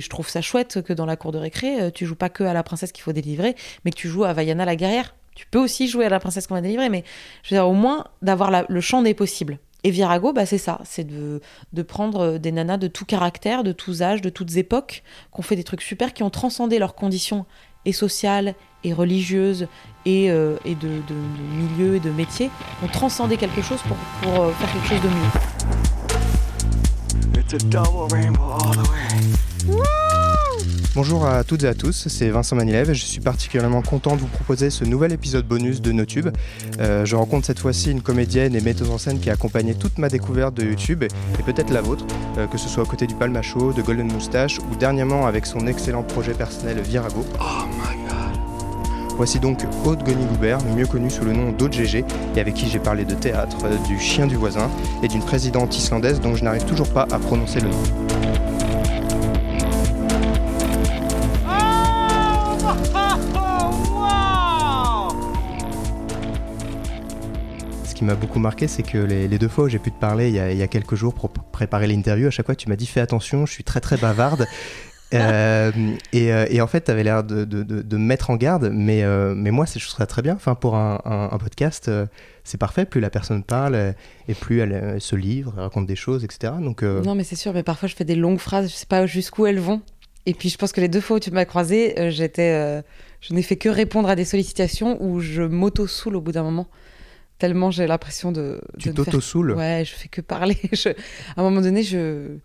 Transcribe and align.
Je 0.00 0.08
trouve 0.08 0.28
ça 0.28 0.40
chouette 0.40 0.80
que 0.82 0.92
dans 0.92 1.06
la 1.06 1.16
cour 1.16 1.32
de 1.32 1.38
récré, 1.38 1.80
euh, 1.80 1.90
tu 1.90 2.06
joues 2.06 2.14
pas 2.14 2.28
que 2.28 2.44
à 2.44 2.52
la 2.52 2.62
princesse 2.62 2.92
qu'il 2.92 3.02
faut 3.02 3.12
délivrer, 3.12 3.56
mais 3.84 3.90
que 3.90 3.96
tu 3.96 4.06
joues 4.08 4.22
à 4.22 4.32
Vaiana 4.32 4.64
la 4.64 4.76
guerrière. 4.76 5.16
Tu 5.34 5.44
peux 5.50 5.58
aussi 5.58 5.88
jouer 5.88 6.06
à 6.06 6.08
la 6.08 6.20
princesse 6.20 6.46
qu'on 6.46 6.54
va 6.54 6.60
délivrer, 6.60 6.88
mais 6.88 7.02
je 7.42 7.52
veux 7.52 7.60
dire, 7.60 7.68
au 7.68 7.72
moins 7.72 8.04
d'avoir 8.22 8.64
le 8.68 8.80
champ 8.80 9.02
des 9.02 9.12
possibles. 9.14 9.58
Et 9.82 9.90
Virago, 9.90 10.32
bah, 10.32 10.46
c'est 10.46 10.56
ça, 10.56 10.80
c'est 10.84 11.02
de, 11.02 11.40
prendre 11.82 12.20
euh, 12.20 12.38
des 12.38 12.52
nanas 12.52 12.76
de 12.76 12.86
tout 12.86 13.06
caractère, 13.06 13.64
de 13.64 13.72
tous 13.72 14.02
âges, 14.02 14.22
de 14.22 14.30
toutes 14.30 14.56
époques, 14.56 15.02
qui 15.34 15.40
ont 15.40 15.42
fait 15.42 15.56
des 15.56 15.64
trucs 15.64 15.82
super, 15.82 16.14
qui 16.14 16.22
ont 16.22 16.30
transcendé 16.30 16.78
leurs 16.78 16.94
conditions 16.94 17.44
et 17.84 17.92
sociales 17.92 18.54
et 18.84 18.92
religieuses 18.92 19.66
et, 20.06 20.30
euh, 20.30 20.58
de, 20.64 20.74
de, 20.74 21.02
de, 21.08 21.14
milieu 21.56 21.96
et 21.96 22.00
de 22.00 22.10
métier, 22.10 22.50
ont 22.84 22.88
transcendé 22.88 23.36
quelque 23.36 23.62
chose 23.62 23.80
pour, 23.82 23.96
faire 24.54 24.72
quelque 24.74 24.88
chose 24.90 25.02
de 25.02 25.08
mieux. 25.08 25.30
Double 27.68 28.12
rainbow 28.12 28.52
all 28.62 28.76
the 28.76 28.88
way. 28.90 29.47
Bonjour 30.94 31.26
à 31.26 31.44
toutes 31.44 31.62
et 31.62 31.68
à 31.68 31.74
tous, 31.74 32.08
c'est 32.08 32.28
Vincent 32.28 32.56
Manilev 32.56 32.90
et 32.90 32.94
je 32.94 33.04
suis 33.04 33.20
particulièrement 33.20 33.82
content 33.82 34.16
de 34.16 34.20
vous 34.20 34.26
proposer 34.26 34.68
ce 34.68 34.84
nouvel 34.84 35.12
épisode 35.12 35.46
bonus 35.46 35.80
de 35.80 35.92
NoTube. 35.92 36.30
Euh, 36.80 37.04
je 37.04 37.14
rencontre 37.14 37.46
cette 37.46 37.60
fois-ci 37.60 37.92
une 37.92 38.02
comédienne 38.02 38.56
et 38.56 38.60
metteuse 38.60 38.90
en 38.90 38.98
scène 38.98 39.20
qui 39.20 39.30
a 39.30 39.34
accompagné 39.34 39.76
toute 39.76 39.98
ma 39.98 40.08
découverte 40.08 40.54
de 40.54 40.64
YouTube 40.64 41.04
et, 41.04 41.42
peut-être 41.44 41.70
la 41.70 41.82
vôtre, 41.82 42.04
euh, 42.36 42.48
que 42.48 42.58
ce 42.58 42.68
soit 42.68 42.82
aux 42.82 42.86
côtés 42.86 43.06
du 43.06 43.14
Palmacho, 43.14 43.72
de 43.72 43.80
Golden 43.80 44.10
Moustache 44.12 44.58
ou 44.58 44.74
dernièrement 44.74 45.26
avec 45.26 45.46
son 45.46 45.68
excellent 45.68 46.02
projet 46.02 46.32
personnel 46.32 46.80
Virago. 46.80 47.24
Oh 47.38 47.64
my 47.66 48.02
god 48.08 48.18
Voici 49.16 49.38
donc 49.38 49.60
Aude 49.84 50.02
Goni-Goubert, 50.04 50.58
mieux 50.76 50.86
connue 50.86 51.10
sous 51.10 51.24
le 51.24 51.32
nom 51.32 51.52
d'Aude 51.52 51.74
GG, 51.74 52.04
et 52.34 52.40
avec 52.40 52.54
qui 52.54 52.68
j'ai 52.68 52.80
parlé 52.80 53.04
de 53.04 53.14
théâtre, 53.14 53.56
du 53.86 54.00
chien 54.00 54.26
du 54.26 54.34
voisin 54.34 54.68
et 55.02 55.08
d'une 55.08 55.22
présidente 55.22 55.76
islandaise 55.76 56.20
dont 56.20 56.34
je 56.34 56.42
n'arrive 56.42 56.64
toujours 56.64 56.88
pas 56.92 57.06
à 57.12 57.18
prononcer 57.20 57.60
le 57.60 57.68
nom. 57.68 58.47
Qui 67.98 68.04
m'a 68.04 68.14
beaucoup 68.14 68.38
marqué, 68.38 68.68
c'est 68.68 68.84
que 68.84 68.96
les, 68.96 69.26
deux 69.38 69.48
fois 69.48 69.64
où 69.64 69.68
j'ai 69.68 69.80
pu 69.80 69.90
te 69.90 69.98
parler 69.98 70.28
il 70.28 70.34
y, 70.34 70.62
a, 70.62 70.68
quelques 70.68 70.94
jours 70.94 71.14
pour 71.14 71.30
préparer 71.30 71.88
l'interview, 71.88 72.28
à 72.28 72.30
chaque 72.30 72.46
fois 72.46 72.54
tu 72.54 72.68
m'as 72.68 72.76
dit 72.76 72.86
fais 72.86 73.00
attention, 73.00 73.44
je 73.44 73.52
suis 73.52 73.64
très 73.64 73.80
très 73.80 73.96
bavarde. 73.96 74.46
Euh, 75.14 75.72
euh, 76.14 76.46
et, 76.50 76.60
en 76.60 76.66
fait, 76.66 76.82
tu 76.82 76.90
avais 76.90 77.02
l'air 77.02 77.24
de, 77.24 77.46
de, 77.46 77.96
me 77.96 78.04
mettre 78.04 78.28
en 78.28 78.36
garde, 78.36 78.70
mais, 78.70 79.04
euh, 79.04 79.32
mais 79.34 79.50
moi, 79.50 79.64
je 79.64 79.82
trouve 79.82 79.96
ça 79.96 80.04
très 80.04 80.20
bien. 80.20 80.34
Enfin, 80.34 80.54
pour 80.54 80.76
un, 80.76 81.38
podcast, 81.40 81.90
c'est 82.44 82.58
parfait. 82.58 82.84
Plus 82.84 83.00
la 83.00 83.08
personne 83.08 83.42
parle, 83.42 83.94
et 84.28 84.34
plus 84.34 84.58
elle, 84.60 85.00
se 85.00 85.16
livre, 85.16 85.54
raconte 85.56 85.86
des 85.86 85.96
choses, 85.96 86.24
etc. 86.24 86.52
Donc, 86.60 86.82
Non, 86.82 87.14
mais 87.14 87.24
c'est 87.24 87.36
sûr, 87.36 87.54
mais 87.54 87.62
parfois 87.62 87.88
je 87.88 87.96
fais 87.96 88.04
des 88.04 88.16
longues 88.16 88.38
phrases, 88.38 88.70
je 88.70 88.74
sais 88.74 88.84
pas 88.84 89.06
jusqu'où 89.06 89.46
elles 89.46 89.60
vont. 89.60 89.80
Et 90.26 90.34
puis 90.34 90.50
je 90.50 90.58
pense 90.58 90.72
que 90.72 90.82
les 90.82 90.88
deux 90.88 91.00
fois 91.00 91.16
où 91.16 91.20
tu 91.20 91.30
m'as 91.30 91.46
croisé, 91.46 91.94
j'étais, 92.10 92.82
je 93.22 93.32
n'ai 93.32 93.40
fait 93.40 93.56
que 93.56 93.70
répondre 93.70 94.10
à 94.10 94.14
des 94.14 94.26
sollicitations 94.26 95.02
où 95.02 95.20
je 95.20 95.40
m'auto-soule 95.40 96.16
au 96.16 96.20
bout 96.20 96.32
d'un 96.32 96.42
moment 96.42 96.68
tellement 97.38 97.70
j'ai 97.70 97.86
l'impression 97.86 98.32
de. 98.32 98.60
Tu 98.78 98.92
t'auto-soules 98.92 99.52
Ouais, 99.52 99.84
je 99.84 99.94
fais 99.94 100.08
que 100.08 100.20
parler. 100.20 100.58
À 101.36 101.40
un 101.40 101.42
moment 101.42 101.60
donné, 101.60 101.82
je. 101.82 102.38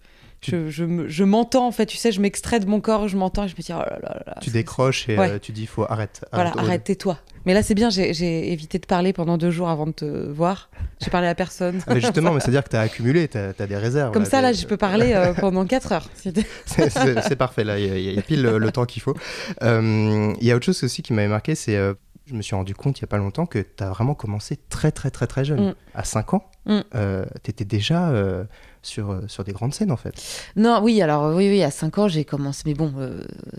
Je, 0.45 1.07
je, 1.07 1.23
m'entends 1.23 1.67
en 1.67 1.71
fait, 1.71 1.85
tu 1.85 1.95
sais, 1.95 2.11
je 2.11 2.19
m'extrais 2.19 2.59
de 2.59 2.65
mon 2.65 2.81
corps, 2.81 3.07
je 3.07 3.15
m'entends 3.15 3.45
et 3.45 3.47
je 3.47 3.55
me 3.55 3.61
dis 3.61 3.71
oh 3.71 3.79
là 3.79 3.97
là. 4.01 4.23
là 4.27 4.35
tu 4.41 4.49
décroches 4.49 5.07
et 5.07 5.17
euh, 5.17 5.39
tu 5.39 5.53
dis 5.53 5.61
il 5.61 5.67
faut 5.67 5.85
arrête. 5.87 6.25
Voilà, 6.33 6.51
arrête, 6.57 6.83
tais-toi. 6.83 7.17
Mais 7.45 7.53
là 7.53 7.63
c'est 7.63 7.75
bien, 7.75 7.89
j'ai 7.89 8.51
évité 8.51 8.77
de 8.77 8.85
parler 8.85 9.13
pendant 9.13 9.37
deux 9.37 9.51
jours 9.51 9.69
avant 9.69 9.85
de 9.85 9.93
te 9.93 10.03
voir. 10.03 10.69
J'ai 11.01 11.09
parlé 11.09 11.27
à 11.27 11.35
personne. 11.35 11.81
Ah, 11.87 11.93
mais 11.93 12.01
justement, 12.01 12.31
mais 12.33 12.41
c'est-à-dire 12.41 12.65
que 12.65 12.69
tu 12.71 12.75
as 12.75 12.81
accumulé, 12.81 13.29
tu 13.29 13.37
as, 13.37 13.53
des 13.53 13.77
réserves. 13.77 14.11
Comme 14.11 14.25
ça, 14.25 14.41
là, 14.41 14.51
je 14.51 14.65
peux 14.65 14.75
parler 14.75 15.13
euh, 15.13 15.33
pendant 15.33 15.65
quatre 15.65 15.93
heures. 15.93 16.09
c'est 16.65 17.37
parfait, 17.37 17.63
là, 17.63 17.79
il 17.79 18.13
y, 18.13 18.19
a 18.19 18.21
pile 18.21 18.41
le, 18.41 18.71
temps 18.71 18.85
qu'il 18.85 19.01
faut. 19.01 19.15
Euh, 19.61 20.33
il 20.41 20.45
y 20.45 20.51
a 20.51 20.57
autre 20.57 20.65
chose 20.65 20.83
aussi 20.83 21.01
qui 21.03 21.13
m'avait 21.13 21.29
marqué, 21.29 21.55
c'est 21.55 21.79
je 22.25 22.35
me 22.35 22.41
suis 22.41 22.55
rendu 22.55 22.73
compte 22.73 22.99
il 22.99 23.03
n'y 23.03 23.07
a 23.07 23.07
pas 23.07 23.17
longtemps 23.17 23.45
que 23.45 23.59
tu 23.59 23.83
as 23.83 23.89
vraiment 23.89 24.15
commencé 24.15 24.57
très 24.69 24.91
très 24.91 25.11
très 25.11 25.27
très 25.27 25.43
jeune. 25.43 25.69
Mm. 25.69 25.75
À 25.93 26.03
5 26.03 26.33
ans, 26.33 26.49
mm. 26.65 26.79
euh, 26.95 27.25
tu 27.43 27.51
étais 27.51 27.65
déjà 27.65 28.09
euh, 28.09 28.45
sur, 28.81 29.11
euh, 29.11 29.21
sur 29.27 29.43
des 29.43 29.51
grandes 29.51 29.73
scènes 29.73 29.91
en 29.91 29.97
fait. 29.97 30.13
Non, 30.55 30.79
oui, 30.81 31.01
alors 31.01 31.35
oui, 31.35 31.49
oui, 31.49 31.61
à 31.63 31.69
5 31.69 31.97
ans 31.97 32.07
j'ai 32.07 32.23
commencé, 32.23 32.63
mais 32.65 32.73
bon, 32.75 32.93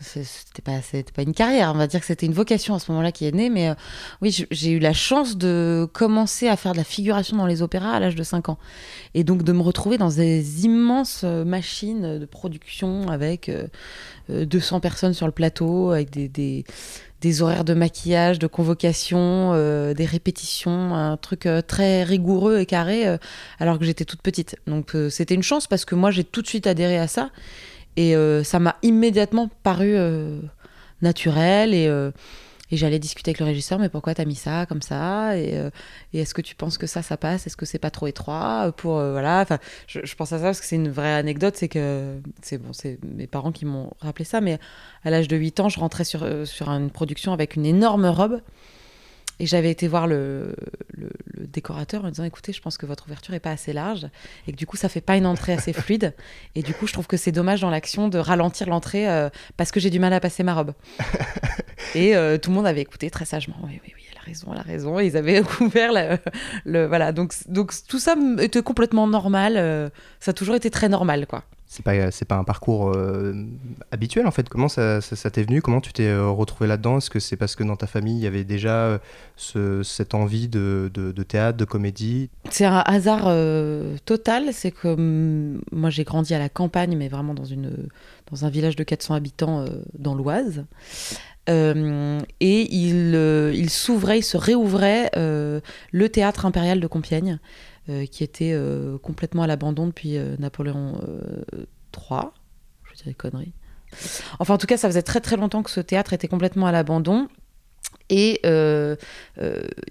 c'était 0.00 0.62
pas, 0.62 0.80
pas 1.14 1.22
une 1.22 1.34
carrière, 1.34 1.72
on 1.74 1.78
va 1.78 1.86
dire 1.86 2.00
que 2.00 2.06
c'était 2.06 2.26
une 2.26 2.32
vocation 2.32 2.74
à 2.74 2.78
ce 2.78 2.90
moment-là 2.90 3.12
qui 3.12 3.26
est 3.26 3.32
née, 3.32 3.50
mais 3.50 3.74
oui, 4.22 4.46
j'ai 4.50 4.70
eu 4.70 4.78
la 4.78 4.94
chance 4.94 5.36
de 5.36 5.86
commencer 5.92 6.48
à 6.48 6.56
faire 6.56 6.72
de 6.72 6.78
la 6.78 6.84
figuration 6.84 7.36
dans 7.36 7.46
les 7.46 7.60
opéras 7.60 7.92
à 7.92 8.00
l'âge 8.00 8.16
de 8.16 8.22
5 8.22 8.48
ans. 8.48 8.58
Et 9.12 9.24
donc 9.24 9.42
de 9.42 9.52
me 9.52 9.62
retrouver 9.62 9.98
dans 9.98 10.10
des 10.10 10.64
immenses 10.64 11.22
machines 11.22 12.18
de 12.18 12.24
production 12.24 13.08
avec 13.08 13.50
200 14.28 14.80
personnes 14.80 15.14
sur 15.14 15.26
le 15.26 15.32
plateau, 15.32 15.90
avec 15.90 16.10
des, 16.10 16.64
des 17.24 17.40
horaires 17.40 17.64
de 17.64 17.72
maquillage, 17.72 18.38
de 18.38 18.46
convocation, 18.46 19.52
euh, 19.54 19.94
des 19.94 20.04
répétitions, 20.04 20.94
un 20.94 21.16
truc 21.16 21.46
euh, 21.46 21.62
très 21.62 22.02
rigoureux 22.04 22.58
et 22.58 22.66
carré, 22.66 23.08
euh, 23.08 23.16
alors 23.58 23.78
que 23.78 23.86
j'étais 23.86 24.04
toute 24.04 24.20
petite. 24.20 24.56
Donc 24.66 24.94
c'était 25.08 25.34
une 25.34 25.42
chance 25.42 25.66
parce 25.66 25.86
que 25.86 25.94
moi 25.94 26.10
j'ai 26.10 26.22
tout 26.22 26.42
de 26.42 26.46
suite 26.46 26.66
adhéré 26.66 26.98
à 26.98 27.08
ça 27.08 27.30
et 27.96 28.14
ça 28.42 28.58
m'a 28.58 28.76
immédiatement 28.82 29.48
paru 29.62 29.96
naturel 31.00 31.74
et 31.74 31.88
et 32.70 32.76
j'allais 32.76 32.98
discuter 32.98 33.30
avec 33.30 33.40
le 33.40 33.46
régisseur, 33.46 33.78
mais 33.78 33.88
pourquoi 33.88 34.14
t'as 34.14 34.24
mis 34.24 34.34
ça 34.34 34.66
comme 34.66 34.82
ça? 34.82 35.36
Et, 35.36 35.56
euh, 35.58 35.70
et 36.12 36.20
est-ce 36.20 36.32
que 36.32 36.40
tu 36.40 36.54
penses 36.54 36.78
que 36.78 36.86
ça, 36.86 37.02
ça 37.02 37.16
passe? 37.16 37.46
Est-ce 37.46 37.56
que 37.56 37.66
c'est 37.66 37.78
pas 37.78 37.90
trop 37.90 38.06
étroit 38.06 38.72
pour 38.76 38.98
euh, 38.98 39.12
voilà? 39.12 39.40
Enfin, 39.40 39.58
je, 39.86 40.00
je, 40.02 40.14
pense 40.16 40.32
à 40.32 40.38
ça 40.38 40.44
parce 40.44 40.60
que 40.60 40.66
c'est 40.66 40.76
une 40.76 40.90
vraie 40.90 41.14
anecdote. 41.14 41.56
C'est 41.56 41.68
que 41.68 42.20
c'est 42.42 42.58
bon, 42.58 42.72
c'est 42.72 42.98
mes 43.04 43.26
parents 43.26 43.52
qui 43.52 43.66
m'ont 43.66 43.90
rappelé 44.00 44.24
ça. 44.24 44.40
Mais 44.40 44.58
à 45.04 45.10
l'âge 45.10 45.28
de 45.28 45.36
8 45.36 45.60
ans, 45.60 45.68
je 45.68 45.78
rentrais 45.78 46.04
sur 46.04 46.22
euh, 46.22 46.44
sur 46.46 46.68
une 46.70 46.90
production 46.90 47.32
avec 47.32 47.56
une 47.56 47.66
énorme 47.66 48.06
robe 48.06 48.40
et 49.40 49.46
j'avais 49.46 49.70
été 49.70 49.88
voir 49.88 50.06
le, 50.06 50.54
le, 50.92 51.10
décorateur 51.48 52.04
en 52.04 52.08
disant 52.08 52.24
écoutez, 52.24 52.52
je 52.52 52.60
pense 52.60 52.76
que 52.78 52.86
votre 52.86 53.06
ouverture 53.06 53.34
est 53.34 53.40
pas 53.40 53.50
assez 53.50 53.72
large 53.72 54.08
et 54.46 54.52
que 54.52 54.56
du 54.56 54.66
coup 54.66 54.76
ça 54.76 54.88
fait 54.88 55.00
pas 55.00 55.16
une 55.16 55.26
entrée 55.26 55.52
assez 55.52 55.72
fluide. 55.72 56.14
Et 56.54 56.62
du 56.62 56.74
coup, 56.74 56.86
je 56.86 56.92
trouve 56.92 57.06
que 57.06 57.16
c'est 57.16 57.32
dommage 57.32 57.60
dans 57.60 57.70
l'action 57.70 58.08
de 58.08 58.18
ralentir 58.18 58.68
l'entrée 58.68 59.08
euh, 59.08 59.28
parce 59.56 59.70
que 59.70 59.80
j'ai 59.80 59.90
du 59.90 59.98
mal 59.98 60.12
à 60.12 60.20
passer 60.20 60.42
ma 60.42 60.54
robe. 60.54 60.72
et 61.94 62.16
euh, 62.16 62.38
tout 62.38 62.50
le 62.50 62.56
monde 62.56 62.66
avait 62.66 62.80
écouté 62.80 63.10
très 63.10 63.24
sagement. 63.24 63.56
Oui, 63.62 63.80
oui, 63.84 63.92
oui, 63.94 64.02
elle 64.10 64.18
a 64.18 64.22
raison, 64.22 64.52
elle 64.52 64.58
a 64.58 64.62
raison. 64.62 64.98
Et 65.00 65.06
ils 65.06 65.16
avaient 65.16 65.42
ouvert 65.60 65.92
le, 66.64 66.86
voilà. 66.86 67.12
Donc, 67.12 67.34
donc 67.48 67.72
tout 67.88 67.98
ça 67.98 68.14
était 68.40 68.62
complètement 68.62 69.06
normal. 69.06 69.54
Euh, 69.56 69.88
ça 70.20 70.30
a 70.30 70.34
toujours 70.34 70.54
été 70.54 70.70
très 70.70 70.88
normal, 70.88 71.26
quoi 71.26 71.44
c'est 71.66 71.82
pas 71.82 71.94
pas 72.28 72.36
un 72.36 72.44
parcours 72.44 72.92
euh, 72.94 73.34
habituel 73.90 74.26
en 74.26 74.30
fait. 74.30 74.48
Comment 74.48 74.68
ça, 74.68 75.00
t'est 75.00 75.42
venu? 75.42 75.62
Comment 75.62 75.80
tu 75.80 75.92
t'es 75.92 76.06
euh, 76.06 76.28
retrouvé 76.28 76.68
là-dedans? 76.68 76.98
Est-ce 76.98 77.10
que 77.10 77.18
c'est 77.18 77.36
parce 77.36 77.56
que 77.56 77.64
dans 77.64 77.76
ta 77.76 77.86
famille 77.86 78.16
il 78.16 78.22
y 78.22 78.26
avait 78.26 78.44
déjà 78.44 78.84
euh, 78.84 78.98
ce, 79.36 79.82
cette 79.82 80.14
envie 80.14 80.48
de, 80.48 80.90
de, 80.94 81.22
théâtre, 81.22 81.58
de 81.58 81.64
comédie? 81.64 82.30
C'est 82.50 82.66
un 82.66 82.78
hasard 82.78 83.24
total. 84.04 84.52
C'est 84.52 84.70
que 84.70 84.94
mm, 84.94 85.62
moi 85.72 85.90
j'ai 85.90 86.04
grandi 86.04 86.34
à 86.34 86.38
la 86.38 86.48
campagne, 86.48 86.96
mais 86.96 87.08
vraiment 87.08 87.34
dans 87.34 87.44
une 87.44 87.88
dans 88.30 88.44
un 88.44 88.50
village 88.50 88.76
de 88.76 88.84
400 88.84 89.14
habitants 89.14 89.64
dans 89.98 90.14
l'Oise. 90.14 90.64
et 91.48 92.24
il, 92.40 93.14
il 93.54 93.70
s'ouvrait, 93.70 94.18
il 94.18 94.24
se 94.24 94.36
réouvrait 94.36 95.10
le 95.14 96.08
théâtre 96.08 96.46
impérial 96.46 96.80
de 96.80 96.86
Compiègne. 96.86 97.38
Euh, 97.90 98.06
qui 98.06 98.24
était 98.24 98.52
euh, 98.54 98.96
complètement 98.96 99.42
à 99.42 99.46
l'abandon 99.46 99.86
depuis 99.86 100.16
euh, 100.16 100.36
Napoléon 100.38 100.98
III. 101.94 102.20
Je 102.90 103.02
dirais 103.02 103.12
conneries. 103.12 103.52
Enfin, 104.38 104.54
en 104.54 104.58
tout 104.58 104.66
cas, 104.66 104.78
ça 104.78 104.88
faisait 104.88 105.02
très 105.02 105.20
très 105.20 105.36
longtemps 105.36 105.62
que 105.62 105.70
ce 105.70 105.80
théâtre 105.80 106.14
était 106.14 106.26
complètement 106.26 106.64
à 106.66 106.72
l'abandon. 106.72 107.28
Et 108.08 108.40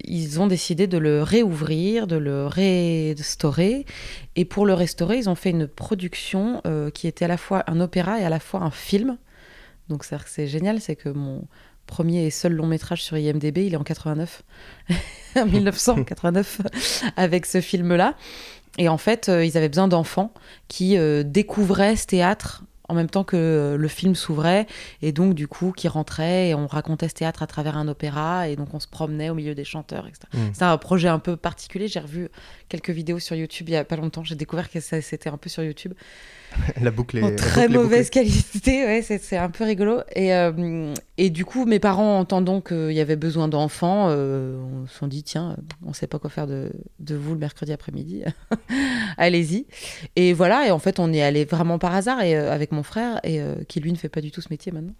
ils 0.04 0.40
ont 0.40 0.46
décidé 0.46 0.86
de 0.86 0.98
le 0.98 1.22
réouvrir, 1.22 2.06
de 2.06 2.16
le 2.16 2.46
restaurer. 2.46 3.86
Et 4.34 4.44
pour 4.44 4.66
le 4.66 4.74
restaurer, 4.74 5.18
ils 5.18 5.28
ont 5.28 5.34
fait 5.34 5.50
une 5.50 5.66
production 5.66 6.62
qui 6.94 7.06
était 7.06 7.24
à 7.24 7.28
la 7.28 7.36
fois 7.36 7.64
un 7.66 7.80
opéra 7.80 8.20
et 8.20 8.24
à 8.24 8.28
la 8.28 8.40
fois 8.40 8.60
un 8.60 8.70
film. 8.70 9.18
Donc 9.88 10.04
c'est 10.04 10.46
génial, 10.46 10.80
c'est 10.80 10.96
que 10.96 11.08
mon, 11.08 11.44
premier 11.86 12.24
et 12.26 12.30
seul 12.30 12.52
long 12.52 12.66
métrage 12.66 13.02
sur 13.02 13.16
IMDB, 13.16 13.58
il 13.58 13.74
est 13.74 13.76
en 13.76 13.84
89, 13.84 14.42
1989, 15.36 16.62
avec 17.16 17.46
ce 17.46 17.60
film-là. 17.60 18.14
Et 18.78 18.88
en 18.88 18.98
fait, 18.98 19.28
euh, 19.28 19.44
ils 19.44 19.56
avaient 19.56 19.68
besoin 19.68 19.88
d'enfants 19.88 20.32
qui 20.68 20.96
euh, 20.96 21.22
découvraient 21.22 21.96
ce 21.96 22.06
théâtre 22.06 22.64
en 22.88 22.94
même 22.94 23.08
temps 23.08 23.24
que 23.24 23.36
euh, 23.36 23.76
le 23.76 23.88
film 23.88 24.14
s'ouvrait, 24.14 24.66
et 25.00 25.12
donc 25.12 25.34
du 25.34 25.48
coup 25.48 25.72
qui 25.72 25.88
rentraient 25.88 26.50
et 26.50 26.54
on 26.54 26.66
racontait 26.66 27.08
ce 27.08 27.14
théâtre 27.14 27.42
à 27.42 27.46
travers 27.46 27.78
un 27.78 27.88
opéra, 27.88 28.48
et 28.48 28.56
donc 28.56 28.74
on 28.74 28.80
se 28.80 28.86
promenait 28.86 29.30
au 29.30 29.34
milieu 29.34 29.54
des 29.54 29.64
chanteurs, 29.64 30.06
etc. 30.06 30.26
Mmh. 30.32 30.38
C'est 30.52 30.64
un 30.64 30.76
projet 30.76 31.08
un 31.08 31.18
peu 31.18 31.36
particulier, 31.36 31.88
j'ai 31.88 32.00
revu 32.00 32.28
quelques 32.68 32.90
vidéos 32.90 33.18
sur 33.18 33.36
YouTube 33.36 33.68
il 33.70 33.72
y 33.72 33.76
a 33.76 33.84
pas 33.84 33.96
longtemps. 33.96 34.22
J'ai 34.22 34.34
découvert 34.34 34.70
que 34.70 34.80
ça 34.80 35.00
c'était 35.00 35.30
un 35.30 35.38
peu 35.38 35.48
sur 35.48 35.62
YouTube. 35.62 35.94
la 36.80 36.90
boucle 36.90 37.18
est 37.18 37.22
en 37.22 37.34
très 37.34 37.68
mauvaise 37.68 38.10
qualité, 38.10 38.84
ouais, 38.84 39.02
c'est 39.02 39.36
un 39.36 39.50
peu 39.50 39.64
rigolo. 39.64 40.00
Et, 40.14 40.34
euh, 40.34 40.94
et 41.18 41.30
du 41.30 41.44
coup, 41.44 41.64
mes 41.64 41.78
parents, 41.78 42.18
entendant 42.18 42.60
qu'il 42.60 42.92
y 42.92 43.00
avait 43.00 43.16
besoin 43.16 43.48
d'enfants, 43.48 44.06
euh, 44.08 44.56
on 44.82 44.86
se 44.86 44.98
sont 44.98 45.06
dit 45.06 45.22
tiens, 45.22 45.56
on 45.84 45.92
sait 45.92 46.06
pas 46.06 46.18
quoi 46.18 46.30
faire 46.30 46.46
de, 46.46 46.72
de 47.00 47.14
vous 47.14 47.32
le 47.32 47.38
mercredi 47.38 47.72
après-midi, 47.72 48.24
allez-y. 49.16 49.66
Et 50.16 50.32
voilà, 50.32 50.66
et 50.66 50.70
en 50.70 50.78
fait, 50.78 50.98
on 50.98 51.12
est 51.12 51.22
allé 51.22 51.44
vraiment 51.44 51.78
par 51.78 51.94
hasard 51.94 52.22
et, 52.22 52.36
euh, 52.36 52.52
avec 52.52 52.72
mon 52.72 52.82
frère, 52.82 53.20
et 53.24 53.40
qui 53.68 53.80
lui 53.80 53.92
ne 53.92 53.96
fait 53.96 54.08
pas 54.08 54.20
du 54.20 54.30
tout 54.30 54.40
ce 54.40 54.48
métier 54.50 54.72
maintenant. 54.72 54.94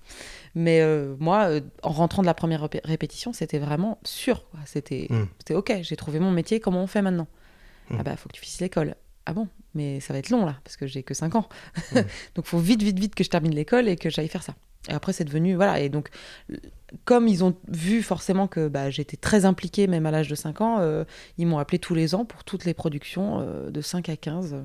Mais 0.54 0.82
moi, 1.18 1.50
en 1.82 1.90
rentrant 1.90 2.22
de 2.22 2.26
la 2.26 2.34
première 2.34 2.68
répétition, 2.84 3.32
c'était 3.32 3.58
vraiment 3.58 3.98
sûr. 4.04 4.44
C'était 4.66 5.08
ok, 5.50 5.78
j'ai 5.82 5.96
trouvé 5.96 6.20
mon 6.20 6.30
métier, 6.30 6.60
comment 6.60 6.82
on 6.82 6.86
fait 6.86 7.02
maintenant? 7.02 7.26
Hmm. 7.90 7.96
Ah 7.98 8.02
bah, 8.02 8.16
faut 8.16 8.28
que 8.28 8.34
tu 8.34 8.40
fasses 8.40 8.60
l'école. 8.60 8.94
Ah 9.26 9.32
bon 9.32 9.48
mais 9.74 10.00
ça 10.00 10.12
va 10.12 10.18
être 10.20 10.30
long 10.30 10.46
là, 10.46 10.56
parce 10.64 10.76
que 10.76 10.86
j'ai 10.86 11.02
que 11.02 11.14
5 11.14 11.34
ans. 11.34 11.48
Donc 11.94 12.06
Donc 12.34 12.46
faut 12.46 12.58
vite, 12.58 12.82
vite, 12.82 12.98
vite 12.98 13.14
que 13.14 13.24
je 13.24 13.30
termine 13.30 13.54
l'école 13.54 13.88
et 13.88 13.96
que 13.96 14.10
j'aille 14.10 14.28
faire 14.28 14.42
ça. 14.42 14.54
Et 14.88 14.92
après, 14.92 15.12
c'est 15.12 15.24
devenu. 15.24 15.54
Voilà. 15.54 15.80
Et 15.80 15.88
donc, 15.88 16.10
comme 17.04 17.26
ils 17.26 17.42
ont 17.42 17.56
vu 17.68 18.02
forcément 18.02 18.46
que 18.46 18.68
bah, 18.68 18.90
j'étais 18.90 19.16
très 19.16 19.44
impliquée, 19.44 19.86
même 19.86 20.06
à 20.06 20.10
l'âge 20.10 20.28
de 20.28 20.34
5 20.34 20.60
ans, 20.60 20.76
euh, 20.80 21.04
ils 21.38 21.46
m'ont 21.46 21.58
appelé 21.58 21.78
tous 21.78 21.94
les 21.94 22.14
ans 22.14 22.24
pour 22.24 22.44
toutes 22.44 22.64
les 22.64 22.74
productions 22.74 23.40
euh, 23.40 23.70
de 23.70 23.80
5 23.80 24.08
à 24.08 24.16
15. 24.16 24.56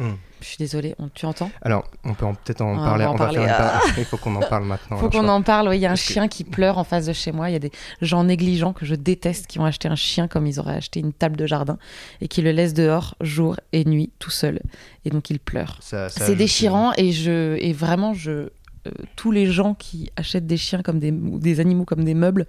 Hmm. 0.00 0.14
Je 0.40 0.46
suis 0.46 0.56
désolée, 0.56 0.94
tu 1.14 1.26
entends? 1.26 1.50
Alors, 1.60 1.84
on 2.04 2.14
peut 2.14 2.24
peut-être 2.44 2.62
en, 2.62 2.74
parler. 2.76 3.04
On 3.04 3.14
va 3.14 3.30
faire 3.30 3.82
Il 3.98 4.06
faut 4.06 4.16
qu'on 4.16 4.34
en 4.36 4.40
parle 4.40 4.64
maintenant. 4.64 4.96
Il 4.96 5.00
faut 5.00 5.10
qu'on 5.10 5.28
en 5.28 5.42
parle. 5.42 5.74
Il 5.74 5.80
y 5.80 5.84
a 5.84 5.92
un 5.92 5.96
chien 5.96 6.28
qui 6.28 6.44
pleure 6.44 6.78
en 6.78 6.84
face 6.84 7.04
de 7.04 7.12
chez 7.12 7.32
moi. 7.32 7.50
Il 7.50 7.52
y 7.52 7.56
a 7.56 7.58
des 7.58 7.70
gens 8.00 8.24
négligents 8.24 8.72
que 8.72 8.86
je 8.86 8.94
déteste 8.94 9.46
qui 9.46 9.58
ont 9.58 9.66
acheté 9.66 9.88
un 9.88 9.96
chien 9.96 10.28
comme 10.28 10.46
ils 10.46 10.58
auraient 10.58 10.76
acheté 10.76 11.00
une 11.00 11.12
table 11.12 11.36
de 11.36 11.46
jardin 11.46 11.76
et 12.22 12.28
qui 12.28 12.40
le 12.40 12.52
laissent 12.52 12.72
dehors 12.72 13.16
jour 13.20 13.56
et 13.72 13.84
nuit 13.84 14.10
tout 14.18 14.30
seul. 14.30 14.60
Et 15.04 15.10
donc 15.10 15.28
il 15.28 15.38
pleure. 15.38 15.78
C'est 15.82 16.36
déchirant 16.36 16.92
et 16.96 17.12
je 17.12 17.58
et 17.58 17.74
vraiment 17.74 18.14
je 18.14 18.30
euh, 18.30 18.92
tous 19.16 19.30
les 19.30 19.44
gens 19.44 19.74
qui 19.74 20.10
achètent 20.16 20.46
des 20.46 20.56
chiens 20.56 20.80
comme 20.80 20.98
des 20.98 21.10
des 21.12 21.60
animaux 21.60 21.84
comme 21.84 22.04
des 22.04 22.14
meubles, 22.14 22.46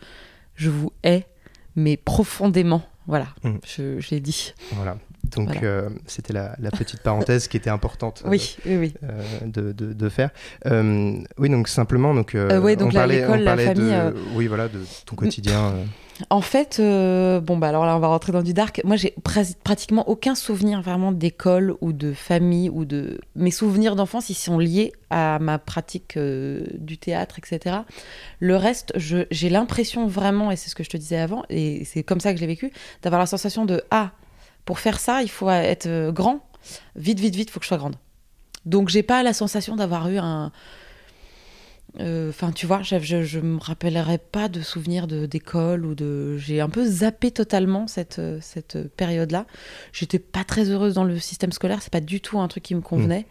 je 0.56 0.70
vous 0.70 0.94
hais 1.04 1.28
mais 1.76 1.98
profondément. 1.98 2.84
Voilà, 3.08 3.28
hmm. 3.44 3.58
je, 3.66 4.10
l'ai 4.12 4.20
dit. 4.20 4.54
Voilà. 4.74 4.98
Donc 5.36 5.64
euh, 5.64 5.90
c'était 6.08 6.34
la, 6.34 6.56
petite 6.72 7.02
parenthèse 7.02 7.48
qui 7.48 7.58
était 7.58 7.70
importante 7.70 8.24
oui, 8.26 8.58
oui, 8.66 8.78
oui. 8.78 8.94
Euh, 9.04 9.22
de, 9.46 9.72
de, 9.72 10.10
faire. 10.10 10.30
Euh, 10.66 11.14
oui, 11.38 11.50
donc 11.50 11.68
simplement, 11.68 12.14
donc, 12.14 12.36
donc 12.36 12.82
on 12.82 12.92
parlait, 12.92 13.26
la 13.38 13.58
famille, 13.58 13.96
oui, 14.36 14.48
voilà, 14.48 14.68
de 14.68 14.80
ton 15.06 15.16
quotidien. 15.16 15.74
En 16.30 16.42
fait, 16.42 16.80
bon, 16.80 17.58
bah 17.58 17.70
alors 17.70 17.86
là, 17.86 17.96
on 17.96 18.00
va 18.00 18.08
rentrer 18.08 18.32
dans 18.32 18.44
du 18.44 18.54
dark. 18.54 18.82
Moi, 18.84 18.96
j'ai 18.96 19.16
pratiquement 19.64 20.08
aucun 20.08 20.36
souvenir 20.36 20.82
vraiment 20.82 21.12
d'école 21.12 21.76
ou 21.82 21.94
de 21.94 22.14
famille 22.14 22.70
ou 22.70 22.86
de. 22.86 23.20
Mes 23.36 23.52
souvenirs 23.52 23.96
d'enfance, 23.96 24.30
ils 24.30 24.36
sont 24.36 24.60
liés 24.60 24.94
à 25.10 25.40
ma 25.40 25.58
pratique 25.58 26.18
du 26.18 26.98
théâtre, 26.98 27.40
etc. 27.40 27.78
Le 28.40 28.56
reste, 28.56 28.94
j'ai 28.96 29.50
l'impression 29.50 30.08
vraiment, 30.08 30.52
et 30.52 30.56
c'est 30.56 30.70
ce 30.70 30.76
que 30.76 30.84
je 30.84 30.90
te 30.90 30.98
disais 30.98 31.18
avant, 31.18 31.44
et 31.50 31.86
c'est 31.86 32.04
comme 32.04 32.20
ça 32.20 32.32
que 32.32 32.38
je 32.38 32.42
l'ai 32.42 32.48
vécu, 32.48 32.72
d'avoir 33.02 33.20
la 33.20 33.26
sensation 33.26 33.66
de 33.66 33.82
Ah, 33.90 34.12
pour 34.66 34.80
faire 34.80 35.00
ça, 35.00 35.22
il 35.24 35.30
faut 35.30 35.50
être 35.50 35.88
euh, 35.88 36.12
grand. 36.12 36.46
Vite, 36.96 37.20
vite, 37.20 37.36
vite, 37.36 37.50
il 37.50 37.52
faut 37.52 37.60
que 37.60 37.66
je 37.66 37.70
sois 37.70 37.78
grande. 37.78 37.96
Donc, 38.66 38.90
j'ai 38.90 39.04
pas 39.04 39.24
la 39.24 39.34
sensation 39.34 39.76
d'avoir 39.76 40.10
eu 40.10 40.18
un. 40.18 40.52
Euh, 42.00 42.30
enfin, 42.30 42.52
tu 42.52 42.66
vois, 42.66 42.84
je, 42.84 43.00
je, 43.00 43.40
me 43.40 43.60
rappellerai 43.60 44.18
pas 44.18 44.48
de 44.48 44.62
souvenirs 44.62 45.08
d'école 45.08 45.86
ou 45.86 45.96
de. 45.96 46.38
J'ai 46.38 46.62
un 46.62 46.70
peu 46.70 46.86
zappé 46.86 47.32
totalement 47.32 47.88
cette, 47.88 48.20
euh, 48.20 48.38
cette 48.42 48.88
période-là. 48.96 49.46
J'étais 49.92 50.20
pas 50.20 50.44
très 50.44 50.70
heureuse 50.70 50.94
dans 50.94 51.04
le 51.04 51.20
système 51.20 51.52
scolaire. 51.52 51.82
C'est 51.82 51.92
pas 51.92 52.02
du 52.02 52.22
tout 52.22 52.40
un 52.40 52.48
truc 52.48 52.64
qui 52.64 52.76
me 52.76 52.82
convenait. 52.82 53.26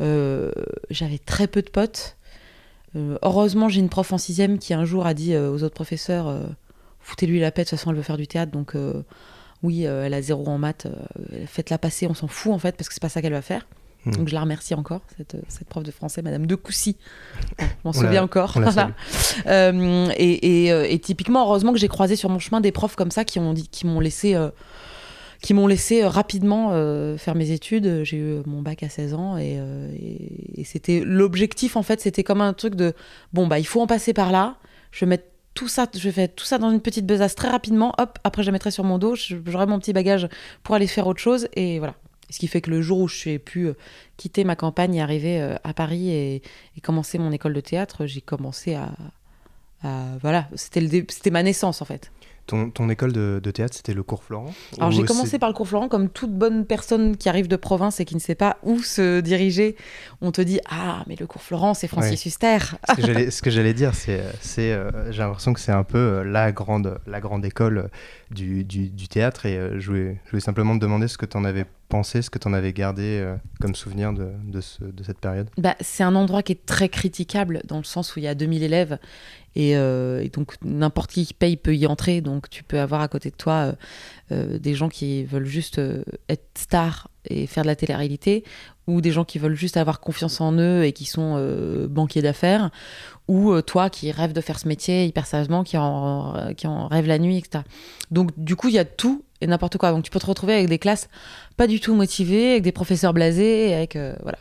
Mmh. 0.00 0.50
J'avais 0.90 1.18
très 1.18 1.46
peu 1.46 1.62
de 1.62 1.70
potes. 1.70 2.16
heureusement, 2.96 3.68
j'ai 3.68 3.78
une 3.78 3.88
prof 3.88 4.12
en 4.12 4.18
sixième 4.18 4.58
qui 4.58 4.74
un 4.74 4.84
jour 4.84 5.06
a 5.06 5.14
dit 5.14 5.36
aux 5.36 5.62
autres 5.62 5.74
professeurs 5.74 6.36
foutez-lui 6.98 7.38
la 7.38 7.52
paix, 7.52 7.62
de 7.62 7.68
toute 7.68 7.78
façon, 7.78 7.90
elle 7.90 7.96
veut 7.96 8.02
faire 8.02 8.16
du 8.16 8.26
théâtre, 8.26 8.50
donc 8.50 8.74
oui, 9.64 9.86
euh, 9.86 10.04
elle 10.04 10.14
a 10.14 10.20
zéro 10.20 10.46
en 10.46 10.58
maths, 10.58 10.86
euh, 10.86 11.44
faites-la 11.46 11.78
passer, 11.78 12.06
on 12.06 12.12
s'en 12.12 12.28
fout 12.28 12.52
en 12.52 12.58
fait, 12.58 12.76
parce 12.76 12.88
que 12.88 12.94
c'est 12.94 13.02
pas 13.02 13.08
ça 13.08 13.22
qu'elle 13.22 13.32
va 13.32 13.40
faire. 13.40 13.66
Hmm. 14.04 14.10
Donc 14.10 14.28
je 14.28 14.34
la 14.34 14.42
remercie 14.42 14.74
encore, 14.74 15.00
cette, 15.16 15.36
cette 15.48 15.66
prof 15.66 15.82
de 15.82 15.90
français, 15.90 16.20
Madame 16.20 16.46
de 16.46 16.54
Coussy. 16.54 16.98
je 17.58 17.64
m'en 17.82 17.94
souviens 17.94 18.22
encore. 18.22 18.54
Euh, 19.46 20.08
et, 20.16 20.68
et, 20.94 20.98
typiquement, 20.98 21.46
heureusement 21.46 21.72
que 21.72 21.78
j'ai 21.78 21.88
croisé 21.88 22.14
sur 22.14 22.28
mon 22.28 22.38
chemin 22.38 22.60
des 22.60 22.72
profs 22.72 22.94
comme 22.94 23.10
ça 23.10 23.24
qui 23.24 23.40
m'ont 23.40 23.54
qui 23.54 23.86
m'ont 23.86 24.00
laissé, 24.00 24.36
qui 25.42 25.54
m'ont 25.54 25.66
laissé 25.66 26.04
rapidement 26.04 26.68
faire 27.16 27.34
mes 27.34 27.50
études. 27.50 28.04
J'ai 28.04 28.18
eu 28.18 28.36
mon 28.46 28.62
bac 28.62 28.82
à 28.82 28.88
16 28.88 29.14
ans 29.14 29.38
et, 29.38 29.58
et 30.54 30.64
c'était 30.64 31.02
l'objectif 31.04 31.76
en 31.76 31.82
fait, 31.82 32.00
c'était 32.00 32.22
comme 32.22 32.40
un 32.40 32.52
truc 32.52 32.74
de 32.74 32.94
bon 33.32 33.46
bah 33.46 33.58
il 33.58 33.66
faut 33.66 33.80
en 33.80 33.86
passer 33.86 34.12
par 34.12 34.30
là. 34.30 34.56
Je 34.92 35.00
vais 35.00 35.08
mettre 35.08 35.24
tout 35.54 35.68
ça, 35.68 35.86
je 35.96 36.10
fais 36.10 36.28
tout 36.28 36.44
ça 36.44 36.58
dans 36.58 36.70
une 36.70 36.80
petite 36.80 37.06
besace 37.06 37.34
très 37.34 37.48
rapidement. 37.48 37.94
Hop, 37.98 38.18
après 38.24 38.42
je 38.42 38.48
la 38.48 38.52
mettrai 38.52 38.70
sur 38.70 38.84
mon 38.84 38.98
dos, 38.98 39.14
j'aurai 39.14 39.66
mon 39.66 39.78
petit 39.78 39.92
bagage 39.92 40.28
pour 40.62 40.74
aller 40.74 40.86
faire 40.86 41.06
autre 41.06 41.20
chose 41.20 41.48
et 41.54 41.78
voilà. 41.78 41.94
Ce 42.30 42.38
qui 42.38 42.48
fait 42.48 42.60
que 42.60 42.70
le 42.70 42.80
jour 42.80 43.00
où 43.00 43.08
je 43.08 43.36
pu 43.36 43.66
euh, 43.66 43.74
quitter 44.16 44.44
ma 44.44 44.56
campagne 44.56 44.94
et 44.94 45.02
arriver 45.02 45.40
euh, 45.40 45.56
à 45.62 45.74
Paris 45.74 46.10
et, 46.10 46.42
commencer 46.82 47.18
mon 47.18 47.30
école 47.30 47.52
de 47.52 47.60
théâtre, 47.60 48.06
j'ai 48.06 48.22
commencé 48.22 48.74
à, 48.74 48.92
voilà, 50.22 50.48
c'était 50.54 51.04
c'était 51.08 51.30
ma 51.30 51.42
naissance 51.42 51.82
en 51.82 51.84
fait. 51.84 52.10
Ton, 52.46 52.70
ton, 52.70 52.90
école 52.90 53.12
de, 53.12 53.50
théâtre, 53.50 53.74
c'était 53.74 53.94
le 53.94 54.02
cours 54.02 54.22
Florent 54.22 54.52
Alors 54.78 54.90
j'ai 54.90 55.04
commencé 55.04 55.38
par 55.38 55.48
le 55.48 55.54
cours 55.54 55.66
Florent, 55.66 55.88
comme 55.88 56.10
toute 56.10 56.32
bonne 56.32 56.66
personne 56.66 57.16
qui 57.16 57.28
arrive 57.28 57.48
de 57.48 57.56
province 57.56 58.00
et 58.00 58.04
qui 58.04 58.14
ne 58.14 58.20
sait 58.20 58.34
pas 58.34 58.58
où 58.62 58.82
se 58.82 59.20
diriger. 59.20 59.76
On 60.20 60.30
te 60.30 60.42
dit 60.42 60.60
Ah, 60.68 61.04
mais 61.06 61.16
le 61.18 61.26
cours 61.26 61.42
Florent, 61.42 61.74
c'est 61.74 61.88
Francis 61.88 62.26
Huster. 62.26 62.58
Ce 62.98 63.42
que 63.42 63.50
j'allais 63.50 63.74
dire, 63.74 63.94
c'est, 63.94 64.22
c'est 64.40 64.72
euh, 64.72 65.12
j'ai 65.12 65.22
l'impression 65.22 65.52
que 65.52 65.60
c'est 65.60 65.72
un 65.72 65.84
peu 65.84 65.98
euh, 65.98 66.24
la 66.24 66.52
grande, 66.52 66.98
la 67.06 67.20
grande 67.20 67.44
école 67.44 67.90
du, 68.30 68.64
du, 68.64 68.90
du 68.90 69.08
théâtre. 69.08 69.46
Et 69.46 69.56
euh, 69.56 69.80
je, 69.80 69.86
voulais, 69.86 70.20
je, 70.24 70.30
voulais, 70.30 70.40
simplement 70.40 70.74
te 70.74 70.80
demander 70.80 71.08
ce 71.08 71.18
que 71.18 71.26
tu 71.26 71.36
en 71.36 71.44
avais 71.44 71.64
pensé, 71.88 72.22
ce 72.22 72.30
que 72.30 72.38
tu 72.38 72.48
en 72.48 72.52
avais 72.52 72.72
gardé 72.72 73.34
comme 73.60 73.74
souvenir 73.74 74.12
de, 74.12 74.30
de, 74.44 74.60
ce, 74.60 74.84
de 74.84 75.02
cette 75.04 75.18
période. 75.18 75.48
Bah, 75.58 75.76
c'est 75.80 76.02
un 76.02 76.14
endroit 76.14 76.42
qui 76.42 76.52
est 76.52 76.66
très 76.66 76.88
critiquable 76.88 77.62
dans 77.66 77.78
le 77.78 77.84
sens 77.84 78.16
où 78.16 78.18
il 78.18 78.24
y 78.24 78.28
a 78.28 78.34
2000 78.34 78.62
élèves 78.62 78.98
euh, 79.56 80.20
et, 80.20 80.28
donc 80.28 80.54
n'importe 80.62 81.12
qui 81.12 81.26
qui 81.26 81.34
paye 81.34 81.56
peut 81.56 81.76
y 81.76 81.86
entrer. 81.86 82.20
Donc 82.20 82.50
tu 82.50 82.62
peux 82.62 82.80
avoir 82.80 83.00
à 83.00 83.08
côté 83.08 83.30
de 83.30 83.36
toi 83.36 83.52
euh, 83.52 83.72
euh, 84.32 84.58
des 84.58 84.74
gens 84.74 84.88
qui 84.88 85.24
veulent 85.24 85.46
juste 85.46 85.80
être 86.28 86.44
stars 86.56 87.08
et 87.26 87.46
faire 87.46 87.62
de 87.62 87.68
la 87.68 87.76
télé-réalité, 87.76 88.44
ou 88.86 89.00
des 89.00 89.10
gens 89.10 89.24
qui 89.24 89.38
veulent 89.38 89.54
juste 89.54 89.78
avoir 89.78 90.00
confiance 90.00 90.40
en 90.42 90.52
eux 90.58 90.84
et 90.84 90.92
qui 90.92 91.06
sont 91.06 91.38
banquiers 91.88 92.20
d'affaires, 92.20 92.70
ou 93.28 93.58
toi 93.62 93.88
qui 93.88 94.10
rêves 94.10 94.34
de 94.34 94.42
faire 94.42 94.58
ce 94.58 94.68
métier 94.68 95.06
hyper 95.06 95.26
sérieusement, 95.26 95.64
qui 95.64 95.78
en, 95.78 96.52
qui 96.54 96.66
en 96.66 96.86
rêve 96.88 97.06
la 97.06 97.18
nuit, 97.18 97.38
etc. 97.38 97.64
Donc 98.10 98.30
du 98.36 98.56
coup 98.56 98.68
il 98.68 98.74
y 98.74 98.78
a 98.78 98.84
tout 98.84 99.24
et 99.40 99.46
n'importe 99.46 99.78
quoi. 99.78 99.90
Donc 99.90 100.04
tu 100.04 100.10
peux 100.10 100.20
te 100.20 100.26
retrouver 100.26 100.52
avec 100.52 100.68
des 100.68 100.78
classes 100.78 101.08
pas 101.56 101.66
du 101.66 101.80
tout 101.80 101.94
motivées, 101.94 102.52
avec 102.52 102.62
des 102.62 102.72
professeurs 102.72 103.14
blasés, 103.14 103.72
avec 103.72 103.96
voilà. 103.96 104.38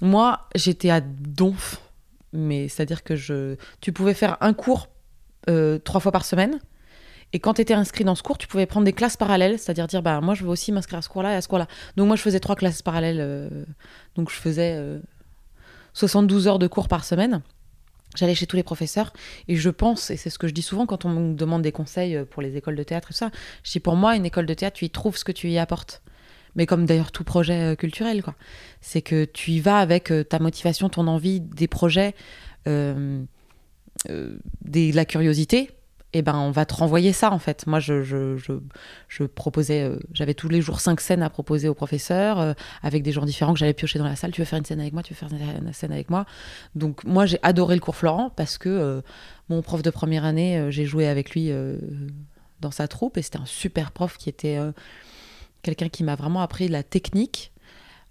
Moi 0.00 0.46
j'étais 0.54 0.90
à 0.90 1.00
donf 1.00 1.80
mais 2.32 2.68
c'est-à-dire 2.68 3.02
que 3.02 3.16
je, 3.16 3.56
tu 3.80 3.92
pouvais 3.92 4.14
faire 4.14 4.36
un 4.40 4.52
cours 4.52 4.88
euh, 5.48 5.78
trois 5.78 6.00
fois 6.00 6.12
par 6.12 6.24
semaine. 6.24 6.58
Et 7.32 7.38
quand 7.38 7.54
tu 7.54 7.62
étais 7.62 7.74
inscrit 7.74 8.04
dans 8.04 8.14
ce 8.14 8.22
cours, 8.22 8.38
tu 8.38 8.48
pouvais 8.48 8.66
prendre 8.66 8.84
des 8.84 8.92
classes 8.92 9.16
parallèles, 9.16 9.58
c'est-à-dire 9.58 9.86
dire, 9.86 10.02
bah, 10.02 10.20
moi, 10.20 10.34
je 10.34 10.42
veux 10.42 10.50
aussi 10.50 10.72
m'inscrire 10.72 10.98
à 10.98 11.02
ce 11.02 11.08
cours-là 11.08 11.32
et 11.32 11.36
à 11.36 11.40
ce 11.40 11.48
cours-là. 11.48 11.68
Donc, 11.96 12.08
moi, 12.08 12.16
je 12.16 12.22
faisais 12.22 12.40
trois 12.40 12.56
classes 12.56 12.82
parallèles. 12.82 13.20
Euh, 13.20 13.48
donc, 14.16 14.30
je 14.30 14.36
faisais 14.36 14.98
72 15.92 16.46
euh, 16.46 16.50
heures 16.50 16.58
de 16.58 16.66
cours 16.66 16.88
par 16.88 17.04
semaine. 17.04 17.42
J'allais 18.16 18.34
chez 18.34 18.48
tous 18.48 18.56
les 18.56 18.64
professeurs 18.64 19.12
et 19.46 19.54
je 19.54 19.70
pense, 19.70 20.10
et 20.10 20.16
c'est 20.16 20.30
ce 20.30 20.38
que 20.38 20.48
je 20.48 20.52
dis 20.52 20.62
souvent 20.62 20.84
quand 20.84 21.04
on 21.04 21.10
me 21.10 21.34
demande 21.34 21.62
des 21.62 21.70
conseils 21.70 22.24
pour 22.28 22.42
les 22.42 22.56
écoles 22.56 22.74
de 22.74 22.82
théâtre 22.82 23.12
et 23.12 23.14
ça, 23.14 23.30
je 23.62 23.70
dis 23.70 23.78
pour 23.78 23.94
moi, 23.94 24.16
une 24.16 24.26
école 24.26 24.46
de 24.46 24.54
théâtre, 24.54 24.78
tu 24.78 24.84
y 24.84 24.90
trouves 24.90 25.16
ce 25.16 25.22
que 25.22 25.30
tu 25.30 25.48
y 25.48 25.58
apportes 25.58 26.02
mais 26.54 26.66
comme 26.66 26.86
d'ailleurs 26.86 27.12
tout 27.12 27.24
projet 27.24 27.72
euh, 27.72 27.74
culturel, 27.74 28.22
quoi. 28.22 28.34
C'est 28.80 29.02
que 29.02 29.24
tu 29.24 29.52
y 29.52 29.60
vas 29.60 29.78
avec 29.78 30.10
euh, 30.10 30.24
ta 30.24 30.38
motivation, 30.38 30.88
ton 30.88 31.06
envie, 31.06 31.40
des 31.40 31.68
projets, 31.68 32.14
euh, 32.66 33.22
des, 34.62 34.92
la 34.92 35.04
curiosité. 35.04 35.70
Et 36.12 36.18
eh 36.18 36.22
ben, 36.22 36.34
on 36.34 36.50
va 36.50 36.66
te 36.66 36.74
renvoyer 36.74 37.12
ça 37.12 37.30
en 37.30 37.38
fait. 37.38 37.68
Moi, 37.68 37.78
je, 37.78 38.34
proposais, 39.26 39.92
j'avais 40.12 40.34
tous 40.34 40.48
les 40.48 40.60
jours 40.60 40.80
cinq 40.80 41.00
scènes 41.00 41.22
à 41.22 41.30
proposer 41.30 41.68
aux 41.68 41.74
professeurs 41.74 42.56
avec 42.82 43.04
des 43.04 43.12
gens 43.12 43.24
différents 43.24 43.52
que 43.52 43.60
j'allais 43.60 43.74
piocher 43.74 44.00
dans 44.00 44.06
la 44.06 44.16
salle. 44.16 44.32
Tu 44.32 44.40
veux 44.40 44.44
faire 44.44 44.58
une 44.58 44.64
scène 44.64 44.80
avec 44.80 44.92
moi 44.92 45.04
Tu 45.04 45.14
veux 45.14 45.16
faire 45.16 45.28
une 45.32 45.72
scène 45.72 45.92
avec 45.92 46.10
moi 46.10 46.26
Donc, 46.74 47.04
moi, 47.04 47.26
j'ai 47.26 47.38
adoré 47.44 47.76
le 47.76 47.80
cours 47.80 47.94
Florent 47.94 48.30
parce 48.30 48.58
que 48.58 49.00
mon 49.48 49.62
prof 49.62 49.82
de 49.82 49.90
première 49.90 50.24
année, 50.24 50.66
j'ai 50.70 50.84
joué 50.84 51.06
avec 51.06 51.30
lui 51.30 51.52
dans 52.60 52.72
sa 52.72 52.88
troupe 52.88 53.16
et 53.16 53.22
c'était 53.22 53.38
un 53.38 53.46
super 53.46 53.92
prof 53.92 54.16
qui 54.16 54.28
était 54.28 54.58
quelqu'un 55.62 55.88
qui 55.88 56.04
m'a 56.04 56.16
vraiment 56.16 56.42
appris 56.42 56.68
la 56.68 56.82
technique, 56.82 57.52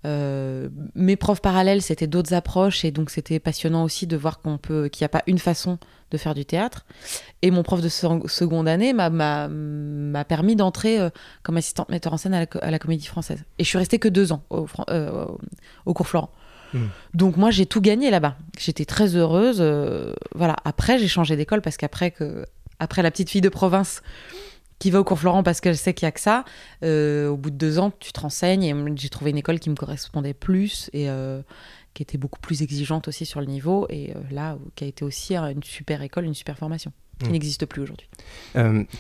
Euh, 0.06 0.70
mes 0.96 1.18
profs 1.18 1.41
parallèles, 1.41 1.82
c'était 1.82 2.08
d'autres 2.08 2.34
approches 2.34 2.86
et 2.86 2.91
donc 2.91 3.10
c'était 3.10 3.39
passionnant 3.39 3.84
aussi 3.84 4.08
de 4.08 4.15
voir 4.15 4.39
qu'on 4.39 4.58
peut, 4.58 4.88
qu'il 4.88 5.03
n'y 5.03 5.06
a 5.06 5.10
pas 5.10 5.24
une 5.27 5.39
façon 5.39 5.77
de 6.12 6.18
faire 6.18 6.34
du 6.34 6.46
théâtre. 6.46 6.86
Et 7.41 7.51
mon 7.51 7.63
prof 7.63 7.82
de 7.82 7.89
seconde 7.89 8.68
année 8.68 8.94
m'a 8.94 10.24
permis 10.27 10.56
d'entrer 10.56 11.00
euh, 11.00 11.10
comme 11.44 11.58
assistante 11.58 11.89
metteur 11.89 12.13
en 12.13 12.18
scène 12.18 12.34
à 12.34 12.46
la, 12.72 12.79
Comédie 12.79 13.08
Française. 13.08 13.44
Et 13.58 13.63
je 13.63 13.70
suis 13.70 13.77
restée 13.77 14.00
que 14.00 14.08
deux 14.08 14.32
ans 14.32 14.44
au, 14.50 14.68
euh, 14.89 15.25
au 15.86 15.94
cours 15.94 16.08
Florent. 16.08 16.32
Hmm. 16.74 16.86
Donc 17.13 17.36
moi 17.36 17.51
j'ai 17.51 17.65
tout 17.65 17.82
gagné 17.82 18.10
là-bas. 18.10 18.38
J'étais 18.58 18.86
très 18.86 19.15
heureuse. 19.15 19.62
voilà. 20.34 20.56
Après 20.63 20.98
j'ai 20.98 21.08
changé 21.08 21.36
d'école 21.36 21.62
parce 21.62 21.77
qu'après 21.77 22.12
que 22.12 22.46
après 22.79 23.01
la 23.01 23.12
petite 23.12 23.29
fille 23.29 23.41
de 23.41 23.50
province 23.50 24.01
qui 24.80 24.92
va 24.92 25.00
au 25.02 25.04
cours 25.04 25.20
Florent 25.20 25.44
parce 25.44 25.62
qu'elle 25.62 25.78
sait 25.78 25.94
qu'il 25.94 26.06
y 26.06 26.08
a 26.08 26.12
que 26.12 26.20
ça. 26.20 26.46
Euh, 26.84 27.28
au 27.28 27.38
bout 27.38 27.52
de 27.52 27.58
deux 27.58 27.80
ans, 27.80 27.92
tu 28.00 28.12
te 28.12 28.20
renseignes 28.20 28.64
et 28.64 28.74
j'ai 28.96 29.10
trouvé 29.10 29.32
une 29.32 29.38
école 29.38 29.60
qui 29.60 29.70
me 29.70 29.76
correspondait 29.76 30.34
plus 30.34 30.90
et 30.94 31.10
euh, 31.10 31.42
qui 31.94 32.02
était 32.02 32.18
beaucoup 32.18 32.40
plus 32.40 32.64
exigeante 32.64 33.08
aussi 33.08 33.26
sur 33.26 33.42
le 33.42 33.48
niveau 33.48 33.86
et 33.90 34.12
euh, 34.16 34.22
là, 34.32 34.58
qui 34.76 34.86
a 34.86 34.88
été 34.88 35.04
aussi 35.04 35.36
une 35.36 35.64
super 35.64 36.02
école, 36.02 36.26
une 36.26 36.34
super 36.34 36.58
formation 36.58 36.92
qui 37.20 37.28
mmh. 37.28 37.32
n'existe 37.34 37.66
plus 37.66 37.82
aujourd'hui. 37.82 38.08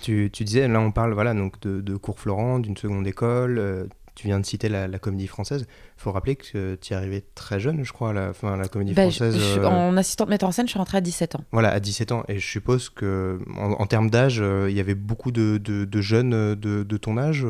Tu, 0.01 0.29
tu, 0.33 0.43
disais, 0.43 0.67
là 0.67 0.81
on 0.81 0.91
parle 0.91 1.13
voilà, 1.13 1.33
donc 1.33 1.57
de, 1.61 1.79
de 1.79 1.95
cours 1.95 2.19
Florent, 2.19 2.59
d'une 2.59 2.75
seconde 2.75 3.07
école, 3.07 3.87
tu 4.19 4.27
viens 4.27 4.39
de 4.41 4.45
citer 4.45 4.67
la, 4.67 4.99
comédie 4.99 5.27
française. 5.27 5.65
Il 5.65 6.01
faut 6.01 6.11
rappeler 6.11 6.35
que 6.35 6.75
tu 6.75 6.93
es 6.93 6.95
arrivé 6.95 7.23
très 7.35 7.57
jeune, 7.57 7.85
je 7.85 7.93
crois, 7.93 8.09
à 8.09 8.13
la, 8.13 8.33
fin, 8.33 8.57
la 8.57 8.67
comédie 8.67 8.93
bah, 8.93 9.03
française. 9.03 9.37
Euh, 9.39 9.63
en 9.63 9.95
assistante 9.95 10.27
metteur 10.27 10.49
en 10.49 10.51
scène, 10.51 10.65
je 10.65 10.71
suis 10.71 10.77
rentrée 10.77 10.97
à 10.97 11.01
17 11.01 11.35
ans. 11.35 11.43
Voilà, 11.53 11.69
à 11.69 11.79
17 11.79 12.11
ans. 12.11 12.23
Et 12.27 12.37
je 12.37 12.45
suppose 12.45 12.89
que 12.89 13.39
en, 13.57 13.85
termes 13.85 14.09
d'âge, 14.09 14.39
euh, 14.41 14.69
il 14.69 14.75
y 14.75 14.81
avait 14.81 14.93
beaucoup 14.93 15.31
de, 15.31 15.57
de, 15.57 16.01
jeunes 16.01 16.33
euh, 16.33 16.55
de, 16.55 16.97
ton 16.97 17.17
âge 17.17 17.45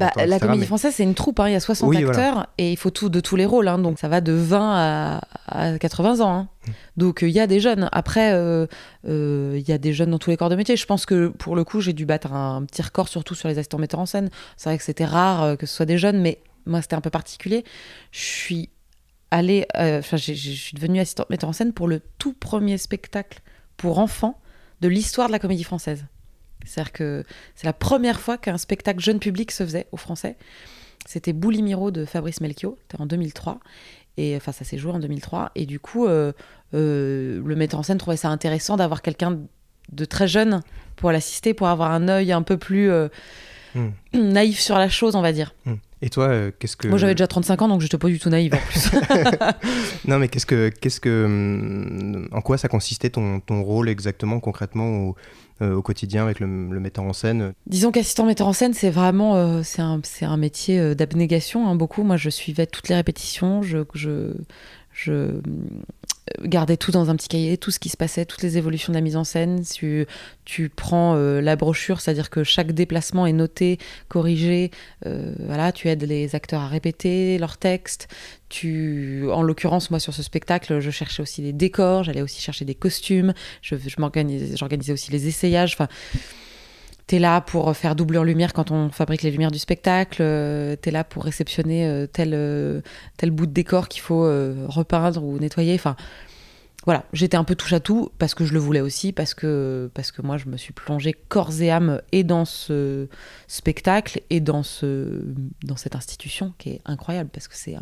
bah, 0.00 0.10
la 0.26 0.40
comédie 0.40 0.64
française, 0.64 0.94
c'est 0.94 1.02
une 1.02 1.14
troupe, 1.14 1.40
hein. 1.40 1.48
il 1.48 1.52
y 1.52 1.56
a 1.56 1.60
60 1.60 1.94
acteurs 1.94 2.46
et 2.56 2.72
il 2.72 2.76
faut 2.76 2.88
tout 2.88 3.10
de 3.10 3.20
tous 3.20 3.36
les 3.36 3.44
rôles, 3.44 3.68
hein. 3.68 3.78
donc 3.78 3.98
ça 3.98 4.08
va 4.08 4.22
de 4.22 4.32
20 4.32 5.20
à, 5.46 5.78
80 5.78 6.20
ans. 6.20 6.32
Hein. 6.32 6.48
Mmh. 6.66 6.70
Donc 6.96 7.18
il 7.22 7.28
y 7.28 7.38
a 7.38 7.46
des 7.46 7.60
jeunes. 7.60 7.88
Après, 7.92 8.30
il 9.04 9.68
y 9.68 9.72
a 9.72 9.78
des 9.78 9.92
jeunes 9.92 10.10
dans 10.10 10.18
tous 10.18 10.30
les 10.30 10.36
corps 10.36 10.48
de 10.48 10.56
métier. 10.56 10.76
Je 10.76 10.86
pense 10.86 11.04
que 11.04 11.28
pour 11.28 11.54
le 11.54 11.64
coup, 11.64 11.80
j'ai 11.80 11.92
dû 11.92 12.06
battre 12.06 12.32
un, 12.32 12.64
petit 12.64 12.82
record, 12.82 13.08
surtout 13.08 13.34
sur 13.34 13.48
les 13.48 13.58
assistants 13.58 13.78
metteurs 13.78 14.00
en 14.00 14.06
scène. 14.06 14.30
C'est 14.56 14.70
vrai 14.70 14.78
que 14.78 14.84
c'était 14.84 15.04
rare 15.04 15.58
que 15.58 15.66
ce 15.66 15.76
soit 15.76 15.86
des 15.86 15.98
jeunes, 15.98 16.20
mais 16.20 16.40
moi, 16.64 16.80
c'était 16.80 16.96
un 16.96 17.00
peu 17.02 17.10
particulier. 17.10 17.64
Je 18.10 18.20
suis 18.20 18.70
allée, 19.30 19.66
enfin, 19.74 20.16
je 20.16 20.32
suis 20.32 20.74
devenue 20.74 21.00
assistante 21.00 21.28
metteur 21.30 21.50
en 21.50 21.52
scène 21.52 21.72
pour 21.72 21.88
le 21.88 22.00
tout 22.18 22.32
premier 22.32 22.78
spectacle 22.78 23.40
pour 23.76 23.98
enfants 23.98 24.40
de 24.80 24.88
l'histoire 24.88 25.28
de 25.28 25.32
la 25.32 25.38
comédie 25.38 25.64
française. 25.64 26.04
C'est-à-dire 26.66 26.92
que 26.92 27.24
c'est 27.54 27.66
la 27.66 27.72
première 27.72 28.20
fois 28.20 28.38
qu'un 28.38 28.58
spectacle 28.58 29.00
jeune 29.00 29.18
public 29.18 29.50
se 29.50 29.64
faisait 29.64 29.86
au 29.92 29.96
français. 29.96 30.36
C'était 31.06 31.32
Boulimiro 31.32 31.90
de 31.90 32.04
Fabrice 32.04 32.40
Melchior, 32.40 32.74
c'était 32.82 33.00
en 33.00 33.06
2003. 33.06 33.58
Et 34.16 34.36
enfin, 34.36 34.52
ça 34.52 34.64
s'est 34.64 34.78
joué 34.78 34.92
en 34.92 34.98
2003. 34.98 35.52
Et 35.54 35.66
du 35.66 35.80
coup, 35.80 36.06
euh, 36.06 36.32
euh, 36.74 37.42
le 37.44 37.56
metteur 37.56 37.80
en 37.80 37.82
scène 37.82 37.98
trouvait 37.98 38.16
ça 38.16 38.28
intéressant 38.28 38.76
d'avoir 38.76 39.02
quelqu'un 39.02 39.38
de 39.92 40.04
très 40.04 40.28
jeune 40.28 40.60
pour 40.96 41.10
l'assister, 41.10 41.54
pour 41.54 41.68
avoir 41.68 41.90
un 41.90 42.08
œil 42.08 42.32
un 42.32 42.42
peu 42.42 42.56
plus 42.58 42.90
euh, 42.90 43.08
hmm. 43.74 43.88
naïf 44.14 44.60
sur 44.60 44.78
la 44.78 44.88
chose, 44.88 45.16
on 45.16 45.22
va 45.22 45.32
dire. 45.32 45.54
Hmm. 45.64 45.76
Et 46.02 46.08
toi, 46.08 46.50
qu'est-ce 46.58 46.76
que... 46.76 46.88
Moi, 46.88 46.96
j'avais 46.96 47.14
déjà 47.14 47.26
35 47.26 47.62
ans, 47.62 47.68
donc 47.68 47.80
je 47.80 47.86
n'étais 47.86 47.98
pas 47.98 48.08
du 48.08 48.18
tout 48.18 48.30
naïve 48.30 48.54
en 48.54 48.58
plus. 48.58 48.90
non, 50.08 50.18
mais 50.18 50.28
qu'est-ce 50.28 50.46
que, 50.46 50.70
qu'est-ce 50.70 51.00
que, 51.00 51.26
hmm, 51.26 52.28
en 52.32 52.40
quoi 52.40 52.56
ça 52.56 52.68
consistait 52.68 53.10
ton, 53.10 53.40
ton 53.40 53.62
rôle 53.62 53.88
exactement, 53.90 54.40
concrètement, 54.40 55.14
euh, 55.62 55.74
au 55.74 55.82
quotidien 55.82 56.22
avec 56.22 56.40
le, 56.40 56.46
metteur 56.46 57.04
en 57.04 57.12
scène? 57.12 57.52
Disons 57.66 57.90
qu'assistant 57.90 58.24
metteur 58.24 58.46
en 58.46 58.54
scène, 58.54 58.72
c'est 58.72 58.88
vraiment 58.88 59.36
euh, 59.36 59.60
c'est 59.62 59.82
un, 59.82 60.00
un, 60.22 60.36
métier 60.38 60.78
euh, 60.80 60.94
d'abnégation, 60.94 61.68
hein, 61.68 61.74
beaucoup. 61.74 62.02
Moi, 62.02 62.16
je 62.16 62.30
suivais 62.30 62.66
toutes 62.66 62.88
les 62.88 62.94
répétitions, 62.94 63.60
je, 63.60 63.80
je, 63.92 64.32
je 64.90 65.38
gardais 66.42 66.76
tout 66.76 66.90
dans 66.90 67.10
un 67.10 67.16
petit 67.16 67.28
cahier, 67.28 67.58
tout 67.58 67.70
ce 67.70 67.78
qui 67.78 67.88
se 67.88 67.96
passait, 67.96 68.24
toutes 68.24 68.42
les 68.42 68.58
évolutions 68.58 68.92
de 68.92 68.98
la 68.98 69.02
mise 69.02 69.16
en 69.16 69.24
scène. 69.24 69.62
Tu, 69.62 70.06
tu 70.44 70.68
prends 70.68 71.14
la 71.14 71.56
brochure, 71.56 72.00
c'est-à-dire 72.00 72.30
que 72.30 72.44
chaque 72.44 72.72
déplacement 72.72 73.26
est 73.26 73.32
noté, 73.32 73.78
corrigé. 74.08 74.70
voilà, 75.04 75.72
tu 75.72 75.88
aides 75.88 76.04
les 76.04 76.34
acteurs 76.34 76.62
à 76.62 76.68
répéter 76.68 77.38
leurs 77.38 77.58
textes. 77.58 78.08
Tu, 78.48 79.28
en 79.30 79.42
l'occurrence, 79.42 79.90
moi 79.90 80.00
sur 80.00 80.12
ce 80.12 80.22
spectacle, 80.22 80.80
je 80.80 80.90
cherchais 80.90 81.22
aussi 81.22 81.42
des 81.42 81.52
décors, 81.52 82.04
j'allais 82.04 82.22
aussi 82.22 82.40
chercher 82.40 82.64
des 82.64 82.74
costumes. 82.74 83.32
Je, 83.62 83.76
je 83.76 83.96
j'organisais 84.56 84.92
aussi 84.92 85.10
les 85.12 85.28
essayages. 85.28 85.76
T'es 87.10 87.18
là 87.18 87.40
pour 87.40 87.76
faire 87.76 87.96
doublure 87.96 88.22
lumière 88.22 88.52
quand 88.52 88.70
on 88.70 88.88
fabrique 88.88 89.22
les 89.22 89.32
lumières 89.32 89.50
du 89.50 89.58
spectacle. 89.58 90.22
Euh, 90.22 90.76
t'es 90.76 90.92
là 90.92 91.02
pour 91.02 91.24
réceptionner 91.24 91.84
euh, 91.84 92.06
tel, 92.06 92.30
euh, 92.34 92.82
tel 93.16 93.32
bout 93.32 93.46
de 93.46 93.50
décor 93.52 93.88
qu'il 93.88 94.00
faut 94.00 94.22
repeindre 94.68 95.24
ou 95.24 95.36
nettoyer. 95.40 95.74
Enfin, 95.74 95.96
voilà, 96.84 97.04
j'étais 97.12 97.36
un 97.36 97.42
peu 97.42 97.56
touche 97.56 97.72
à 97.72 97.80
tout 97.80 98.12
parce 98.20 98.36
que 98.36 98.44
je 98.44 98.52
le 98.52 98.60
voulais 98.60 98.80
aussi, 98.80 99.10
parce 99.10 99.34
que, 99.34 99.90
parce 99.92 100.12
que 100.12 100.22
moi 100.22 100.36
je 100.36 100.46
me 100.46 100.56
suis 100.56 100.72
plongée 100.72 101.12
corps 101.12 101.60
et 101.60 101.72
âme 101.72 102.00
et 102.12 102.22
dans 102.22 102.44
ce 102.44 103.08
spectacle 103.48 104.20
et 104.30 104.38
dans, 104.38 104.62
ce, 104.62 105.20
dans 105.64 105.76
cette 105.76 105.96
institution 105.96 106.54
qui 106.58 106.70
est 106.70 106.80
incroyable 106.84 107.30
parce 107.32 107.48
que 107.48 107.56
c'est 107.56 107.74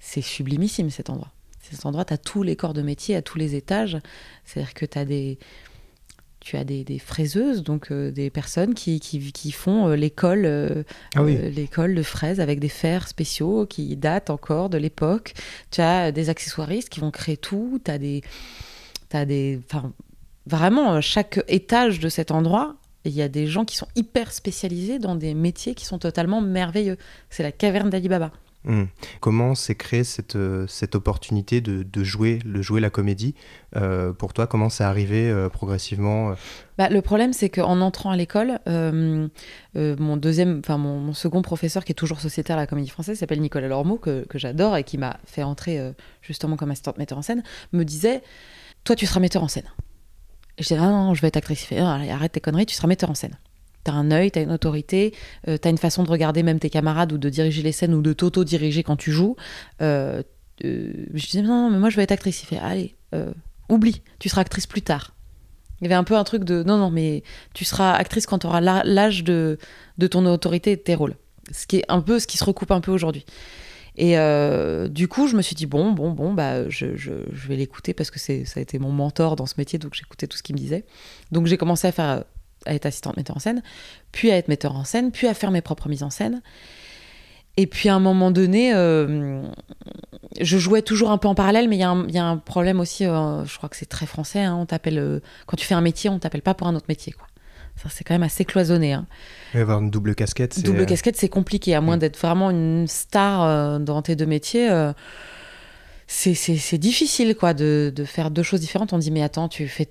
c'est 0.00 0.22
sublimissime 0.22 0.88
cet 0.88 1.10
endroit. 1.10 1.30
Cet 1.60 1.84
endroit, 1.84 2.06
tu 2.06 2.14
as 2.14 2.18
tous 2.18 2.42
les 2.42 2.56
corps 2.56 2.72
de 2.72 2.80
métier 2.80 3.16
à 3.16 3.22
tous 3.22 3.36
les 3.36 3.54
étages. 3.54 3.98
C'est-à-dire 4.44 4.72
que 4.74 4.86
tu 4.86 4.98
as 4.98 5.04
des, 5.04 5.38
tu 6.44 6.58
as 6.58 6.64
des, 6.64 6.98
fraiseuses, 6.98 7.62
donc 7.62 7.90
euh, 7.90 8.10
des 8.10 8.28
personnes 8.28 8.74
qui, 8.74 9.00
qui, 9.00 9.50
font 9.50 9.88
euh, 9.88 9.96
l'école 9.96 10.44
euh, 10.44 10.82
ah 11.16 11.22
l'école 11.22 11.94
de 11.94 12.02
fraises 12.02 12.38
avec 12.38 12.60
des 12.60 12.68
fers 12.68 13.08
spéciaux 13.08 13.64
qui 13.66 13.96
datent 13.96 14.28
encore 14.28 14.68
de 14.68 14.76
l'époque. 14.76 15.32
Tu 15.70 15.80
as 15.80 16.12
des 16.12 16.28
accessoiristes 16.28 16.90
qui 16.90 17.00
vont 17.00 17.10
créer 17.10 17.38
tout. 17.38 17.80
Tu 17.82 17.90
as 17.90 17.98
des. 17.98 18.20
As 19.12 19.24
des 19.26 19.60
vraiment, 20.44 21.00
chaque 21.00 21.40
étage 21.46 22.00
de 22.00 22.08
cet 22.08 22.32
endroit, 22.32 22.74
il 23.04 23.12
y 23.12 23.22
a 23.22 23.28
des 23.28 23.46
gens 23.46 23.64
qui 23.64 23.76
sont 23.76 23.86
hyper 23.94 24.32
spécialisés 24.32 24.98
dans 24.98 25.14
des 25.14 25.34
métiers 25.34 25.76
qui 25.76 25.84
sont 25.84 26.00
totalement 26.00 26.40
merveilleux. 26.40 26.96
C'est 27.30 27.44
la 27.44 27.52
caverne 27.52 27.90
d'Ali 27.90 28.08
Baba. 28.08 28.32
Hmm. 28.64 28.84
Comment 29.20 29.54
s'est 29.54 29.74
créée 29.74 30.04
cette, 30.04 30.36
euh, 30.36 30.66
cette 30.66 30.94
opportunité 30.94 31.60
de, 31.60 31.82
de, 31.82 32.04
jouer, 32.04 32.38
le 32.46 32.62
jouer 32.62 32.80
la 32.80 32.88
comédie 32.88 33.34
euh, 33.76 34.14
Pour 34.14 34.32
toi, 34.32 34.46
comment 34.46 34.70
c'est 34.70 34.84
arrivé 34.84 35.28
euh, 35.28 35.50
progressivement 35.50 36.34
bah, 36.78 36.88
Le 36.88 37.02
problème, 37.02 37.34
c'est 37.34 37.50
qu'en 37.50 37.82
entrant 37.82 38.10
à 38.10 38.16
l'école, 38.16 38.58
mon 38.66 40.16
deuxième, 40.16 40.60
enfin 40.60 40.78
mon, 40.78 41.12
second 41.12 41.42
professeur, 41.42 41.84
qui 41.84 41.92
est 41.92 41.94
toujours 41.94 42.20
sociétaire 42.20 42.56
à 42.56 42.60
la 42.60 42.66
comédie 42.66 42.88
française, 42.88 43.18
s'appelle 43.18 43.40
Nicolas 43.40 43.68
Lormeau, 43.68 43.98
que, 43.98 44.24
que 44.26 44.38
j'adore 44.38 44.76
et 44.76 44.84
qui 44.84 44.96
m'a 44.96 45.18
fait 45.26 45.42
entrer 45.42 45.92
justement 46.22 46.56
comme 46.56 46.70
assistante 46.70 46.96
metteur 46.96 47.18
en 47.18 47.22
scène, 47.22 47.42
me 47.72 47.84
disait 47.84 48.22
Toi, 48.84 48.96
tu 48.96 49.04
seras 49.04 49.20
metteur 49.20 49.42
en 49.42 49.48
scène. 49.48 49.70
Et 50.56 50.62
je 50.62 50.68
disais 50.68 50.80
ah, 50.80 50.88
non, 50.88 51.12
je 51.12 51.20
vais 51.20 51.28
être 51.28 51.36
actrice. 51.36 51.64
Il 51.64 51.66
fait 51.66 51.80
Arrête 51.80 52.32
tes 52.32 52.40
conneries, 52.40 52.66
tu 52.66 52.74
seras 52.74 52.88
metteur 52.88 53.10
en 53.10 53.14
scène. 53.14 53.36
T'as 53.84 53.92
un 53.92 54.10
œil, 54.10 54.30
t'as 54.30 54.42
une 54.42 54.50
autorité, 54.50 55.14
euh, 55.46 55.58
t'as 55.58 55.68
une 55.68 55.78
façon 55.78 56.02
de 56.04 56.10
regarder 56.10 56.42
même 56.42 56.58
tes 56.58 56.70
camarades 56.70 57.12
ou 57.12 57.18
de 57.18 57.28
diriger 57.28 57.62
les 57.62 57.72
scènes 57.72 57.92
ou 57.92 58.00
de 58.00 58.14
t'auto-diriger 58.14 58.82
quand 58.82 58.96
tu 58.96 59.12
joues. 59.12 59.36
Euh, 59.82 60.22
euh, 60.64 60.92
je 61.12 61.26
disais, 61.26 61.42
non, 61.42 61.70
mais 61.70 61.78
moi 61.78 61.90
je 61.90 61.96
veux 61.96 62.02
être 62.02 62.12
actrice. 62.12 62.42
Il 62.42 62.46
fait, 62.46 62.58
allez, 62.58 62.96
oublie, 63.68 64.02
tu 64.18 64.30
seras 64.30 64.40
actrice 64.40 64.66
plus 64.66 64.82
tard. 64.82 65.14
Il 65.80 65.84
y 65.84 65.86
avait 65.86 65.96
un 65.96 66.04
peu 66.04 66.16
un 66.16 66.24
truc 66.24 66.44
de, 66.44 66.62
non, 66.62 66.78
non, 66.78 66.90
mais 66.90 67.22
tu 67.52 67.66
seras 67.66 67.92
actrice 67.92 68.26
quand 68.26 68.38
tu 68.38 68.46
auras 68.46 68.60
l'âge 68.60 69.22
de, 69.22 69.58
de 69.98 70.06
ton 70.06 70.24
autorité 70.24 70.72
et 70.72 70.76
de 70.76 70.80
tes 70.80 70.94
rôles. 70.94 71.16
Ce 71.52 71.66
qui 71.66 71.76
est 71.76 71.84
un 71.88 72.00
peu 72.00 72.18
ce 72.18 72.26
qui 72.26 72.38
se 72.38 72.44
recoupe 72.44 72.70
un 72.70 72.80
peu 72.80 72.90
aujourd'hui. 72.90 73.26
Et 73.96 74.16
du 74.88 75.08
coup, 75.08 75.28
je 75.28 75.36
me 75.36 75.42
suis 75.42 75.54
dit, 75.54 75.66
bon, 75.66 75.92
bon, 75.92 76.10
bon, 76.12 76.32
bah, 76.32 76.68
je, 76.70 76.96
je, 76.96 77.12
je 77.30 77.48
vais 77.48 77.56
l'écouter 77.56 77.92
parce 77.92 78.10
que 78.10 78.18
ça 78.18 78.32
a 78.32 78.60
été 78.60 78.78
mon 78.78 78.92
mentor 78.92 79.36
dans 79.36 79.46
ce 79.46 79.54
métier, 79.58 79.78
donc 79.78 79.92
j'écoutais 79.94 80.26
tout 80.26 80.38
ce 80.38 80.42
qu'il 80.42 80.54
me 80.54 80.60
disait. 80.60 80.86
Donc 81.32 81.46
j'ai 81.46 81.58
commencé 81.58 81.86
à 81.86 81.92
faire 81.92 82.24
à 82.66 82.74
être 82.74 82.86
assistante 82.86 83.16
metteur 83.16 83.36
en 83.36 83.40
scène, 83.40 83.62
puis 84.12 84.30
à 84.30 84.36
être 84.36 84.48
metteur 84.48 84.76
en 84.76 84.84
scène, 84.84 85.10
puis 85.10 85.26
à 85.26 85.34
faire 85.34 85.50
mes 85.50 85.60
propres 85.60 85.88
mises 85.88 86.02
en 86.02 86.10
scène. 86.10 86.42
Et 87.56 87.66
puis 87.66 87.88
à 87.88 87.94
un 87.94 88.00
moment 88.00 88.30
donné, 88.30 88.74
euh, 88.74 89.42
je 90.40 90.58
jouais 90.58 90.82
toujours 90.82 91.10
un 91.10 91.18
peu 91.18 91.28
en 91.28 91.34
parallèle, 91.34 91.68
mais 91.68 91.76
il 91.76 91.80
y, 91.80 92.18
a 92.18 92.24
un 92.24 92.36
problème 92.36 92.80
aussi, 92.80 93.06
euh, 93.06 93.44
je 93.44 93.56
crois 93.56 93.68
que 93.68 93.76
c'est 93.76 93.88
très 93.88 94.06
français, 94.06 94.40
hein, 94.40 94.56
on 94.58 94.66
t'appelle, 94.66 94.98
euh, 94.98 95.20
quand 95.46 95.56
tu 95.56 95.64
fais 95.64 95.74
un 95.74 95.80
métier, 95.80 96.10
on 96.10 96.18
t'appelle 96.18 96.42
pas 96.42 96.54
pour 96.54 96.66
un 96.66 96.74
autre 96.74 96.86
métier. 96.88 97.12
Quoi. 97.12 97.28
Ça, 97.76 97.88
c'est 97.90 98.02
quand 98.02 98.14
même 98.14 98.24
assez 98.24 98.44
cloisonné. 98.44 98.92
Hein. 98.92 99.06
Et 99.54 99.60
avoir 99.60 99.80
une 99.80 99.90
double 99.90 100.16
casquette, 100.16 100.54
c'est... 100.54 100.62
Double 100.62 100.84
casquette, 100.84 101.16
c'est 101.16 101.28
compliqué, 101.28 101.76
à 101.76 101.80
moins 101.80 101.96
mm. 101.96 102.00
d'être 102.00 102.18
vraiment 102.18 102.50
une 102.50 102.86
star 102.88 103.78
dans 103.78 104.02
tes 104.02 104.16
deux 104.16 104.26
métiers 104.26 104.68
c'est 106.14 106.78
difficile 106.78 107.34
quoi 107.34 107.54
de, 107.54 107.92
de, 107.94 108.04
faire 108.04 108.30
deux 108.30 108.42
choses 108.42 108.60
différentes. 108.60 108.92
On 108.92 108.98
dit 108.98 109.10
mais 109.10 109.22
attends, 109.22 109.48
tu 109.48 109.66
fais. 109.68 109.88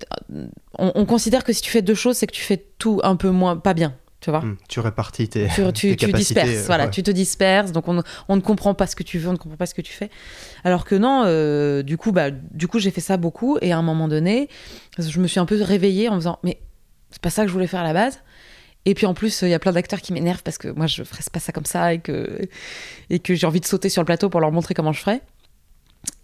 On, 0.78 1.04
considère 1.04 1.44
que 1.44 1.52
si 1.52 1.62
tu 1.62 1.70
fais 1.70 1.82
deux 1.82 1.94
choses, 1.94 2.16
c'est 2.16 2.26
que 2.26 2.32
tu 2.32 2.42
fais 2.42 2.64
tout 2.78 3.00
un 3.04 3.16
peu 3.16 3.30
moins 3.30 3.56
pas 3.56 3.74
bien. 3.74 3.94
Tu 4.20 4.30
vois 4.30 4.40
hmm, 4.40 4.56
Tu 4.68 4.80
répartis 4.80 5.28
tes, 5.28 5.48
tu, 5.54 5.70
tu, 5.74 5.96
tu 5.96 6.12
disperses, 6.12 6.64
voilà, 6.64 6.88
tu 6.88 7.02
te 7.02 7.10
disperses, 7.10 7.72
donc 7.72 7.88
on, 7.88 8.02
on, 8.28 8.36
ne 8.36 8.40
comprend 8.40 8.72
pas 8.72 8.86
ce 8.86 8.96
que 8.96 9.02
tu 9.02 9.18
veux, 9.18 9.28
on 9.28 9.32
ne 9.32 9.36
comprend 9.36 9.58
pas 9.58 9.66
ce 9.66 9.74
que 9.74 9.82
tu 9.82 9.92
fais. 9.92 10.08
Alors 10.64 10.86
que 10.86 10.94
non, 10.94 11.24
euh, 11.26 11.82
du 11.82 11.98
coup, 11.98 12.10
bah, 12.10 12.30
du 12.30 12.66
coup, 12.66 12.78
j'ai 12.78 12.90
fait 12.90 13.02
ça 13.02 13.18
beaucoup, 13.18 13.58
et 13.60 13.72
à 13.72 13.76
un 13.76 13.82
moment 13.82 14.08
donné, 14.08 14.48
je 14.98 15.20
me 15.20 15.26
suis 15.26 15.40
un 15.40 15.44
peu 15.44 15.60
réveillée 15.60 16.08
en 16.08 16.14
me 16.14 16.20
disant, 16.20 16.38
mais 16.42 16.58
c'est 17.10 17.20
pas 17.20 17.28
ça 17.28 17.42
que 17.42 17.48
je 17.48 17.52
voulais 17.52 17.66
faire 17.66 17.80
à 17.80 17.84
la 17.84 17.92
base. 17.92 18.20
Et 18.86 18.94
puis 18.94 19.04
en 19.04 19.12
plus, 19.12 19.42
il 19.42 19.48
y 19.48 19.54
a 19.54 19.58
plein 19.58 19.72
d'acteurs 19.72 20.00
qui 20.00 20.14
m'énervent 20.14 20.42
parce 20.42 20.56
que 20.56 20.68
moi, 20.68 20.86
je 20.86 21.02
ferais 21.04 21.22
pas 21.30 21.40
ça 21.40 21.52
comme 21.52 21.66
ça 21.66 21.92
et 21.92 21.98
que, 21.98 22.40
et 23.10 23.18
que 23.18 23.34
j'ai 23.34 23.46
envie 23.46 23.60
de 23.60 23.66
sauter 23.66 23.90
sur 23.90 24.00
le 24.00 24.06
plateau 24.06 24.30
pour 24.30 24.40
leur 24.40 24.52
montrer 24.52 24.72
comment 24.72 24.92
je 24.92 25.00
ferais. 25.00 25.20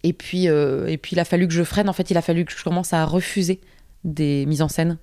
Et 0.02 0.12
puis, 0.12 0.48
euh, 0.48 0.86
et 0.86 0.96
puis, 0.96 1.12
il 1.12 1.20
a 1.20 1.24
fallu 1.24 1.46
que 1.46 1.54
je 1.54 1.62
freine. 1.62 1.88
En 1.88 1.92
fait, 1.92 2.10
il 2.10 2.16
a 2.16 2.22
fallu 2.22 2.44
que 2.44 2.52
je 2.52 2.62
commence 2.62 2.92
à 2.92 3.04
refuser 3.04 3.60
des 4.04 4.46
mises 4.46 4.62
en 4.62 4.68
scène 4.68 4.98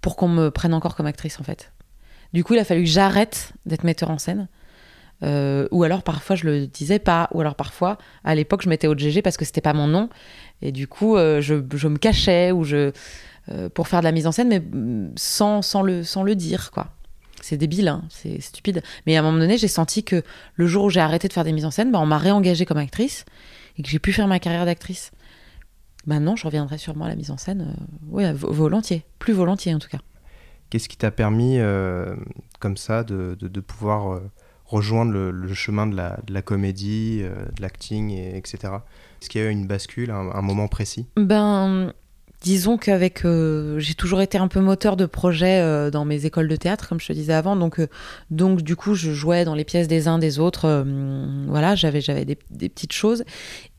pour 0.00 0.16
qu'on 0.16 0.28
me 0.28 0.50
prenne 0.50 0.74
encore 0.74 0.94
comme 0.94 1.06
actrice, 1.06 1.40
en 1.40 1.44
fait. 1.44 1.72
Du 2.32 2.44
coup, 2.44 2.54
il 2.54 2.58
a 2.58 2.64
fallu 2.64 2.84
que 2.84 2.90
j'arrête 2.90 3.52
d'être 3.64 3.84
metteur 3.84 4.10
en 4.10 4.18
scène. 4.18 4.48
Euh, 5.22 5.66
ou 5.70 5.82
alors 5.82 6.02
parfois 6.02 6.36
je 6.36 6.44
le 6.44 6.66
disais 6.66 6.98
pas, 6.98 7.30
ou 7.32 7.40
alors 7.40 7.54
parfois 7.54 7.96
à 8.22 8.34
l'époque 8.34 8.60
je 8.60 8.68
mettais 8.68 8.86
au 8.86 8.94
GG 8.94 9.22
parce 9.22 9.38
que 9.38 9.46
c'était 9.46 9.62
pas 9.62 9.72
mon 9.72 9.86
nom, 9.86 10.10
et 10.60 10.72
du 10.72 10.88
coup 10.88 11.16
euh, 11.16 11.40
je, 11.40 11.54
je, 11.74 11.88
me 11.88 11.96
cachais 11.96 12.52
ou 12.52 12.64
je 12.64 12.92
pour 13.72 13.88
faire 13.88 14.00
de 14.00 14.04
la 14.04 14.12
mise 14.12 14.26
en 14.26 14.32
scène, 14.32 14.48
mais 14.48 14.60
mm, 14.60 15.12
sans, 15.16 15.62
sans, 15.62 15.80
le, 15.80 16.04
sans 16.04 16.22
le 16.22 16.34
dire 16.34 16.70
quoi. 16.70 16.88
C'est 17.40 17.56
débile, 17.56 17.88
hein, 17.88 18.02
c'est 18.08 18.40
stupide. 18.40 18.82
Mais 19.06 19.16
à 19.16 19.20
un 19.20 19.22
moment 19.22 19.38
donné, 19.38 19.56
j'ai 19.56 19.68
senti 19.68 20.02
que 20.02 20.22
le 20.54 20.66
jour 20.66 20.84
où 20.84 20.90
j'ai 20.90 21.00
arrêté 21.00 21.28
de 21.28 21.32
faire 21.32 21.44
des 21.44 21.52
mises 21.52 21.64
en 21.64 21.70
scène, 21.70 21.92
bah, 21.92 22.00
on 22.00 22.06
m'a 22.06 22.18
réengagée 22.18 22.66
comme 22.66 22.78
actrice 22.78 23.24
et 23.78 23.82
que 23.82 23.88
j'ai 23.88 23.98
pu 23.98 24.12
faire 24.12 24.28
ma 24.28 24.38
carrière 24.38 24.64
d'actrice. 24.64 25.12
Maintenant, 26.06 26.36
je 26.36 26.44
reviendrai 26.44 26.78
sûrement 26.78 27.06
à 27.06 27.08
la 27.08 27.16
mise 27.16 27.30
en 27.30 27.36
scène, 27.36 27.74
euh, 27.76 27.84
oui, 28.08 28.24
volontiers, 28.32 29.04
plus 29.18 29.32
volontiers 29.32 29.74
en 29.74 29.78
tout 29.78 29.88
cas. 29.88 29.98
Qu'est-ce 30.70 30.88
qui 30.88 30.96
t'a 30.96 31.10
permis, 31.10 31.58
euh, 31.58 32.16
comme 32.60 32.76
ça, 32.76 33.04
de, 33.04 33.36
de, 33.40 33.60
pouvoir 33.60 34.12
euh, 34.12 34.30
rejoindre 34.64 35.12
le, 35.12 35.54
chemin 35.54 35.86
de 35.86 35.96
la, 35.96 36.18
de 36.26 36.32
la 36.32 36.42
comédie, 36.42 37.22
de 37.22 37.62
l'acting, 37.62 38.10
etc. 38.10 38.58
Est-ce 39.20 39.28
qu'il 39.28 39.40
y 39.40 39.44
a 39.44 39.48
eu 39.48 39.52
une 39.52 39.66
bascule, 39.66 40.10
un, 40.10 40.30
un 40.32 40.42
moment 40.42 40.66
précis? 40.66 41.06
Ben, 41.16 41.92
disons 42.46 42.78
qu'avec 42.78 43.24
j'ai 43.78 43.94
toujours 43.94 44.20
été 44.20 44.38
un 44.38 44.46
peu 44.46 44.60
moteur 44.60 44.96
de 44.96 45.04
projet 45.04 45.90
dans 45.90 46.04
mes 46.04 46.26
écoles 46.26 46.46
de 46.46 46.54
théâtre 46.54 46.88
comme 46.88 47.00
je 47.00 47.08
te 47.08 47.12
disais 47.12 47.32
avant. 47.32 47.56
Donc 47.56 47.80
donc 48.30 48.62
du 48.62 48.76
coup 48.76 48.94
je 48.94 49.10
jouais 49.10 49.44
dans 49.44 49.56
les 49.56 49.64
pièces 49.64 49.88
des 49.88 50.06
uns 50.06 50.18
des 50.18 50.38
autres. 50.38 50.86
Voilà 51.48 51.74
j'avais 51.74 52.00
j'avais 52.00 52.24
des, 52.24 52.38
des, 52.50 52.68
petites 52.68 52.92
choses. 52.92 53.24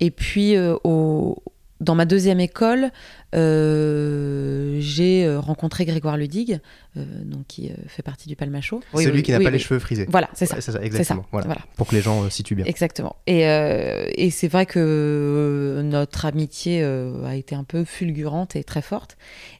Et 0.02 0.12
puis 0.12 0.56
au 0.84 1.42
dans 1.80 1.96
ma 1.96 2.06
deuxième 2.06 2.40
école, 2.40 2.92
euh, 3.36 4.78
j'ai 4.80 5.26
euh, 5.26 5.40
rencontré 5.40 5.86
Grégoire 5.86 6.18
Ludig, 6.18 6.60
euh, 6.98 7.04
donc 7.24 7.46
qui 7.48 7.72
fait 7.88 8.02
partie 8.02 8.28
du 8.28 8.36
Palmachot. 8.36 8.82
Oui, 8.94 9.04
Celui 9.04 9.22
qui 9.22 9.32
n'a 9.32 9.40
pas 9.40 9.52
les 9.52 9.60
cheveux 9.60 9.80
frisés. 9.80 10.08
Voilà, 10.10 10.30
c'est 10.34 10.48
ça. 10.48 10.60
ça. 10.60 10.82
exactement. 10.82 11.26
Voilà. 11.32 11.58
Pour 11.76 11.88
que 11.88 11.96
les 11.96 12.02
gens 12.02 12.30
situent 12.30 12.56
bien. 12.56 12.66
Exactement. 12.66 13.16
Et, 13.28 13.42
et 13.42 14.30
c'est 14.32 14.48
vrai 14.48 14.66
que 14.66 15.82
notre 15.84 16.26
amitié 16.26 16.84
a 16.84 17.36
été 17.36 17.56
un 17.56 17.64
peu 17.64 17.84
fulgurante 17.84 18.56
et 18.56 18.64
très 18.64 18.82
forte. 18.82 19.18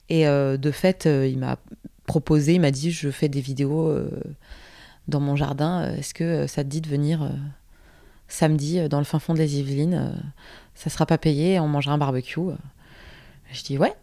Et 0.10 0.26
de 0.26 0.72
fait, 0.72 1.06
il 1.06 1.38
m'a 1.38 1.58
proposé, 2.06 2.54
il 2.54 2.62
m'a 2.62 2.72
dit, 2.72 2.92
je 2.92 3.10
fais 3.10 3.30
des 3.30 3.42
vidéos 3.42 3.96
dans 5.08 5.20
mon 5.20 5.36
jardin. 5.36 5.94
Est-ce 5.96 6.14
que 6.14 6.48
ça 6.48 6.64
te 6.64 6.70
dit 6.70 6.82
de 6.82 6.90
venir 6.90 7.30
samedi 8.28 8.90
dans 8.90 9.00
le 9.00 9.06
fin 9.06 9.20
fond 9.20 9.34
des 9.34 9.60
Yvelines 9.60 10.14
ça 10.78 10.92
sera 10.92 11.06
pas 11.08 11.18
payé, 11.18 11.60
on 11.60 11.68
mangera 11.68 11.94
un 11.94 11.98
barbecue. 11.98 12.40
Je 13.52 13.64
dis 13.64 13.78
ouais, 13.78 13.94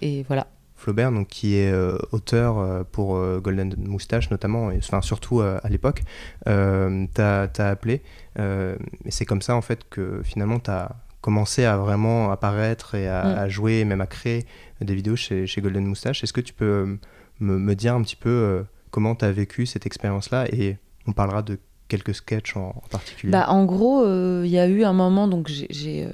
et 0.00 0.22
voilà. 0.22 0.46
Flaubert, 0.74 1.12
donc, 1.12 1.28
qui 1.28 1.56
est 1.56 1.70
euh, 1.70 1.98
auteur 2.12 2.58
euh, 2.58 2.82
pour 2.90 3.16
euh, 3.16 3.40
Golden 3.40 3.74
Moustache 3.78 4.30
notamment, 4.30 4.70
et, 4.70 4.78
enfin 4.78 5.02
surtout 5.02 5.40
à 5.40 5.68
l'époque, 5.68 6.02
t'as 6.44 7.48
appelé. 7.58 8.02
et 8.38 9.10
c'est 9.10 9.26
comme 9.26 9.42
ça 9.42 9.54
en 9.54 9.62
fait 9.62 9.88
que 9.88 10.22
finalement 10.24 10.58
t'as 10.58 10.90
commencé 11.20 11.64
à 11.64 11.76
vraiment 11.76 12.30
apparaître 12.30 12.94
et 12.94 13.08
à, 13.08 13.46
mm. 13.46 13.48
jouer, 13.48 13.84
même 13.84 14.00
à 14.00 14.06
créer 14.06 14.46
des 14.80 14.94
vidéos 14.94 15.16
chez, 15.16 15.46
chez 15.46 15.60
Golden 15.60 15.86
Moustache. 15.86 16.22
Est-ce 16.22 16.32
que 16.32 16.40
tu 16.40 16.52
peux 16.52 16.98
me, 17.40 17.58
me, 17.58 17.74
dire 17.74 17.94
un 17.94 18.02
petit 18.02 18.16
peu 18.16 18.64
comment 18.90 19.14
tu 19.14 19.24
as 19.24 19.32
vécu 19.32 19.66
cette 19.66 19.86
expérience-là? 19.86 20.46
Et 20.52 20.76
on 21.06 21.12
parlera 21.12 21.42
de 21.42 21.58
quelques 21.88 22.14
sketchs 22.14 22.56
en, 22.56 22.74
particulier? 22.90 23.32
Bah, 23.32 23.46
En 23.48 23.64
gros, 23.64 24.04
il 24.04 24.08
euh, 24.08 24.46
y 24.46 24.58
a 24.58 24.66
eu 24.66 24.84
un 24.84 24.92
moment, 24.92 25.28
donc 25.28 25.48
j'ai 25.48 26.08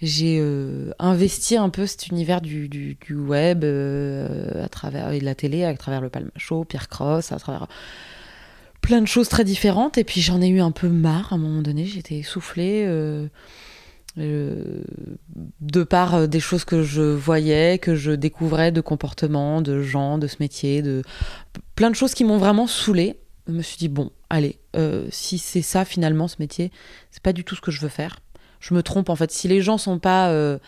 j'ai 0.00 0.38
euh, 0.40 0.92
investi 1.00 1.56
un 1.56 1.70
peu 1.70 1.84
cet 1.84 2.06
univers 2.06 2.40
du, 2.40 2.68
du, 2.68 2.96
web 3.10 3.64
euh, 3.64 4.64
à 4.64 4.68
travers 4.68 5.10
et 5.10 5.18
de 5.18 5.24
la 5.24 5.34
télé, 5.34 5.64
à 5.64 5.74
travers 5.74 6.00
le 6.00 6.08
Palma 6.08 6.30
Show, 6.36 6.64
Pierre 6.64 6.88
Cross, 6.88 7.32
à 7.32 7.38
travers 7.38 7.66
plein 8.80 9.00
de 9.00 9.06
choses 9.06 9.28
très 9.28 9.42
différentes. 9.42 9.98
Et 9.98 10.04
puis 10.04 10.20
j'en 10.20 10.40
ai 10.40 10.48
eu 10.48 10.60
un 10.60 10.70
peu 10.70 10.88
marre 10.88 11.32
à 11.32 11.34
un 11.34 11.38
moment 11.38 11.62
donné, 11.62 11.84
j'étais 11.84 12.16
essoufflée. 12.16 12.86
de 14.16 15.82
par 15.82 16.28
des 16.28 16.40
choses 16.40 16.64
que 16.64 16.84
je 16.84 17.02
voyais, 17.02 17.78
que 17.78 17.96
je 17.96 18.12
découvrais 18.12 18.70
de 18.70 18.80
comportements, 18.80 19.60
de 19.62 19.82
gens, 19.82 20.18
de 20.18 20.28
ce 20.28 20.36
métier, 20.38 20.80
de 20.80 21.02
plein 21.74 21.90
de 21.90 21.96
choses 21.96 22.14
qui 22.14 22.22
m'ont 22.22 22.38
vraiment 22.38 22.68
saoulée. 22.68 23.16
Je 23.48 23.52
me 23.52 23.62
suis 23.62 23.78
dit, 23.78 23.88
bon, 23.88 24.12
allez, 24.30 24.58
euh, 24.76 25.06
si 25.10 25.38
c'est 25.38 25.62
ça 25.62 25.84
finalement 25.84 26.28
ce 26.28 26.36
métier, 26.38 26.70
c'est 27.10 27.22
pas 27.22 27.32
du 27.32 27.44
tout 27.44 27.54
ce 27.54 27.60
que 27.60 27.70
je 27.70 27.80
veux 27.80 27.88
faire. 27.88 28.20
Je 28.60 28.74
me 28.74 28.82
trompe 28.82 29.08
en 29.08 29.16
fait. 29.16 29.30
Si 29.30 29.48
les 29.48 29.62
gens 29.62 29.78
sont 29.78 29.98
pas, 29.98 30.28
euh, 30.30 30.58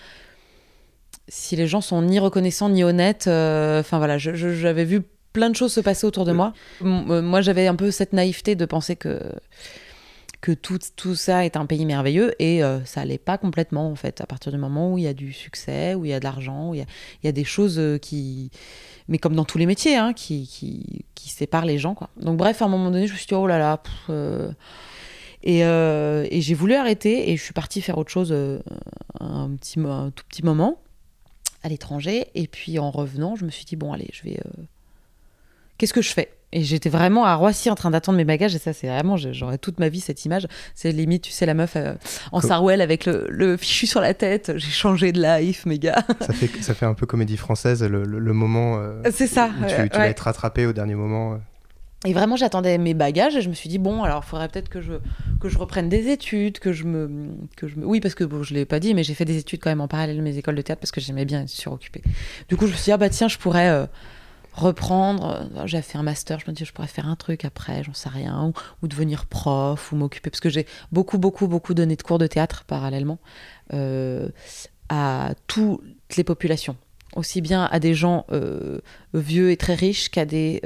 si 1.28 1.56
les 1.56 1.66
gens 1.66 1.80
sont 1.80 2.02
ni 2.02 2.18
reconnaissants 2.18 2.68
ni 2.68 2.84
honnêtes, 2.84 3.26
euh, 3.26 3.80
enfin 3.80 3.98
voilà, 3.98 4.18
j'avais 4.18 4.84
vu 4.84 5.02
plein 5.32 5.50
de 5.50 5.56
choses 5.56 5.72
se 5.72 5.80
passer 5.80 6.06
autour 6.06 6.24
de 6.24 6.32
moi. 6.32 6.52
moi, 6.80 7.40
j'avais 7.40 7.66
un 7.66 7.76
peu 7.76 7.90
cette 7.90 8.12
naïveté 8.12 8.54
de 8.56 8.64
penser 8.64 8.96
que 8.96 9.20
que 10.40 10.52
tout, 10.52 10.78
tout 10.96 11.14
ça 11.14 11.44
est 11.44 11.56
un 11.56 11.66
pays 11.66 11.84
merveilleux 11.84 12.34
et 12.38 12.62
ça 12.84 13.02
allait 13.02 13.18
pas 13.18 13.36
complètement 13.36 13.90
en 13.90 13.94
fait. 13.94 14.20
À 14.20 14.26
partir 14.26 14.52
du 14.52 14.58
moment 14.58 14.92
où 14.92 14.98
il 14.98 15.04
y 15.04 15.06
a 15.08 15.14
du 15.14 15.32
succès, 15.32 15.94
où 15.94 16.04
il 16.04 16.10
y 16.10 16.14
a 16.14 16.18
de 16.18 16.24
l'argent, 16.24 16.70
où 16.70 16.74
il 16.74 16.78
y 16.78 16.82
a, 16.82 16.86
y 17.24 17.28
a 17.28 17.32
des 17.32 17.44
choses 17.44 17.80
qui 18.00 18.50
mais 19.10 19.18
comme 19.18 19.34
dans 19.34 19.44
tous 19.44 19.58
les 19.58 19.66
métiers, 19.66 19.96
hein, 19.96 20.12
qui, 20.12 20.46
qui, 20.46 21.04
qui, 21.16 21.28
séparent 21.28 21.66
les 21.66 21.78
gens. 21.78 21.94
Quoi. 21.94 22.08
Donc 22.16 22.36
bref, 22.36 22.62
à 22.62 22.66
un 22.66 22.68
moment 22.68 22.90
donné, 22.90 23.08
je 23.08 23.12
me 23.12 23.18
suis 23.18 23.26
dit, 23.26 23.34
oh 23.34 23.46
là 23.46 23.58
là. 23.58 23.82
Euh. 24.08 24.52
et, 25.42 25.64
euh, 25.64 26.26
et 26.30 26.40
j'ai 26.40 26.54
voulu 26.54 26.74
arrêter 26.74 27.30
et 27.30 27.36
je 27.36 27.42
suis 27.42 27.52
partie 27.52 27.82
faire 27.82 27.98
autre 27.98 28.10
chose 28.10 28.30
euh, 28.30 28.60
un, 29.18 29.50
petit, 29.56 29.80
un 29.80 30.12
tout 30.14 30.24
petit 30.28 30.44
moment 30.44 30.80
à 31.64 31.68
l'étranger. 31.68 32.28
Et 32.36 32.46
puis 32.46 32.78
en 32.78 32.92
revenant, 32.92 33.34
je 33.34 33.44
me 33.44 33.50
suis 33.50 33.64
dit, 33.64 33.74
bon, 33.74 33.92
allez, 33.92 34.08
je 34.12 34.22
vais... 34.22 34.40
Qu'est-ce 35.76 35.92
que 35.92 36.02
je 36.02 36.12
fais? 36.12 36.32
Et 36.52 36.64
j'étais 36.64 36.88
vraiment 36.88 37.24
à 37.24 37.34
Roissy 37.36 37.70
en 37.70 37.76
train 37.76 37.90
d'attendre 37.90 38.18
mes 38.18 38.24
bagages. 38.24 38.54
Et 38.54 38.58
ça, 38.58 38.72
c'est 38.72 38.88
vraiment, 38.88 39.16
j'aurais 39.16 39.58
toute 39.58 39.78
ma 39.78 39.88
vie 39.88 40.00
cette 40.00 40.24
image. 40.24 40.48
C'est 40.74 40.90
limite, 40.90 41.22
tu 41.22 41.30
sais, 41.30 41.46
la 41.46 41.54
meuf 41.54 41.76
euh, 41.76 41.94
en 42.32 42.40
sarouel 42.40 42.80
avec 42.80 43.06
le, 43.06 43.26
le, 43.28 43.56
fichu 43.56 43.86
sur 43.86 44.00
la 44.00 44.14
tête. 44.14 44.52
J'ai 44.56 44.70
changé 44.70 45.12
de 45.12 45.22
life, 45.22 45.64
mes 45.66 45.78
gars. 45.78 46.04
Ça 46.20 46.32
fait, 46.32 46.50
ça 46.62 46.74
fait 46.74 46.86
un 46.86 46.94
peu 46.94 47.06
comédie 47.06 47.36
française, 47.36 47.82
le, 47.84 48.02
le, 48.04 48.32
moment. 48.32 48.78
Euh, 48.78 49.00
c'est 49.12 49.26
ça. 49.28 49.50
Où 49.60 49.66
tu, 49.66 49.74
vas 49.96 50.08
être 50.08 50.20
rattrapé 50.20 50.66
au 50.66 50.72
dernier 50.72 50.96
moment. 50.96 51.38
Et 52.06 52.14
vraiment, 52.14 52.34
j'attendais 52.34 52.78
mes 52.78 52.94
bagages 52.94 53.36
et 53.36 53.42
je 53.42 53.48
me 53.48 53.54
suis 53.54 53.68
dit, 53.68 53.78
bon, 53.78 54.02
alors 54.02 54.22
il 54.24 54.28
faudrait 54.28 54.48
peut-être 54.48 54.70
que 54.70 54.80
je, 54.80 54.94
que 55.38 55.48
je 55.48 55.58
reprenne 55.58 55.88
des 55.88 56.08
études, 56.08 56.58
que 56.58 56.72
je 56.72 56.84
me. 56.84 57.28
Que 57.56 57.68
je 57.68 57.76
me... 57.76 57.84
Oui, 57.84 58.00
parce 58.00 58.14
que 58.14 58.24
bon, 58.24 58.42
je 58.42 58.54
ne 58.54 58.58
l'ai 58.58 58.64
pas 58.64 58.80
dit, 58.80 58.94
mais 58.94 59.04
j'ai 59.04 59.14
fait 59.14 59.26
des 59.26 59.36
études 59.36 59.60
quand 59.60 59.70
même 59.70 59.82
en 59.82 59.88
parallèle 59.88 60.16
de 60.16 60.22
mes 60.22 60.36
écoles 60.36 60.56
de 60.56 60.62
théâtre 60.62 60.80
parce 60.80 60.92
que 60.92 61.00
j'aimais 61.00 61.26
bien 61.26 61.42
être 61.42 61.48
suroccupée. 61.48 62.02
Du 62.48 62.56
coup, 62.56 62.66
je 62.66 62.72
me 62.72 62.76
suis 62.76 62.86
dit, 62.86 62.92
ah 62.92 62.96
bah 62.96 63.08
tiens, 63.08 63.28
je 63.28 63.38
pourrais. 63.38 63.68
Euh, 63.68 63.86
reprendre. 64.52 65.48
Euh, 65.56 65.66
j'ai 65.66 65.82
fait 65.82 65.98
un 65.98 66.02
master, 66.02 66.40
je 66.40 66.50
me 66.50 66.54
dis 66.54 66.64
je 66.64 66.72
pourrais 66.72 66.88
faire 66.88 67.08
un 67.08 67.16
truc 67.16 67.44
après, 67.44 67.82
j'en 67.84 67.94
sais 67.94 68.08
rien, 68.08 68.52
ou, 68.82 68.88
devenir 68.88 69.26
prof, 69.26 69.92
ou 69.92 69.96
m'occuper, 69.96 70.30
parce 70.30 70.40
que 70.40 70.48
j'ai 70.50 70.66
beaucoup, 70.92 71.18
beaucoup, 71.18 71.48
beaucoup 71.48 71.74
donné 71.74 71.96
de 71.96 72.02
cours 72.02 72.18
de 72.18 72.26
théâtre 72.26 72.64
parallèlement 72.66 73.18
euh, 73.72 74.28
à 74.88 75.34
toutes 75.46 75.82
les 76.16 76.24
populations. 76.24 76.76
Aussi 77.16 77.40
bien 77.40 77.64
à 77.64 77.80
des 77.80 77.92
gens 77.92 78.24
euh, 78.30 78.78
vieux 79.14 79.50
et 79.50 79.56
très 79.56 79.74
riches 79.74 80.10
qu'à 80.10 80.24
des 80.24 80.60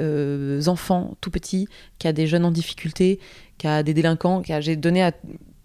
enfants 0.67 1.17
tout 1.19 1.31
petits, 1.31 1.67
qu'à 1.97 2.13
des 2.13 2.27
jeunes 2.27 2.45
en 2.45 2.51
difficulté, 2.51 3.19
qu'à 3.57 3.81
des 3.81 3.95
délinquants. 3.95 4.43
J'ai 4.59 4.75
donné 4.75 5.09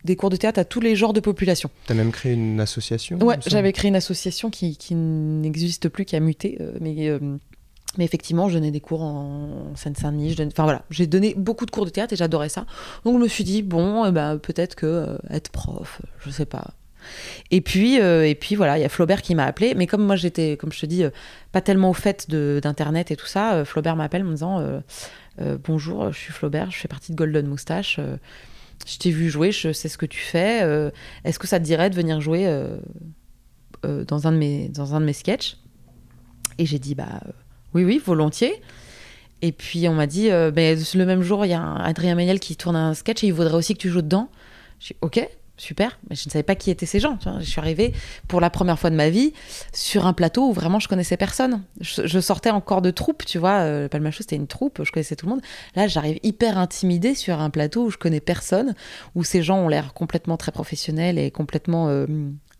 des 0.04 0.16
cours 0.16 0.30
de 0.30 0.36
théâtre 0.36 0.58
à 0.58 0.64
tous 0.64 0.80
les 0.80 0.96
genres 0.96 1.12
de 1.12 1.20
population. 1.20 1.70
Tu 1.86 1.92
as 1.92 1.94
même 1.94 2.12
créé 2.12 2.32
une 2.32 2.60
association 2.60 3.18
Ouais, 3.18 3.36
j'avais 3.46 3.74
créé 3.74 3.90
une 3.90 3.96
association 3.96 4.48
qui, 4.48 4.78
qui 4.78 4.94
n'existe 4.94 5.90
plus, 5.90 6.06
qui 6.06 6.16
a 6.16 6.20
muté, 6.20 6.56
mais 6.80 7.10
mais 7.98 8.04
effectivement, 8.04 8.48
je 8.48 8.54
donnais 8.54 8.70
des 8.70 8.80
cours 8.80 9.02
en 9.02 9.74
Seine-Saint-Denis. 9.74 10.36
Enfin 10.46 10.62
voilà, 10.62 10.82
j'ai 10.90 11.06
donné 11.06 11.34
beaucoup 11.36 11.66
de 11.66 11.70
cours 11.70 11.84
de 11.84 11.90
théâtre 11.90 12.12
et 12.12 12.16
j'adorais 12.16 12.48
ça. 12.48 12.66
Donc 13.04 13.16
je 13.16 13.22
me 13.22 13.28
suis 13.28 13.44
dit 13.44 13.62
bon, 13.62 14.04
eh 14.06 14.12
ben, 14.12 14.38
peut-être 14.38 14.74
que 14.74 14.86
euh, 14.86 15.18
être 15.30 15.50
prof, 15.50 16.00
je 16.20 16.30
sais 16.30 16.46
pas. 16.46 16.70
Et 17.50 17.60
puis 17.62 18.00
euh, 18.00 18.26
et 18.26 18.34
puis 18.34 18.54
voilà, 18.54 18.78
il 18.78 18.82
y 18.82 18.84
a 18.84 18.88
Flaubert 18.88 19.22
qui 19.22 19.34
m'a 19.34 19.44
appelé. 19.44 19.74
Mais 19.74 19.86
comme 19.86 20.04
moi 20.04 20.16
j'étais, 20.16 20.56
comme 20.56 20.72
je 20.72 20.80
te 20.80 20.86
dis, 20.86 21.02
euh, 21.02 21.10
pas 21.50 21.60
tellement 21.60 21.90
au 21.90 21.94
fait 21.94 22.30
d'internet 22.30 23.10
et 23.10 23.16
tout 23.16 23.26
ça, 23.26 23.64
Flaubert 23.64 23.96
m'appelle 23.96 24.22
en 24.22 24.26
me 24.26 24.32
disant 24.32 24.62
bonjour, 25.64 26.12
je 26.12 26.18
suis 26.18 26.32
Flaubert, 26.32 26.70
je 26.70 26.76
fais 26.76 26.88
partie 26.88 27.12
de 27.12 27.16
Golden 27.16 27.46
Moustache. 27.46 27.98
je 28.86 28.98
t'ai 28.98 29.10
vu 29.10 29.30
jouer, 29.30 29.50
je 29.50 29.72
sais 29.72 29.88
ce 29.88 29.98
que 29.98 30.06
tu 30.06 30.20
fais. 30.20 30.60
Est-ce 31.24 31.38
que 31.38 31.48
ça 31.48 31.58
te 31.58 31.64
dirait 31.64 31.90
de 31.90 31.96
venir 31.96 32.20
jouer 32.20 32.46
dans 33.82 34.28
un 34.28 34.32
de 34.32 34.36
mes 34.36 34.68
dans 34.68 34.94
un 34.94 35.00
de 35.00 35.06
mes 35.06 35.12
sketchs? 35.12 35.56
Et 36.58 36.66
j'ai 36.66 36.78
dit 36.78 36.94
bah 36.94 37.20
oui, 37.74 37.84
oui, 37.84 38.00
volontiers. 38.04 38.60
Et 39.42 39.52
puis 39.52 39.88
on 39.88 39.94
m'a 39.94 40.06
dit, 40.06 40.30
euh, 40.30 40.50
ben, 40.50 40.78
le 40.94 41.06
même 41.06 41.22
jour, 41.22 41.44
il 41.46 41.50
y 41.50 41.54
a 41.54 41.74
Adrien 41.76 42.14
Méniel 42.14 42.40
qui 42.40 42.56
tourne 42.56 42.76
un 42.76 42.94
sketch 42.94 43.24
et 43.24 43.28
il 43.28 43.32
voudrait 43.32 43.54
aussi 43.54 43.74
que 43.74 43.80
tu 43.80 43.88
joues 43.88 44.02
dedans. 44.02 44.28
J'ai 44.80 44.96
ok, 45.00 45.26
super, 45.60 45.98
mais 46.08 46.16
je 46.16 46.26
ne 46.26 46.30
savais 46.30 46.42
pas 46.42 46.54
qui 46.54 46.70
étaient 46.70 46.86
ces 46.86 47.00
gens. 47.00 47.18
Je 47.40 47.44
suis 47.44 47.60
arrivée 47.60 47.92
pour 48.28 48.40
la 48.40 48.50
première 48.50 48.78
fois 48.78 48.90
de 48.90 48.96
ma 48.96 49.10
vie 49.10 49.32
sur 49.72 50.06
un 50.06 50.12
plateau 50.12 50.48
où 50.48 50.52
vraiment 50.52 50.80
je 50.80 50.88
connaissais 50.88 51.16
personne. 51.16 51.62
Je, 51.80 52.20
sortais 52.20 52.50
encore 52.50 52.82
de 52.82 52.90
troupe, 52.90 53.24
tu 53.24 53.38
vois. 53.38 53.60
Euh, 53.60 53.88
Palma 53.88 54.10
c'était 54.10 54.36
une 54.36 54.46
troupe, 54.46 54.82
je 54.82 54.90
connaissais 54.90 55.16
tout 55.16 55.26
le 55.26 55.30
monde. 55.30 55.42
Là, 55.76 55.86
j'arrive 55.86 56.18
hyper 56.22 56.58
intimidée 56.58 57.14
sur 57.14 57.40
un 57.40 57.50
plateau 57.50 57.84
où 57.84 57.90
je 57.90 57.98
connais 57.98 58.20
personne, 58.20 58.74
où 59.14 59.24
ces 59.24 59.42
gens 59.42 59.58
ont 59.58 59.68
l'air 59.68 59.94
complètement 59.94 60.36
très 60.36 60.52
professionnels 60.52 61.18
et 61.18 61.30
complètement 61.30 61.88
euh, 61.88 62.06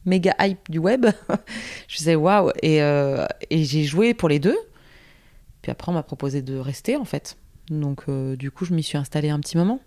méga 0.05 0.35
hype 0.41 0.71
du 0.71 0.79
web. 0.79 1.07
je 1.89 1.97
disais 1.97 2.15
waouh, 2.15 2.51
euh, 2.65 3.27
et 3.51 3.65
j'ai 3.65 3.85
joué 3.85 4.15
pour 4.15 4.29
les 4.29 4.39
deux. 4.39 4.57
Puis 5.63 5.71
après, 5.73 5.91
on 5.91 5.95
m'a 5.95 6.03
proposé 6.03 6.43
de 6.43 6.57
rester 6.57 6.97
en 6.97 7.05
fait. 7.05 7.37
Donc, 7.71 8.03
euh, 8.09 8.37
du 8.37 8.51
coup, 8.51 8.65
je 8.65 8.75
m'y 8.75 8.83
suis 8.83 8.99
installée 8.99 9.31
un 9.31 9.39
petit 9.41 9.57
moment. 9.57 9.81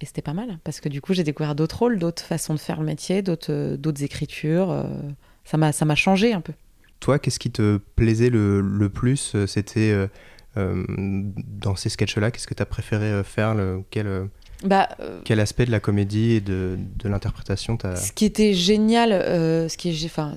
Et 0.00 0.06
c'était 0.06 0.22
pas 0.22 0.34
mal, 0.34 0.58
parce 0.62 0.80
que 0.80 0.88
du 0.90 1.00
coup, 1.00 1.14
j'ai 1.14 1.24
découvert 1.24 1.54
d'autres 1.54 1.78
rôles, 1.78 1.98
d'autres 1.98 2.22
façons 2.22 2.52
de 2.52 2.58
faire 2.58 2.80
le 2.80 2.86
métier, 2.86 3.22
d'autres, 3.22 3.52
euh, 3.52 3.76
d'autres 3.76 4.02
écritures. 4.02 4.70
Euh, 4.70 4.84
ça, 5.44 5.56
m'a, 5.56 5.72
ça 5.72 5.84
m'a 5.84 5.94
changé 5.94 6.32
un 6.32 6.40
peu. 6.40 6.52
Toi, 7.00 7.18
qu'est-ce 7.18 7.38
qui 7.38 7.50
te 7.50 7.78
plaisait 7.96 8.30
le, 8.30 8.60
le 8.60 8.88
plus 8.88 9.36
C'était 9.46 10.08
dans 10.56 11.76
ces 11.76 11.90
sketchs-là, 11.90 12.30
qu'est-ce 12.30 12.46
que 12.46 12.54
tu 12.54 12.62
as 12.62 12.66
préféré 12.66 13.22
faire 13.22 13.54
bah, 14.64 14.88
euh, 15.00 15.20
Quel 15.24 15.40
aspect 15.40 15.66
de 15.66 15.70
la 15.70 15.80
comédie 15.80 16.32
et 16.32 16.40
de, 16.40 16.78
de 16.96 17.08
l'interprétation 17.08 17.76
t'as... 17.76 17.96
Ce 17.96 18.12
qui 18.12 18.24
était 18.24 18.54
génial, 18.54 19.12
euh, 19.12 19.68
ce, 19.68 19.76
qui 19.76 19.90
est, 19.90 20.04
enfin, 20.06 20.34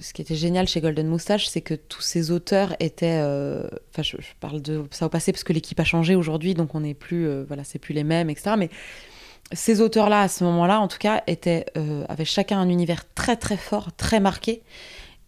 ce 0.00 0.12
qui 0.12 0.22
était 0.22 0.34
génial 0.34 0.68
chez 0.68 0.80
Golden 0.80 1.08
Moustache, 1.08 1.48
c'est 1.48 1.60
que 1.60 1.74
tous 1.74 2.02
ces 2.02 2.30
auteurs 2.30 2.74
étaient, 2.80 3.20
euh, 3.20 3.66
enfin, 3.90 4.02
je, 4.02 4.16
parle 4.40 4.62
de 4.62 4.84
ça 4.90 5.06
au 5.06 5.08
passé 5.08 5.32
parce 5.32 5.44
que 5.44 5.52
l'équipe 5.52 5.78
a 5.80 5.84
changé 5.84 6.14
aujourd'hui, 6.14 6.54
donc 6.54 6.74
on 6.74 6.80
n'est 6.80 6.94
plus, 6.94 7.28
voilà, 7.44 7.64
c'est 7.64 7.78
plus 7.78 7.94
les 7.94 8.04
mêmes, 8.04 8.30
etc. 8.30 8.54
Mais 8.56 8.70
ces 9.52 9.80
auteurs-là, 9.80 10.22
à 10.22 10.28
ce 10.28 10.44
moment-là, 10.44 10.80
en 10.80 10.88
tout 10.88 10.98
cas, 10.98 11.22
étaient, 11.26 11.66
avaient 12.08 12.24
chacun 12.24 12.58
un 12.58 12.68
univers 12.68 13.04
très 13.14 13.36
très 13.36 13.56
fort, 13.56 13.94
très 13.96 14.20
marqué 14.20 14.62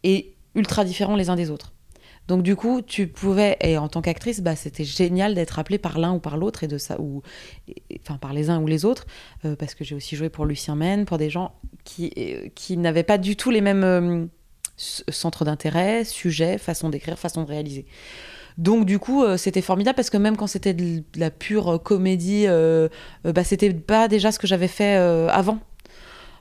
et 0.02 0.32
ultra 0.54 0.84
différents 0.84 1.16
les 1.16 1.30
uns 1.30 1.36
des 1.36 1.50
autres. 1.50 1.73
Donc 2.28 2.42
du 2.42 2.56
coup, 2.56 2.80
tu 2.80 3.06
pouvais, 3.06 3.56
et 3.60 3.76
en 3.76 3.88
tant 3.88 4.00
qu'actrice, 4.00 4.40
bah, 4.40 4.56
c'était 4.56 4.84
génial 4.84 5.34
d'être 5.34 5.58
appelée 5.58 5.78
par 5.78 5.98
l'un 5.98 6.14
ou 6.14 6.20
par 6.20 6.36
l'autre, 6.36 6.64
et 6.64 6.68
de 6.68 6.78
ça, 6.78 6.98
ou 7.00 7.22
enfin 8.00 8.16
par 8.16 8.32
les 8.32 8.48
uns 8.50 8.60
ou 8.60 8.66
les 8.66 8.84
autres, 8.84 9.06
euh, 9.44 9.56
parce 9.56 9.74
que 9.74 9.84
j'ai 9.84 9.94
aussi 9.94 10.16
joué 10.16 10.30
pour 10.30 10.46
Lucien 10.46 10.74
Men, 10.74 11.04
pour 11.04 11.18
des 11.18 11.28
gens 11.28 11.52
qui, 11.84 12.12
euh, 12.16 12.48
qui 12.54 12.76
n'avaient 12.78 13.02
pas 13.02 13.18
du 13.18 13.36
tout 13.36 13.50
les 13.50 13.60
mêmes 13.60 13.84
euh, 13.84 14.24
centres 14.76 15.44
d'intérêt, 15.44 16.04
sujets, 16.04 16.56
façon 16.56 16.88
d'écrire, 16.88 17.18
façon 17.18 17.42
de 17.42 17.48
réaliser. 17.48 17.84
Donc 18.56 18.86
du 18.86 19.00
coup, 19.00 19.24
c'était 19.36 19.62
formidable 19.62 19.96
parce 19.96 20.10
que 20.10 20.16
même 20.16 20.36
quand 20.36 20.46
c'était 20.46 20.74
de 20.74 21.02
la 21.16 21.32
pure 21.32 21.82
comédie, 21.82 22.46
bah, 23.24 23.42
c'était 23.42 23.72
pas 23.74 24.06
déjà 24.06 24.30
ce 24.30 24.38
que 24.38 24.46
j'avais 24.46 24.68
fait 24.68 24.94
avant. 24.94 25.58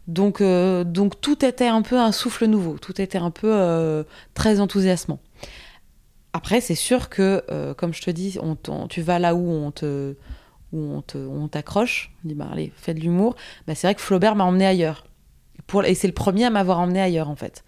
Donc, 0.07 0.43
donc 0.43 1.19
tout 1.21 1.43
était 1.43 1.67
un 1.67 1.81
peu 1.81 1.99
un 1.99 2.11
souffle 2.11 2.45
nouveau, 2.45 2.77
tout 2.77 3.01
était 3.01 3.17
un 3.17 3.31
peu 3.31 4.05
très 4.35 4.59
enthousiasmant. 4.59 5.19
Après, 6.33 6.61
c'est 6.61 6.75
sûr 6.75 7.09
que, 7.09 7.43
euh, 7.51 7.75
comme 7.75 7.93
je 7.93 8.01
te 8.01 8.09
dis, 8.09 8.37
on, 8.41 8.87
tu 8.87 9.01
vas 9.01 9.19
là 9.19 9.35
où 9.35 9.49
on 9.49 9.71
te 9.71 10.15
où 10.71 10.79
on 10.79 11.03
on 11.15 11.47
t'accroche, 11.47 12.11
on 12.25 12.27
dit 12.27 12.33
bah 12.33 12.47
allez, 12.51 12.73
fais 12.75 12.95
de 12.95 12.99
l'humour. 12.99 13.35
Bah, 13.67 13.75
c'est 13.75 13.85
vrai 13.85 13.93
que 13.93 14.01
Flaubert 14.01 14.35
m'a 14.35 14.43
emmené 14.43 14.65
ailleurs. 14.65 15.05
Pour, 15.67 15.85
et 15.85 15.93
c'est 15.93 16.07
le 16.07 16.13
premier 16.13 16.45
à 16.45 16.49
m'avoir 16.49 16.79
emmené 16.79 16.99
ailleurs 16.99 17.29
en 17.29 17.35
fait. 17.35 17.63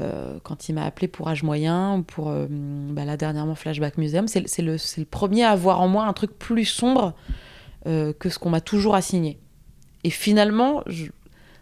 Euh, 0.00 0.38
quand 0.42 0.70
il 0.70 0.74
m'a 0.74 0.84
appelé 0.86 1.06
pour 1.06 1.28
âge 1.28 1.42
moyen, 1.42 2.02
pour 2.06 2.30
euh, 2.30 2.46
bah, 2.48 3.04
là 3.04 3.18
dernièrement 3.18 3.54
Flashback 3.54 3.98
Museum, 3.98 4.26
c'est 4.26 4.40
le, 4.62 4.76
le, 4.96 5.04
premier 5.04 5.44
à 5.44 5.50
avoir 5.50 5.82
en 5.82 5.88
moi 5.88 6.04
un 6.04 6.12
truc 6.14 6.38
plus 6.38 6.64
sombre 6.64 7.14
que 7.84 8.28
ce 8.28 8.38
qu'on 8.38 8.50
m'a 8.50 8.60
toujours 8.60 8.94
assigné. 8.94 9.40
Et 10.04 10.10
finalement, 10.10 10.84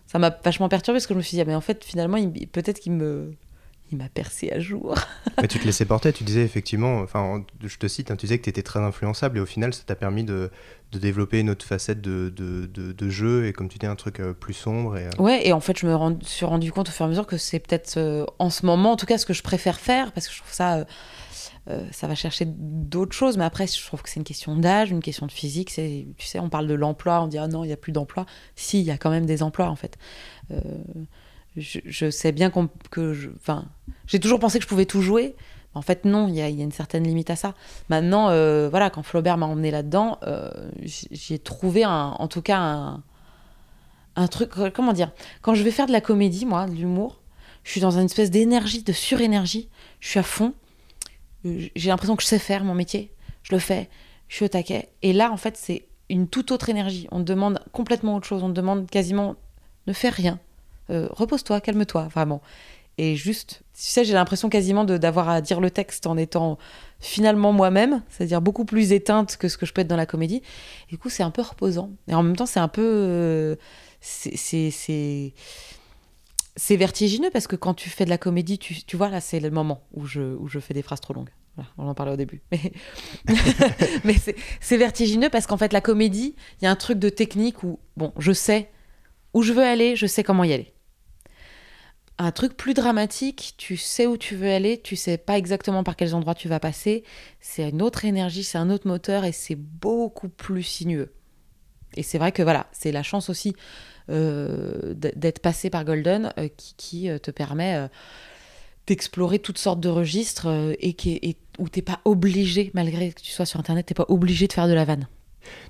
ça 0.06 0.18
m'a 0.18 0.30
vachement 0.44 0.68
perturbé 0.68 0.98
parce 0.98 1.06
que 1.06 1.14
je 1.14 1.18
me 1.18 1.22
suis 1.22 1.36
dit, 1.36 1.40
ah, 1.40 1.44
mais 1.46 1.54
en 1.54 1.60
fait, 1.62 1.82
finalement, 1.82 2.18
peut-être 2.52 2.78
qu'il 2.78 2.92
me, 2.92 3.32
il 3.90 3.98
m'a 3.98 4.08
percé 4.08 4.50
à 4.50 4.58
jour. 4.58 4.94
Mais 5.40 5.48
tu 5.48 5.58
te 5.58 5.64
laissais 5.64 5.84
porter, 5.84 6.12
tu 6.12 6.24
disais 6.24 6.42
effectivement, 6.42 7.00
enfin, 7.00 7.44
je 7.62 7.76
te 7.76 7.88
cite, 7.88 8.10
hein, 8.10 8.16
tu 8.16 8.26
disais 8.26 8.38
que 8.38 8.44
tu 8.44 8.50
étais 8.50 8.62
très 8.62 8.80
influençable 8.80 9.38
et 9.38 9.40
au 9.40 9.46
final, 9.46 9.74
ça 9.74 9.82
t'a 9.84 9.94
permis 9.94 10.24
de, 10.24 10.50
de, 10.92 10.98
développer 10.98 11.40
une 11.40 11.50
autre 11.50 11.64
facette 11.64 12.00
de, 12.00 12.28
de, 12.28 12.66
de, 12.66 13.10
jeu 13.10 13.46
et 13.46 13.52
comme 13.52 13.68
tu 13.68 13.78
dis, 13.78 13.86
un 13.86 13.96
truc 13.96 14.20
euh, 14.20 14.32
plus 14.32 14.54
sombre. 14.54 14.96
Et, 14.96 15.06
euh, 15.06 15.10
Ouais, 15.18 15.46
et 15.46 15.52
en 15.52 15.60
fait, 15.60 15.78
je 15.78 15.86
me 15.86 16.18
suis 16.22 16.46
rendu 16.46 16.72
compte 16.72 16.88
au 16.88 16.92
fur 16.92 17.04
et 17.04 17.06
à 17.06 17.08
mesure 17.08 17.26
que 17.26 17.36
c'est 17.36 17.58
peut-être 17.58 17.96
euh, 17.96 18.24
en 18.38 18.50
ce 18.50 18.64
moment, 18.64 18.92
en 18.92 18.96
tout 18.96 19.06
cas, 19.06 19.18
ce 19.18 19.26
que 19.26 19.34
je 19.34 19.42
préfère 19.42 19.80
faire 19.80 20.12
parce 20.12 20.28
que 20.28 20.34
je 20.34 20.40
trouve 20.40 20.52
ça. 20.52 20.86
ça 21.92 22.06
va 22.06 22.14
chercher 22.14 22.46
d'autres 22.46 23.14
choses, 23.14 23.36
mais 23.36 23.44
après, 23.44 23.66
je 23.66 23.86
trouve 23.86 24.02
que 24.02 24.08
c'est 24.08 24.18
une 24.18 24.24
question 24.24 24.56
d'âge, 24.56 24.90
une 24.90 25.02
question 25.02 25.26
de 25.26 25.32
physique. 25.32 25.70
Tu 25.70 26.26
sais, 26.26 26.38
on 26.40 26.48
parle 26.48 26.66
de 26.66 26.74
l'emploi, 26.74 27.22
on 27.22 27.28
dit 27.28 27.38
ah 27.38 27.48
non, 27.48 27.64
il 27.64 27.68
n'y 27.68 27.72
a 27.72 27.76
plus 27.76 27.92
d'emploi. 27.92 28.26
Si, 28.56 28.80
il 28.80 28.84
y 28.86 28.90
a 28.90 28.98
quand 28.98 29.10
même 29.10 29.26
des 29.26 29.42
emplois 29.42 29.68
en 29.68 29.76
fait 29.76 29.98
je, 31.56 32.10
sais 32.10 32.32
bien 32.32 32.50
que 32.90 33.32
j'ai 34.06 34.20
toujours 34.20 34.38
pensé 34.38 34.58
que 34.58 34.64
je 34.64 34.68
pouvais 34.68 34.86
tout 34.86 35.02
jouer. 35.02 35.34
En 35.74 35.82
fait, 35.82 36.04
non, 36.04 36.26
il 36.26 36.34
y, 36.34 36.42
a, 36.42 36.48
une 36.48 36.72
certaine 36.72 37.04
limite 37.04 37.30
à 37.30 37.36
ça. 37.36 37.54
Maintenant, 37.88 38.28
euh, 38.30 38.68
voilà, 38.68 38.90
quand 38.90 39.02
Flaubert 39.02 39.36
m'a 39.36 39.46
emmené 39.46 39.70
là-dedans, 39.70 40.18
euh, 40.24 40.50
j'ai 40.82 41.38
trouvé 41.38 41.86
en 41.86 42.26
tout 42.28 42.42
cas 42.42 42.58
un, 42.58 43.02
un, 44.16 44.26
truc. 44.26 44.50
Comment 44.74 44.92
dire 44.92 45.12
Quand 45.42 45.54
je 45.54 45.62
vais 45.62 45.70
faire 45.70 45.86
de 45.86 45.92
la 45.92 46.00
comédie, 46.00 46.44
moi, 46.44 46.66
de 46.66 46.74
l'humour, 46.74 47.20
je 47.62 47.70
suis 47.70 47.80
dans 47.80 47.92
une 47.92 48.06
espèce 48.06 48.30
d'énergie, 48.30 48.82
de 48.82 48.92
surénergie. 48.92 49.68
Je 50.00 50.08
suis 50.08 50.18
à 50.18 50.24
fond. 50.24 50.54
J'ai 51.44 51.88
l'impression 51.88 52.16
que 52.16 52.22
je 52.22 52.28
sais 52.28 52.40
faire 52.40 52.64
mon 52.64 52.74
métier. 52.74 53.12
Je 53.44 53.52
le 53.52 53.60
fais. 53.60 53.88
Je 54.28 54.36
suis 54.36 54.44
au 54.44 54.48
taquet. 54.48 54.90
Et 55.02 55.12
là, 55.12 55.30
en 55.30 55.36
fait, 55.36 55.56
c'est 55.56 55.86
une 56.08 56.26
toute 56.26 56.50
autre 56.50 56.68
énergie. 56.68 57.06
On 57.12 57.20
demande 57.20 57.60
complètement 57.72 58.16
autre 58.16 58.26
chose. 58.26 58.42
On 58.42 58.48
demande 58.48 58.90
quasiment 58.90 59.36
ne 59.86 59.92
faire 59.92 60.14
rien 60.14 60.40
euh, 60.90 61.08
repose-toi, 61.10 61.60
calme-toi, 61.60 62.08
vraiment. 62.08 62.42
Et 62.98 63.16
juste, 63.16 63.62
tu 63.72 63.82
sais, 63.84 64.04
j'ai 64.04 64.12
l'impression 64.12 64.50
quasiment 64.50 64.84
d'avoir 64.84 65.30
à 65.30 65.40
dire 65.40 65.60
le 65.60 65.70
texte 65.70 66.06
en 66.06 66.18
étant 66.18 66.58
finalement 66.98 67.50
moi-même, 67.52 68.02
c'est-à-dire 68.10 68.42
beaucoup 68.42 68.66
plus 68.66 68.92
éteinte 68.92 69.38
que 69.38 69.48
ce 69.48 69.56
que 69.56 69.64
je 69.64 69.72
peux 69.72 69.80
être 69.80 69.88
dans 69.88 69.96
la 69.96 70.04
comédie. 70.06 70.42
Et 70.88 70.90
du 70.90 70.98
coup, 70.98 71.08
c'est 71.08 71.22
un 71.22 71.30
peu 71.30 71.40
reposant. 71.40 71.90
Et 72.08 72.14
en 72.14 72.22
même 72.22 72.36
temps, 72.36 72.46
c'est 72.46 72.60
un 72.60 72.68
peu. 72.68 72.82
Euh, 72.84 73.56
c'est 74.00 75.32
vertigineux 76.76 77.30
parce 77.30 77.46
que 77.46 77.56
quand 77.56 77.72
tu 77.72 77.88
fais 77.88 78.04
de 78.04 78.10
la 78.10 78.18
comédie, 78.18 78.58
tu, 78.58 78.84
tu 78.84 78.96
vois, 78.96 79.08
là, 79.08 79.20
c'est 79.20 79.40
le 79.40 79.50
moment 79.50 79.82
où 79.94 80.04
je, 80.04 80.20
où 80.36 80.48
je 80.48 80.58
fais 80.58 80.74
des 80.74 80.82
phrases 80.82 81.00
trop 81.00 81.14
longues. 81.14 81.30
on 81.78 81.88
en 81.88 81.94
parlait 81.94 82.12
au 82.12 82.16
début. 82.16 82.42
Mais, 82.52 82.72
mais 84.04 84.16
c'est 84.60 84.76
vertigineux 84.76 85.30
parce 85.30 85.46
qu'en 85.46 85.56
fait, 85.56 85.72
la 85.72 85.80
comédie, 85.80 86.34
il 86.60 86.64
y 86.64 86.68
a 86.68 86.70
un 86.70 86.76
truc 86.76 86.98
de 86.98 87.08
technique 87.08 87.62
où, 87.62 87.78
bon, 87.96 88.12
je 88.18 88.32
sais 88.32 88.70
où 89.32 89.42
je 89.42 89.54
veux 89.54 89.64
aller, 89.64 89.96
je 89.96 90.06
sais 90.06 90.22
comment 90.22 90.44
y 90.44 90.52
aller 90.52 90.74
un 92.24 92.32
truc 92.32 92.54
plus 92.56 92.74
dramatique, 92.74 93.54
tu 93.56 93.78
sais 93.78 94.06
où 94.06 94.18
tu 94.18 94.36
veux 94.36 94.50
aller, 94.50 94.78
tu 94.78 94.94
sais 94.94 95.16
pas 95.16 95.38
exactement 95.38 95.82
par 95.82 95.96
quels 95.96 96.14
endroits 96.14 96.34
tu 96.34 96.48
vas 96.48 96.60
passer, 96.60 97.02
c'est 97.40 97.70
une 97.70 97.80
autre 97.80 98.04
énergie, 98.04 98.44
c'est 98.44 98.58
un 98.58 98.68
autre 98.68 98.86
moteur 98.86 99.24
et 99.24 99.32
c'est 99.32 99.54
beaucoup 99.54 100.28
plus 100.28 100.62
sinueux. 100.62 101.14
Et 101.96 102.02
c'est 102.02 102.18
vrai 102.18 102.30
que 102.30 102.42
voilà, 102.42 102.66
c'est 102.72 102.92
la 102.92 103.02
chance 103.02 103.30
aussi 103.30 103.56
euh, 104.10 104.92
d'être 104.94 105.40
passé 105.40 105.70
par 105.70 105.84
Golden 105.84 106.32
euh, 106.38 106.48
qui, 106.56 107.08
euh, 107.08 107.18
te 107.18 107.30
permet 107.30 107.88
d'explorer 108.86 109.38
toutes 109.38 109.58
sortes 109.58 109.80
de 109.80 109.88
registres 109.88 110.74
et, 110.78 110.92
qui, 110.92 111.18
et 111.22 111.36
où 111.58 111.68
t'es 111.68 111.82
pas 111.82 112.00
obligé, 112.04 112.70
malgré 112.74 113.12
que 113.12 113.20
tu 113.20 113.30
sois 113.30 113.46
sur 113.46 113.60
Internet, 113.60 113.86
t'es 113.86 113.94
pas 113.94 114.06
obligé 114.08 114.46
de 114.46 114.52
faire 114.52 114.68
de 114.68 114.74
la 114.74 114.84
vanne. 114.84 115.08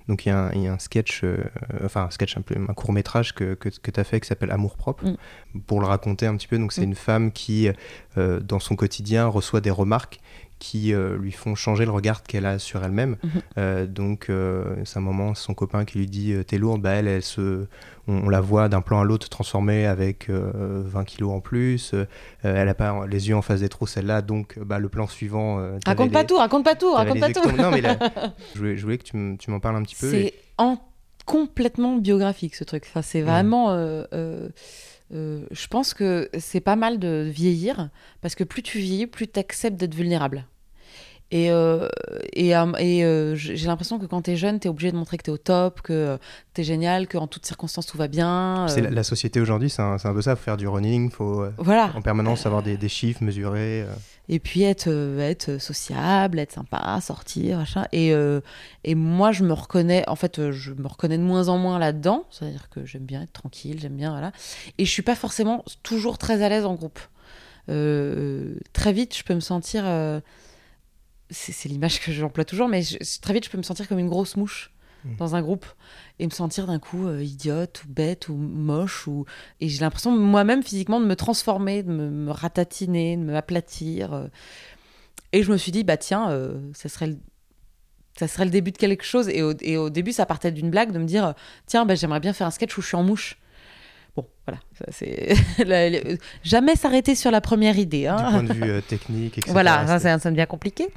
Donc 0.08 0.26
il 0.26 0.28
y, 0.28 0.32
a 0.32 0.50
un 0.72 0.78
sketch, 0.78 1.22
euh, 1.24 1.44
enfin 1.84 2.04
un 2.04 2.10
sketch, 2.10 2.36
un, 2.36 2.42
peu, 2.42 2.54
un 2.56 2.74
court 2.74 2.92
métrage 2.92 3.34
que, 3.34 3.54
que, 3.54 3.68
tu 3.68 4.00
as 4.00 4.04
fait 4.04 4.20
qui 4.20 4.28
s'appelle 4.28 4.50
Amour 4.50 4.76
propre. 4.76 5.04
Mm. 5.04 5.60
Pour 5.66 5.80
le 5.80 5.86
raconter 5.86 6.26
un 6.26 6.36
petit 6.36 6.48
peu, 6.48 6.58
donc 6.58 6.72
c'est 6.72 6.82
mm. 6.82 6.90
une 6.90 6.94
femme 6.94 7.32
qui, 7.32 7.68
euh, 8.16 8.40
dans 8.40 8.60
son 8.60 8.76
quotidien, 8.76 9.26
reçoit 9.26 9.60
des 9.60 9.70
remarques 9.70 10.20
qui 10.60 10.92
euh, 10.92 11.16
lui 11.16 11.32
font 11.32 11.56
changer 11.56 11.84
le 11.84 11.90
regard 11.90 12.22
qu'elle 12.22 12.46
a 12.46 12.60
sur 12.60 12.84
elle-même. 12.84 13.16
Mhm. 13.24 13.30
Euh, 13.58 13.86
donc, 13.86 14.26
euh, 14.28 14.76
c'est 14.84 14.98
un 14.98 15.02
moment, 15.02 15.34
son 15.34 15.54
copain 15.54 15.84
qui 15.84 15.98
lui 15.98 16.06
dit 16.06 16.34
T'es 16.46 16.58
lourde, 16.58 16.82
bah, 16.82 16.90
elle, 16.90 17.08
elle 17.08 17.22
se, 17.22 17.66
on, 18.06 18.28
la 18.28 18.40
voit 18.40 18.68
d'un 18.68 18.82
plan 18.82 19.00
à 19.00 19.04
l'autre 19.04 19.28
transformée 19.28 19.86
avec 19.86 20.28
20 20.30 21.04
kilos 21.04 21.32
en 21.32 21.40
plus. 21.40 21.94
elle 22.42 22.66
n'a 22.66 22.74
pas 22.74 23.06
les 23.06 23.28
yeux 23.28 23.36
en 23.36 23.42
face 23.42 23.60
des 23.60 23.68
trous, 23.68 23.86
celle-là. 23.86 24.22
Donc, 24.22 24.58
bah, 24.60 24.78
le 24.78 24.88
plan 24.88 25.08
suivant. 25.08 25.56
raconte 25.84 26.12
pas 26.12 26.24
tout, 26.24 26.36
raconte 26.36 26.64
pas 26.64 26.76
tout, 26.76 26.92
raconte 26.92 27.18
pas 27.18 27.32
tout. 27.32 27.50
non, 27.56 27.70
mais 27.70 27.82
je, 28.54 28.82
voulais, 28.82 28.98
que 28.98 29.04
tu 29.04 29.50
m'en 29.50 29.60
parles 29.60 29.76
un 29.76 29.82
petit 29.82 29.96
peu. 29.96 30.10
C'est 30.10 30.34
en... 30.58 30.78
complètement 31.24 31.96
biographique 31.96 32.54
ce 32.54 32.64
truc. 32.64 32.84
Enfin, 32.86 33.02
c'est 33.02 33.22
vraiment. 33.22 33.74
Je 35.12 35.66
pense 35.68 35.94
que 35.94 36.30
c'est 36.38 36.60
pas 36.60 36.76
mal 36.76 36.98
de 36.98 37.28
vieillir 37.28 37.90
parce 38.20 38.34
que 38.34 38.44
plus 38.44 38.62
tu 38.62 38.78
vieillis, 38.78 39.06
plus 39.06 39.28
tu 39.28 39.40
acceptes 39.40 39.76
d'être 39.76 39.94
vulnérable. 39.94 40.46
Et, 41.32 41.50
euh, 41.50 41.88
et, 42.32 42.56
euh, 42.56 42.72
et 42.78 43.04
euh, 43.04 43.36
j'ai 43.36 43.66
l'impression 43.66 44.00
que 44.00 44.06
quand 44.06 44.22
tu 44.22 44.32
es 44.32 44.36
jeune, 44.36 44.58
tu 44.58 44.66
es 44.66 44.70
obligé 44.70 44.90
de 44.90 44.96
montrer 44.96 45.16
que 45.16 45.22
tu 45.22 45.30
es 45.30 45.32
au 45.32 45.38
top, 45.38 45.80
que 45.80 46.18
tu 46.54 46.60
es 46.60 46.64
génial, 46.64 47.06
qu'en 47.06 47.28
toutes 47.28 47.46
circonstances 47.46 47.86
tout 47.86 47.96
va 47.96 48.08
bien. 48.08 48.66
C'est 48.68 48.80
la, 48.80 49.02
société 49.04 49.40
aujourd'hui, 49.40 49.70
c'est 49.70 49.82
un, 49.82 49.96
un, 50.02 50.12
peu 50.12 50.22
ça, 50.22 50.34
faut 50.34 50.42
faire 50.42 50.56
du 50.56 50.66
running, 50.66 51.10
faut 51.10 51.44
voilà. 51.58 51.92
en 51.94 52.02
permanence 52.02 52.46
avoir 52.46 52.64
des, 52.64 52.76
des 52.76 52.88
chiffres 52.88 53.22
mesurés. 53.22 53.86
et 54.28 54.40
puis 54.40 54.62
être, 54.62 54.88
être 55.20 55.58
sociable, 55.58 56.40
être 56.40 56.52
sympa, 56.52 56.98
sortir, 57.00 57.58
machin. 57.58 57.86
Et, 57.92 58.12
et 58.82 58.94
moi, 58.96 59.30
je 59.30 59.44
me 59.44 59.52
reconnais, 59.52 60.08
en 60.08 60.16
fait, 60.16 60.50
je 60.50 60.72
me 60.72 60.88
reconnais 60.88 61.18
de 61.18 61.22
moins 61.22 61.48
en 61.48 61.58
moins 61.58 61.78
là-dedans. 61.78 62.24
C'est-à-dire 62.30 62.68
que 62.70 62.84
j'aime 62.84 63.04
bien 63.04 63.22
être 63.22 63.32
tranquille, 63.32 63.78
j'aime 63.80 63.96
bien, 63.96 64.10
voilà. 64.10 64.32
Et 64.78 64.84
je 64.84 64.90
suis 64.90 65.02
pas 65.02 65.14
forcément 65.14 65.64
toujours 65.84 66.18
très 66.18 66.42
à 66.42 66.48
l'aise 66.48 66.64
en 66.64 66.74
groupe. 66.74 66.98
très 67.68 68.92
vite, 68.92 69.16
je 69.16 69.22
peux 69.22 69.34
me 69.34 69.40
sentir 69.40 69.84
c'est 71.30 71.68
l'image 71.68 72.00
que 72.00 72.12
j'emploie 72.12 72.44
toujours, 72.44 72.68
mais 72.68 72.82
très 73.22 73.34
vite, 73.34 73.44
je 73.44 73.50
peux 73.50 73.58
me 73.58 73.62
sentir 73.62 73.88
comme 73.88 73.98
une 73.98 74.08
grosse 74.08 74.36
mouche 74.36 74.72
mmh. 75.04 75.16
dans 75.16 75.34
un 75.36 75.42
groupe 75.42 75.66
et 76.18 76.26
me 76.26 76.30
sentir 76.30 76.66
d'un 76.66 76.78
coup 76.78 77.06
euh, 77.06 77.22
idiote 77.22 77.84
ou 77.84 77.88
bête 77.92 78.28
ou 78.28 78.34
moche. 78.34 79.06
Ou... 79.06 79.24
Et 79.60 79.68
j'ai 79.68 79.80
l'impression 79.80 80.16
moi-même 80.16 80.62
physiquement 80.62 81.00
de 81.00 81.06
me 81.06 81.16
transformer, 81.16 81.82
de 81.82 81.90
me, 81.92 82.30
ratatiner, 82.30 83.16
de 83.16 83.22
me 83.22 83.36
aplatir. 83.36 84.12
Euh. 84.12 84.26
Et 85.32 85.42
je 85.42 85.52
me 85.52 85.56
suis 85.56 85.72
dit, 85.72 85.84
bah 85.84 85.96
tiens, 85.96 86.30
euh, 86.30 86.58
ça, 86.74 86.88
serait 86.88 87.06
le... 87.06 87.18
ça 88.18 88.26
serait 88.26 88.44
le 88.44 88.50
début 88.50 88.72
de 88.72 88.78
quelque 88.78 89.04
chose. 89.04 89.28
Et 89.28 89.42
au, 89.42 89.54
et 89.60 89.76
au 89.76 89.90
début, 89.90 90.12
ça 90.12 90.26
partait 90.26 90.50
d'une 90.50 90.70
blague 90.70 90.92
de 90.92 90.98
me 90.98 91.06
dire, 91.06 91.34
tiens, 91.66 91.86
bah, 91.86 91.94
j'aimerais 91.94 92.20
bien 92.20 92.32
faire 92.32 92.48
un 92.48 92.52
sketch 92.52 92.76
où 92.76 92.82
je 92.82 92.88
suis 92.88 92.96
en 92.96 93.04
mouche. 93.04 93.38
Bon, 94.16 94.26
voilà, 94.46 94.58
c'est 94.88 95.34
jamais 96.42 96.74
s'arrêter 96.74 97.14
sur 97.14 97.30
la 97.30 97.40
première 97.40 97.78
idée. 97.78 98.06
Hein. 98.06 98.16
Du 98.16 98.22
point 98.22 98.42
de 98.42 98.52
vue 98.52 98.70
euh, 98.70 98.80
technique, 98.80 99.38
etc. 99.38 99.52
Voilà, 99.52 99.98
ça, 99.98 100.18
ça, 100.18 100.30
devient 100.30 100.46
compliqué. 100.48 100.88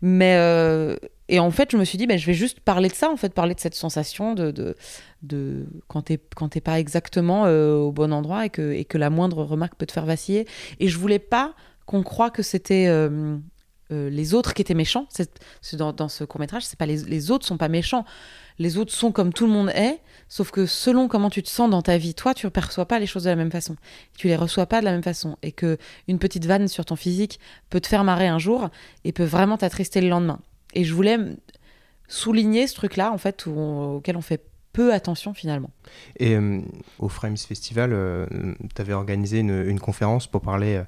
Mais 0.00 0.36
euh, 0.36 0.96
et 1.28 1.38
en 1.38 1.50
fait, 1.50 1.70
je 1.72 1.76
me 1.76 1.84
suis 1.84 1.98
dit, 1.98 2.06
ben, 2.06 2.18
je 2.18 2.26
vais 2.26 2.34
juste 2.34 2.60
parler 2.60 2.88
de 2.88 2.94
ça, 2.94 3.10
en 3.10 3.16
fait, 3.16 3.34
parler 3.34 3.54
de 3.54 3.60
cette 3.60 3.74
sensation 3.74 4.34
de, 4.34 4.50
de, 4.50 4.74
de 5.22 5.66
quand 5.88 6.02
t'es 6.02 6.18
quand 6.34 6.48
t'es 6.48 6.60
pas 6.60 6.80
exactement 6.80 7.44
euh, 7.46 7.74
au 7.76 7.92
bon 7.92 8.12
endroit 8.12 8.46
et 8.46 8.50
que 8.50 8.72
et 8.72 8.84
que 8.84 8.98
la 8.98 9.10
moindre 9.10 9.44
remarque 9.44 9.74
peut 9.76 9.86
te 9.86 9.92
faire 9.92 10.06
vaciller. 10.06 10.46
Et 10.80 10.88
je 10.88 10.98
voulais 10.98 11.18
pas 11.18 11.54
qu'on 11.84 12.02
croie 12.02 12.30
que 12.30 12.42
c'était 12.42 12.86
les 13.92 14.34
autres 14.34 14.54
qui 14.54 14.62
étaient 14.62 14.74
méchants. 14.74 15.06
C'est, 15.10 15.30
dans, 15.76 15.92
dans, 15.92 16.08
ce 16.08 16.24
court 16.24 16.40
métrage, 16.40 16.64
c'est 16.64 16.78
pas 16.78 16.86
les, 16.86 16.98
les 17.04 17.30
autres 17.30 17.46
sont 17.46 17.58
pas 17.58 17.68
méchants 17.68 18.04
les 18.58 18.78
autres 18.78 18.92
sont 18.92 19.12
comme 19.12 19.32
tout 19.32 19.46
le 19.46 19.52
monde 19.52 19.70
est, 19.70 20.00
sauf 20.28 20.50
que 20.50 20.66
selon 20.66 21.08
comment 21.08 21.30
tu 21.30 21.42
te 21.42 21.48
sens 21.48 21.70
dans 21.70 21.82
ta 21.82 21.98
vie, 21.98 22.14
toi, 22.14 22.34
tu 22.34 22.46
ne 22.46 22.50
perçois 22.50 22.86
pas 22.86 22.98
les 22.98 23.06
choses 23.06 23.24
de 23.24 23.30
la 23.30 23.36
même 23.36 23.50
façon. 23.50 23.76
Tu 24.16 24.28
les 24.28 24.36
reçois 24.36 24.66
pas 24.66 24.80
de 24.80 24.84
la 24.84 24.92
même 24.92 25.02
façon. 25.02 25.36
Et 25.42 25.52
que 25.52 25.78
une 26.08 26.18
petite 26.18 26.46
vanne 26.46 26.68
sur 26.68 26.84
ton 26.84 26.96
physique 26.96 27.40
peut 27.70 27.80
te 27.80 27.86
faire 27.86 28.04
marrer 28.04 28.28
un 28.28 28.38
jour 28.38 28.68
et 29.04 29.12
peut 29.12 29.24
vraiment 29.24 29.56
t'attrister 29.56 30.00
le 30.00 30.08
lendemain. 30.08 30.40
Et 30.74 30.84
je 30.84 30.94
voulais 30.94 31.18
souligner 32.08 32.66
ce 32.66 32.74
truc-là, 32.74 33.12
en 33.12 33.18
fait, 33.18 33.46
auquel 33.46 34.16
on 34.16 34.22
fait 34.22 34.42
peu 34.72 34.94
attention 34.94 35.34
finalement. 35.34 35.70
Et 36.16 36.34
euh, 36.34 36.60
au 36.98 37.08
Frames 37.08 37.36
Festival, 37.36 37.92
euh, 37.92 38.26
tu 38.74 38.80
avais 38.80 38.94
organisé 38.94 39.40
une, 39.40 39.78
conférence 39.80 40.26
pour 40.26 40.40
parler 40.40 40.82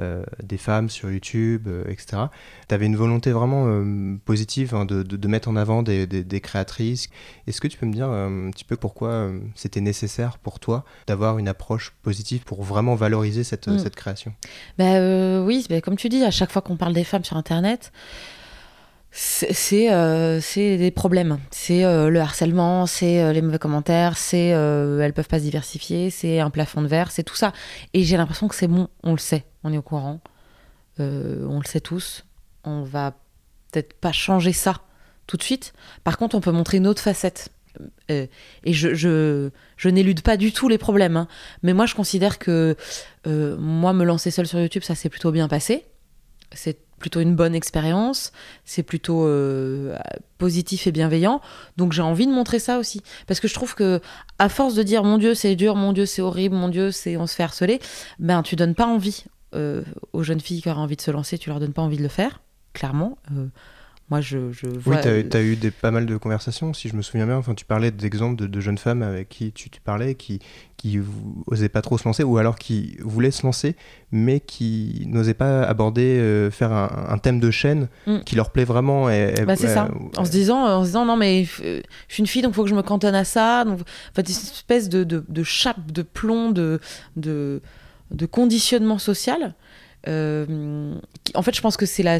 euh, 0.00 0.22
des 0.42 0.56
femmes 0.56 0.88
sur 0.88 1.10
YouTube, 1.10 1.68
euh, 1.68 1.84
etc. 1.88 2.22
Tu 2.68 2.74
avais 2.74 2.86
une 2.86 2.96
volonté 2.96 3.32
vraiment 3.32 3.66
euh, 3.66 4.16
positive 4.24 4.74
hein, 4.74 4.84
de, 4.84 5.28
mettre 5.28 5.48
en 5.48 5.56
avant 5.56 5.82
des, 5.82 6.40
créatrices. 6.42 7.08
Est-ce 7.46 7.60
que 7.60 7.68
tu 7.68 7.76
peux 7.76 7.86
me 7.86 7.92
dire 7.92 8.08
un 8.08 8.50
petit 8.50 8.64
peu 8.64 8.76
pourquoi 8.76 9.30
c'était 9.54 9.80
nécessaire 9.80 10.38
pour 10.38 10.58
toi 10.58 10.84
d'avoir 11.06 11.38
une 11.38 11.48
approche 11.48 11.94
positive 12.02 12.44
pour 12.44 12.62
vraiment 12.62 12.94
valoriser 12.94 13.44
cette, 13.44 13.68
mm. 13.68 13.78
cette 13.78 13.96
création? 13.96 14.32
Bah, 14.78 15.42
Oui, 15.42 15.66
bah, 15.68 15.80
comme 15.80 15.96
tu 15.96 16.08
dis, 16.08 16.24
à 16.24 16.30
chaque 16.30 16.50
fois 16.50 16.62
qu'on 16.62 16.76
parle 16.76 16.94
des 16.94 17.04
femmes 17.04 17.24
sur 17.24 17.36
Internet, 17.36 17.92
c'est 19.12 19.92
euh, 19.92 20.40
des 20.56 20.90
problèmes. 20.90 21.38
C'est 21.50 21.84
euh, 21.84 22.10
le 22.10 22.20
harcèlement, 22.20 22.86
c'est 22.86 23.22
euh, 23.22 23.32
les 23.32 23.42
mauvais 23.42 23.58
commentaires, 23.58 24.16
c'est 24.16 24.48
elles 24.48 25.12
peuvent 25.12 25.28
pas 25.28 25.38
se 25.38 25.44
diversifier, 25.44 26.10
c'est 26.10 26.40
un 26.40 26.50
plafond 26.50 26.82
de 26.82 26.86
verre, 26.86 27.10
c'est 27.10 27.24
tout 27.24 27.34
ça. 27.34 27.52
Et 27.92 28.04
j'ai 28.04 28.16
l'impression 28.16 28.48
que 28.48 28.54
c'est 28.54 28.68
bon, 28.68 28.88
on 29.02 29.12
le 29.12 29.18
sait, 29.18 29.44
on 29.64 29.72
est 29.72 29.78
au 29.78 29.82
courant, 29.82 30.20
on 30.98 31.58
le 31.58 31.66
sait 31.66 31.80
tous. 31.80 32.24
On 32.64 32.82
va 32.82 33.12
peut-être 33.72 33.94
pas 33.94 34.12
changer 34.12 34.52
ça 34.52 34.82
tout 35.26 35.36
de 35.36 35.42
suite. 35.42 35.72
Par 36.04 36.18
contre, 36.18 36.36
on 36.36 36.40
peut 36.40 36.52
montrer 36.52 36.76
une 36.76 36.86
autre 36.86 37.00
facette. 37.00 37.48
et 38.08 38.28
je, 38.66 38.94
je, 38.94 39.50
je 39.76 39.88
n'élude 39.88 40.20
pas 40.20 40.36
du 40.36 40.52
tout 40.52 40.68
les 40.68 40.76
problèmes. 40.76 41.16
Hein. 41.16 41.28
Mais 41.62 41.72
moi, 41.72 41.86
je 41.86 41.94
considère 41.94 42.38
que 42.38 42.76
moi, 43.24 43.92
me 43.92 44.04
lancer 44.04 44.30
seule 44.30 44.46
sur 44.46 44.60
YouTube, 44.60 44.82
ça 44.82 44.94
s'est 44.94 45.08
plutôt 45.08 45.32
bien 45.32 45.48
passé. 45.48 45.86
C'est 46.52 46.78
plutôt 47.00 47.20
une 47.20 47.34
bonne 47.34 47.56
expérience, 47.56 48.30
c'est 48.64 48.84
plutôt 48.84 49.26
euh, 49.26 49.96
positif 50.38 50.86
et 50.86 50.92
bienveillant. 50.92 51.40
Donc 51.76 51.92
j'ai 51.92 52.02
envie 52.02 52.26
de 52.26 52.32
montrer 52.32 52.60
ça 52.60 52.78
aussi, 52.78 53.02
parce 53.26 53.40
que 53.40 53.48
je 53.48 53.54
trouve 53.54 53.74
que 53.74 54.00
à 54.38 54.48
force 54.48 54.74
de 54.74 54.84
dire 54.84 55.02
mon 55.02 55.18
Dieu 55.18 55.34
c'est 55.34 55.56
dur, 55.56 55.74
mon 55.74 55.92
Dieu 55.92 56.06
c'est 56.06 56.22
horrible, 56.22 56.54
mon 56.54 56.68
Dieu 56.68 56.92
c'est 56.92 57.16
on 57.16 57.26
se 57.26 57.34
fait 57.34 57.42
harceler, 57.42 57.80
ben 58.20 58.42
tu 58.42 58.54
donnes 58.54 58.76
pas 58.76 58.86
envie 58.86 59.24
euh, 59.54 59.82
aux 60.12 60.22
jeunes 60.22 60.40
filles 60.40 60.62
qui 60.62 60.68
auraient 60.68 60.80
envie 60.80 60.96
de 60.96 61.00
se 61.00 61.10
lancer, 61.10 61.38
tu 61.38 61.50
leur 61.50 61.60
donnes 61.60 61.72
pas 61.72 61.82
envie 61.82 61.96
de 61.96 62.02
le 62.02 62.08
faire, 62.08 62.40
clairement. 62.72 63.18
Euh, 63.32 63.46
moi, 64.10 64.20
je, 64.20 64.50
je 64.50 64.66
vois... 64.66 64.96
Oui, 64.96 65.02
tu 65.30 65.36
as, 65.36 65.42
eu 65.42 65.54
des, 65.54 65.70
pas 65.70 65.92
mal 65.92 66.04
de 66.04 66.16
conversations, 66.16 66.74
si 66.74 66.88
je 66.88 66.96
me 66.96 67.02
souviens 67.02 67.26
bien. 67.26 67.36
Enfin, 67.36 67.54
tu 67.54 67.64
parlais 67.64 67.92
d'exemples 67.92 68.48
de, 68.48 68.60
jeunes 68.60 68.76
femmes 68.76 69.02
avec 69.02 69.28
qui 69.28 69.52
tu, 69.52 69.70
tu 69.70 69.80
parlais, 69.80 70.16
qui, 70.16 70.40
qui 70.76 70.98
n'osaient 71.46 71.68
pas 71.68 71.80
trop 71.80 71.96
se 71.96 72.04
lancer, 72.04 72.24
ou 72.24 72.36
alors 72.36 72.58
qui 72.58 72.96
voulaient 73.00 73.30
se 73.30 73.44
lancer, 73.46 73.76
mais 74.10 74.40
qui 74.40 75.04
n'osaient 75.06 75.32
pas 75.32 75.62
aborder, 75.62 76.18
euh, 76.18 76.50
faire 76.50 76.72
un, 76.72 77.18
thème 77.18 77.38
de 77.38 77.52
chaîne 77.52 77.88
mm. 78.08 78.20
qui 78.26 78.34
leur 78.34 78.50
plaît 78.50 78.64
vraiment. 78.64 79.08
Et, 79.08 79.32
bah, 79.46 79.54
c'est 79.54 79.68
ça. 79.68 79.88
En 80.16 80.24
se, 80.24 80.30
disant, 80.32 80.66
en 80.66 80.82
se 80.82 80.88
disant, 80.88 81.04
non, 81.04 81.16
mais 81.16 81.44
je 81.44 81.82
suis 82.08 82.20
une 82.20 82.26
fille, 82.26 82.42
donc 82.42 82.52
il 82.52 82.56
faut 82.56 82.64
que 82.64 82.70
je 82.70 82.74
me 82.74 82.82
cantonne 82.82 83.14
à 83.14 83.24
ça. 83.24 83.64
Donc, 83.64 83.80
en 83.80 84.14
fait, 84.14 84.28
une 84.28 84.34
espèce 84.34 84.88
de, 84.88 85.04
de, 85.04 85.24
de 85.28 85.42
chape, 85.44 85.92
de 85.92 86.02
plomb, 86.02 86.50
de, 86.50 86.80
de, 87.14 87.62
de 88.10 88.26
conditionnement 88.26 88.98
social 88.98 89.54
euh, 90.08 90.94
en 91.34 91.42
fait, 91.42 91.54
je 91.54 91.60
pense 91.60 91.76
que 91.76 91.86
c'est 91.86 92.02
la, 92.02 92.18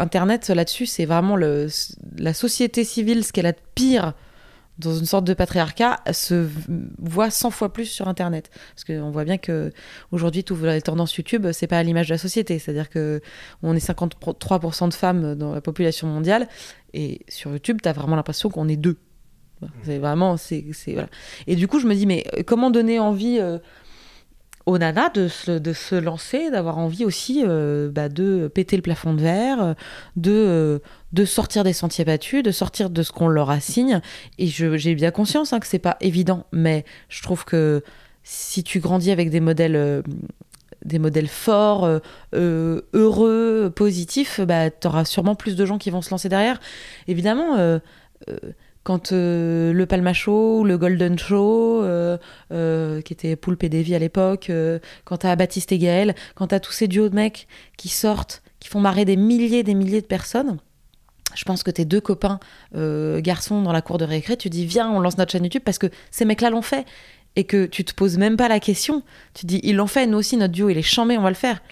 Internet 0.00 0.48
là-dessus, 0.48 0.86
c'est 0.86 1.06
vraiment 1.06 1.36
la 1.36 2.34
société 2.34 2.84
civile, 2.84 3.24
ce 3.24 3.32
qu'elle 3.32 3.46
a 3.46 3.52
de 3.52 3.58
pire 3.74 4.14
dans 4.78 4.94
une 4.94 5.04
sorte 5.04 5.24
de 5.24 5.34
patriarcat, 5.34 6.00
se 6.10 6.48
voit 6.98 7.30
100 7.30 7.50
fois 7.50 7.70
plus 7.70 7.84
sur 7.84 8.08
Internet. 8.08 8.50
Parce 8.74 8.84
qu'on 8.84 9.10
voit 9.10 9.24
bien 9.24 9.36
que 9.36 9.72
aujourd'hui, 10.10 10.42
toutes 10.42 10.62
les 10.62 10.80
tendances 10.80 11.14
YouTube, 11.16 11.52
c'est 11.52 11.66
pas 11.66 11.78
à 11.78 11.82
l'image 11.82 12.08
de 12.08 12.14
la 12.14 12.18
société. 12.18 12.58
C'est-à-dire 12.58 12.88
que 12.88 13.20
on 13.62 13.76
est 13.76 13.86
53% 13.86 14.88
de 14.88 14.94
femmes 14.94 15.34
dans 15.34 15.52
la 15.52 15.60
population 15.60 16.06
mondiale, 16.06 16.48
et 16.94 17.20
sur 17.28 17.50
YouTube, 17.50 17.80
tu 17.82 17.88
as 17.88 17.92
vraiment 17.92 18.16
l'impression 18.16 18.48
qu'on 18.48 18.68
est 18.68 18.76
deux. 18.76 18.96
C'est 19.82 19.98
vraiment, 19.98 20.38
c'est, 20.38 20.64
voilà. 20.86 21.08
Et 21.46 21.54
du 21.54 21.68
coup, 21.68 21.80
je 21.80 21.86
me 21.86 21.94
dis, 21.94 22.06
mais 22.06 22.24
comment 22.46 22.70
donner 22.70 22.98
envie 22.98 23.38
euh, 23.38 23.58
aux 24.66 24.78
nanas 24.78 25.10
de 25.10 25.28
se, 25.28 25.52
de 25.52 25.72
se 25.72 25.94
lancer, 25.94 26.50
d'avoir 26.50 26.78
envie 26.78 27.04
aussi 27.04 27.42
euh, 27.44 27.90
bah, 27.90 28.08
de 28.08 28.48
péter 28.48 28.76
le 28.76 28.82
plafond 28.82 29.14
de 29.14 29.22
verre, 29.22 29.74
de, 30.16 30.32
euh, 30.32 30.78
de 31.12 31.24
sortir 31.24 31.64
des 31.64 31.72
sentiers 31.72 32.04
battus, 32.04 32.42
de 32.42 32.50
sortir 32.50 32.90
de 32.90 33.02
ce 33.02 33.12
qu'on 33.12 33.28
leur 33.28 33.50
assigne. 33.50 34.00
Et 34.38 34.46
j'ai 34.46 34.94
bien 34.94 35.10
conscience 35.10 35.52
hein, 35.52 35.60
que 35.60 35.66
c'est 35.66 35.78
pas 35.78 35.96
évident, 36.00 36.46
mais 36.52 36.84
je 37.08 37.22
trouve 37.22 37.44
que 37.44 37.82
si 38.22 38.62
tu 38.62 38.80
grandis 38.80 39.10
avec 39.10 39.30
des 39.30 39.40
modèles, 39.40 39.76
euh, 39.76 40.02
des 40.84 40.98
modèles 40.98 41.28
forts, 41.28 41.88
heureux, 42.32 43.72
positifs, 43.74 44.40
bah, 44.40 44.70
tu 44.70 44.86
auras 44.86 45.04
sûrement 45.04 45.34
plus 45.34 45.56
de 45.56 45.66
gens 45.66 45.78
qui 45.78 45.90
vont 45.90 46.00
se 46.00 46.10
lancer 46.10 46.28
derrière. 46.28 46.58
Évidemment 47.06 47.80
quand 48.82 49.12
euh, 49.12 49.72
le 49.72 49.86
Palma 49.86 50.12
Show, 50.12 50.64
le 50.64 50.78
Golden 50.78 51.18
Show, 51.18 51.82
euh, 51.82 52.16
euh, 52.52 53.00
qui 53.02 53.12
était 53.12 53.36
Poulpe 53.36 53.64
et 53.64 53.68
Davy 53.68 53.94
à 53.94 53.98
l'époque, 53.98 54.50
quand 55.04 55.18
t'as 55.18 55.36
Baptiste 55.36 55.72
et 55.72 55.78
Gaël, 55.78 56.14
quand 56.34 56.48
t'as 56.48 56.60
tous 56.60 56.72
ces 56.72 56.88
duos 56.88 57.08
de 57.08 57.14
mecs 57.14 57.46
qui 57.76 57.88
sortent, 57.88 58.42
qui 58.58 58.68
font 58.68 58.80
marrer 58.80 59.04
des 59.04 59.16
milliers 59.16 59.62
des 59.62 59.74
milliers 59.74 60.00
de 60.00 60.06
personnes, 60.06 60.58
je 61.34 61.44
pense 61.44 61.62
que 61.62 61.70
tes 61.70 61.84
deux 61.84 62.00
copains 62.00 62.40
garçons 62.74 63.62
dans 63.62 63.72
la 63.72 63.82
cour 63.82 63.98
de 63.98 64.04
récré, 64.04 64.36
tu 64.36 64.48
dis 64.48 64.66
viens, 64.66 64.90
on 64.90 65.00
lance 65.00 65.18
notre 65.18 65.32
chaîne 65.32 65.44
YouTube 65.44 65.62
parce 65.64 65.78
que 65.78 65.88
ces 66.10 66.24
mecs-là 66.24 66.50
l'ont 66.50 66.62
fait 66.62 66.86
et 67.36 67.44
que 67.44 67.66
tu 67.66 67.84
te 67.84 67.94
poses 67.94 68.18
même 68.18 68.36
pas 68.36 68.48
la 68.48 68.60
question. 68.60 69.02
Tu 69.34 69.46
dis 69.46 69.60
ils 69.62 69.76
l'ont 69.76 69.86
fait, 69.86 70.06
nous 70.06 70.18
aussi 70.18 70.36
notre 70.36 70.52
duo 70.52 70.70
il 70.70 70.78
est 70.78 70.82
chambé, 70.82 71.16
on 71.18 71.22
va 71.22 71.28
le 71.28 71.34
faire. 71.34 71.62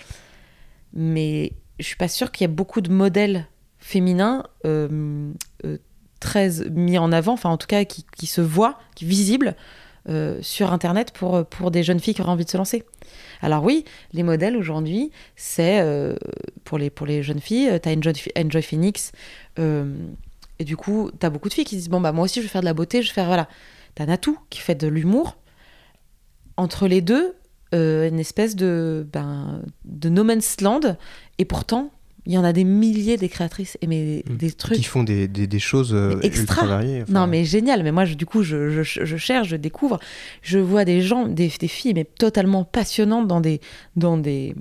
Mais 0.92 1.52
je 1.80 1.84
suis 1.84 1.96
pas 1.96 2.08
sûre 2.08 2.30
qu'il 2.30 2.44
y 2.44 2.50
ait 2.50 2.54
beaucoup 2.54 2.80
de 2.80 2.92
modèles 2.92 3.46
féminins 3.78 4.44
très 6.20 6.50
mis 6.70 6.98
en 6.98 7.12
avant, 7.12 7.34
enfin 7.34 7.50
en 7.50 7.56
tout 7.56 7.66
cas 7.66 7.84
qui, 7.84 8.26
se 8.26 8.40
voit, 8.40 8.78
qui 8.94 9.04
est 9.04 9.08
visible 9.08 9.54
euh, 10.08 10.38
sur 10.42 10.72
Internet 10.72 11.12
pour, 11.12 11.44
pour 11.46 11.70
des 11.70 11.82
jeunes 11.82 12.00
filles 12.00 12.14
qui 12.14 12.22
auraient 12.22 12.30
envie 12.30 12.44
de 12.44 12.50
se 12.50 12.56
lancer. 12.56 12.84
Alors 13.40 13.64
oui, 13.64 13.84
les 14.12 14.22
modèles 14.22 14.56
aujourd'hui, 14.56 15.10
c'est 15.36 15.80
euh, 15.80 16.14
pour, 16.64 16.78
les, 16.78 16.90
pour 16.90 17.06
les 17.06 17.22
jeunes 17.22 17.40
filles, 17.40 17.78
tu 17.82 17.88
as 17.88 17.92
Enjoy, 17.92 18.14
Enjoy 18.36 18.62
Phoenix, 18.62 19.12
euh, 19.58 19.94
et 20.58 20.64
du 20.64 20.76
coup, 20.76 21.10
tu 21.18 21.24
as 21.24 21.30
beaucoup 21.30 21.48
de 21.48 21.54
filles 21.54 21.64
qui 21.64 21.76
disent, 21.76 21.88
bon, 21.88 22.00
bah 22.00 22.12
moi 22.12 22.24
aussi 22.24 22.40
je 22.40 22.46
vais 22.46 22.50
faire 22.50 22.62
de 22.62 22.66
la 22.66 22.74
beauté, 22.74 23.02
je 23.02 23.08
vais 23.08 23.14
faire, 23.14 23.26
voilà. 23.26 23.48
Tu 23.94 24.02
as 24.02 24.06
Natou 24.06 24.38
qui 24.50 24.60
fait 24.60 24.74
de 24.74 24.88
l'humour. 24.88 25.36
Entre 26.56 26.88
les 26.88 27.00
deux, 27.00 27.36
une 27.72 28.18
espèce 28.18 28.56
de, 28.56 29.06
ben, 29.12 29.62
de 29.84 30.08
no 30.08 30.24
man's 30.24 30.60
land, 30.60 30.96
et 31.38 31.44
pourtant, 31.44 31.92
il 32.28 32.34
y 32.34 32.38
en 32.38 32.44
a 32.44 32.52
des 32.52 32.64
milliers 32.64 33.16
des 33.16 33.30
créatrices 33.30 33.78
et 33.80 33.86
mais 33.86 34.22
mm. 34.28 34.36
des 34.36 34.52
trucs 34.52 34.76
qui 34.76 34.84
font 34.84 35.02
des, 35.02 35.26
des, 35.26 35.58
choses 35.58 35.94
euh, 35.94 36.20
extra 36.20 36.66
variées. 36.66 37.04
Non 37.08 37.26
mais 37.26 37.44
génial. 37.44 37.82
Mais 37.82 37.90
moi, 37.90 38.04
je, 38.04 38.14
du 38.14 38.26
coup, 38.26 38.42
je, 38.42 38.68
je, 38.68 38.82
je, 38.82 39.16
cherche, 39.16 39.48
je 39.48 39.56
découvre, 39.56 39.98
je 40.42 40.58
vois 40.58 40.84
des 40.84 41.00
gens, 41.00 41.26
des, 41.26 41.50
des, 41.58 41.68
filles 41.68 41.94
mais 41.94 42.04
totalement 42.04 42.64
passionnantes 42.64 43.26
dans 43.26 43.40
des 43.40 43.60
dans 43.96 44.18
des 44.18 44.54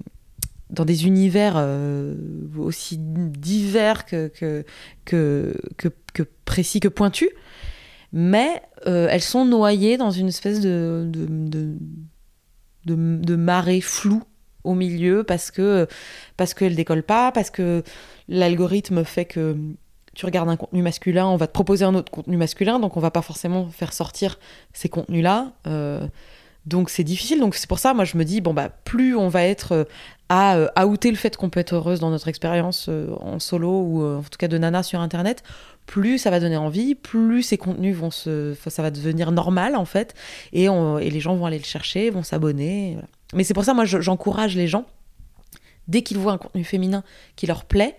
dans 0.69 0.86
des 0.86 1.06
univers 1.06 1.56
euh, 1.58 2.15
aussi 2.58 2.97
divers 2.97 4.06
que, 4.06 4.27
que, 4.27 4.65
que, 5.06 5.53
que, 6.13 6.23
précis, 6.45 6.80
que 6.80 6.89
pointus, 6.89 7.30
mais 8.12 8.62
euh, 8.86 9.08
elles 9.10 9.21
sont 9.21 9.45
noyées 9.45 9.97
dans 9.97 10.12
une 10.12 10.27
espèce 10.27 10.60
de, 10.60 11.08
de, 11.10 11.25
de, 12.86 12.95
de, 12.95 13.36
marée 13.36 13.80
floue 13.80 14.23
au 14.67 14.75
milieu 14.75 15.23
parce 15.23 15.51
que 15.51 15.88
parce 16.36 16.53
qu'elles 16.53 16.75
décollent 16.75 17.03
pas, 17.03 17.32
parce 17.32 17.49
que 17.49 17.84
l'algorithme 18.27 19.03
fait 19.03 19.25
que 19.25 19.56
tu 20.17 20.25
regardes 20.25 20.49
un 20.49 20.58
contenu 20.58 20.82
masculin, 20.82 21.27
on 21.27 21.38
va 21.38 21.45
te 21.45 21.53
proposer 21.53 21.86
un 21.86 21.93
autre 21.93 22.12
contenu 22.12 22.38
masculin, 22.38 22.80
donc 22.80 22.97
on 22.97 22.99
va 22.99 23.12
pas 23.12 23.21
forcément 23.21 23.67
faire 23.67 23.93
sortir 23.93 24.39
ces 24.73 24.89
contenus-là. 24.89 25.51
Euh, 25.67 26.08
donc 26.65 26.89
c'est 26.89 27.03
difficile. 27.03 27.39
Donc 27.39 27.53
c'est 27.53 27.69
pour 27.69 27.77
ça, 27.77 27.93
moi 27.93 28.03
je 28.03 28.17
me 28.17 28.25
dis, 28.25 28.41
bon 28.41 28.53
bah 28.53 28.69
plus 28.84 29.15
on 29.15 29.27
va 29.27 29.43
être 29.43 29.73
euh, 29.73 29.84
à 30.27 30.58
euh, 30.58 30.86
outer 30.86 31.12
le 31.12 31.17
fait 31.17 31.38
qu'on 31.38 31.51
peut 31.51 31.60
être 31.60 31.73
heureuse 31.75 31.99
dans 31.99 32.10
notre 32.10 32.27
expérience 32.27 32.89
en 33.21 33.38
solo 33.39 33.69
ou 33.69 34.03
en 34.03 34.23
tout 34.23 34.38
cas 34.39 34.47
de 34.47 34.58
nana 34.58 34.82
sur 34.82 34.99
Internet, 34.99 35.43
plus 35.88 36.19
ça 36.19 36.30
va 36.30 36.39
donner 36.39 36.58
envie, 36.58 36.93
plus 36.93 37.41
ces 37.41 37.58
contenus 37.58 37.95
vont 37.95 38.12
se, 38.12 38.56
ça 38.67 38.84
va 38.84 38.91
devenir 38.91 39.32
normal 39.32 39.76
en 39.76 39.86
fait, 39.86 40.13
et, 40.54 40.67
les 40.67 41.19
gens 41.19 41.36
vont 41.36 41.47
aller 41.47 41.58
le 41.58 41.63
chercher, 41.63 42.12
vont 42.12 42.23
s'abonner. 42.23 42.97
Mais 43.34 43.43
c'est 43.43 43.56
pour 43.56 43.63
ça, 43.63 43.73
moi 43.73 43.86
j'encourage 43.86 44.56
les 44.56 44.67
gens 44.67 44.86
dès 45.88 46.04
qu'ils 46.04 46.17
voient 46.17 46.34
un 46.34 46.38
contenu 46.38 46.63
féminin 46.63 47.04
qui 47.36 47.47
leur 47.47 47.65
plaît, 47.65 47.97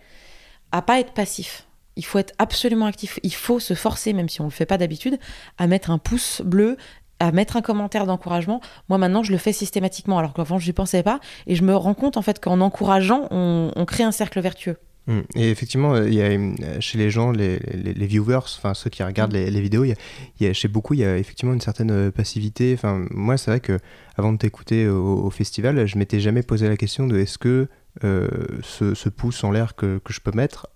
à 0.71 0.83
pas 0.83 1.01
être 1.01 1.13
passif 1.13 1.65
il 1.99 2.05
faut 2.05 2.19
être 2.19 2.33
absolument 2.39 2.87
actif. 2.87 3.19
Il 3.25 3.35
faut 3.35 3.59
se 3.59 3.75
forcer, 3.75 4.13
même 4.13 4.29
si 4.29 4.41
on 4.41 4.45
ne 4.45 4.51
le 4.51 4.55
fait 4.55 4.67
pas 4.67 4.79
d'habitude, 4.79 5.19
à 5.59 5.67
mettre 5.67 5.91
un 5.91 5.99
pouce 5.99 6.41
bleu, 6.43 6.77
à 7.19 7.33
mettre 7.33 7.57
un 7.57 7.61
commentaire 7.61 8.07
d'encouragement. 8.07 8.61
Moi, 8.89 8.99
maintenant, 8.99 9.25
je 9.25 9.33
le 9.33 9.39
fais 9.39 9.53
systématiquement, 9.53 10.17
alors 10.17 10.33
qu'avant, 10.33 10.61
je 10.61 10.67
n'y 10.67 10.73
pensais 10.73 11.03
pas. 11.03 11.19
Et 11.49 11.57
je 11.57 11.65
me 11.65 11.75
rends 11.75 11.95
compte, 11.95 12.17
en 12.17 12.23
fait, 12.23 12.39
qu'en 12.39 12.61
encourageant, 12.61 13.27
on, 13.33 13.85
crée 13.85 14.05
un 14.05 14.13
cercle 14.13 14.41
vertueux. 14.41 14.77
Hum. 15.09 15.23
Et 15.35 15.51
effectivement, 15.51 15.97
il 15.97 16.15
y 16.15 16.23
a 16.23 16.81
chez 16.81 16.99
les 16.99 17.11
gens, 17.11 17.33
les, 17.33 17.59
viewers, 18.07 18.41
enfin 18.45 18.75
ceux 18.75 18.91
qui 18.91 19.03
regardent 19.03 19.35
hum. 19.35 19.41
les, 19.41 19.61
vidéos, 19.61 19.85
il 19.85 19.97
y, 20.41 20.47
a, 20.47 20.53
chez 20.53 20.69
beaucoup, 20.69 20.95
il 20.95 21.01
y 21.01 21.05
a 21.05 21.17
effectivement 21.17 21.55
une 21.55 21.63
certaine 21.63 21.91
euh, 21.91 22.11
passivité. 22.11 22.75
Enfin, 22.75 23.07
moi, 23.11 23.39
c'est 23.39 23.51
vrai 23.51 23.61
que 23.61 23.79
avant 24.17 24.33
de 24.33 24.39
t'écouter 24.39 24.87
au, 24.87 25.31
festival, 25.31 25.87
je 25.87 25.99
m'étais 25.99 26.21
jamais 26.21 26.43
posé 26.43 26.69
la 26.69 26.77
question 26.77 27.07
de 27.07 27.19
est-ce 27.19 27.39
que 27.39 27.69
euh, 28.05 28.29
ce, 28.63 29.09
pouce 29.09 29.43
en 29.45 29.51
l'air 29.51 29.75
que, 29.75 29.99
que, 29.99 30.13
je 30.13 30.21
peux 30.21 30.33
mettre 30.33 30.69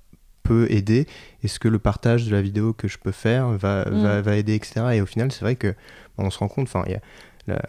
peut 0.42 0.66
aider? 0.70 1.06
Est-ce 1.42 1.60
que 1.60 1.68
le 1.68 1.78
partage 1.78 2.26
de 2.26 2.32
la 2.32 2.40
vidéo 2.40 2.72
que 2.72 2.88
je 2.88 2.98
peux 2.98 3.12
faire 3.12 3.48
va, 3.50 3.84
va, 3.84 4.18
mm. 4.18 4.22
va 4.22 4.36
aider, 4.36 4.54
etc. 4.54 4.86
Et 4.94 5.00
au 5.00 5.06
final, 5.06 5.30
c'est 5.30 5.42
vrai 5.42 5.56
que 5.56 5.74
on 6.18 6.30
se 6.30 6.38
rend 6.38 6.48
compte, 6.48 6.68
enfin, 6.68 6.84
il 6.86 6.92
y 6.92 7.52
a 7.52 7.62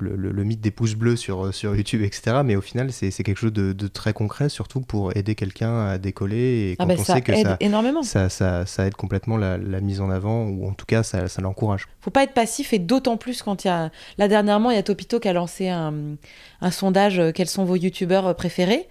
le, 0.00 0.16
le, 0.16 0.44
mythe 0.44 0.60
des 0.60 0.70
pouces 0.70 0.94
bleus 0.94 1.16
sur, 1.16 1.54
sur 1.54 1.74
YouTube, 1.74 2.02
etc. 2.02 2.40
Mais 2.44 2.56
au 2.56 2.60
final, 2.60 2.92
c'est 2.92 3.10
quelque 3.10 3.38
chose 3.38 3.52
de, 3.52 3.72
de, 3.72 3.88
très 3.88 4.12
concret, 4.12 4.48
surtout 4.48 4.80
pour 4.80 5.16
aider 5.16 5.34
quelqu'un 5.34 5.86
à 5.86 5.98
décoller. 5.98 6.36
Et 6.36 6.76
ah 6.78 6.86
quand 6.86 6.92
on 6.92 7.04
sait 7.04 7.22
que 7.22 7.34
ça, 7.34 7.56
énormément. 7.60 8.02
Ça, 8.02 8.28
ça, 8.28 8.66
ça, 8.66 8.86
aide 8.86 8.94
complètement 8.94 9.36
la, 9.36 9.58
la, 9.58 9.80
mise 9.80 10.00
en 10.00 10.10
avant, 10.10 10.44
ou 10.44 10.68
en 10.68 10.72
tout 10.72 10.86
cas, 10.86 11.02
ça, 11.02 11.28
ça 11.28 11.42
l'encourage. 11.42 11.86
faut 12.00 12.10
pas 12.10 12.22
être 12.22 12.34
passif, 12.34 12.72
et 12.72 12.78
d'autant 12.78 13.16
plus 13.16 13.42
quand 13.42 13.64
il 13.64 13.68
y 13.68 13.70
a. 13.70 13.90
Là, 14.18 14.28
dernièrement, 14.28 14.70
il 14.70 14.76
y 14.76 14.78
a 14.78 14.82
Topito 14.82 15.20
qui 15.20 15.28
a 15.28 15.32
lancé 15.32 15.68
un, 15.68 15.94
un 16.60 16.70
sondage 16.70 17.18
euh, 17.18 17.32
quels 17.32 17.48
sont 17.48 17.64
vos 17.64 17.76
youtubeurs 17.76 18.34
préférés. 18.36 18.88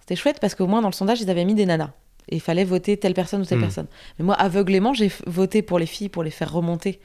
C'était 0.00 0.16
chouette 0.16 0.38
parce 0.40 0.54
qu'au 0.54 0.66
moins 0.66 0.82
dans 0.82 0.88
le 0.88 0.94
sondage, 0.94 1.20
ils 1.20 1.30
avaient 1.30 1.44
mis 1.44 1.54
des 1.54 1.66
nanas 1.66 1.90
et 2.28 2.36
il 2.36 2.40
fallait 2.40 2.64
voter 2.64 2.96
telle 2.96 3.14
personne 3.14 3.40
ou 3.40 3.44
telle 3.44 3.58
hmm. 3.58 3.62
personne. 3.62 3.86
Mais 4.18 4.24
moi, 4.24 4.34
aveuglément, 4.34 4.94
j'ai 4.94 5.10
voté 5.26 5.62
pour 5.62 5.78
les 5.78 5.86
filles 5.86 6.08
pour 6.08 6.22
les 6.22 6.30
faire 6.30 6.52
remonter 6.52 7.00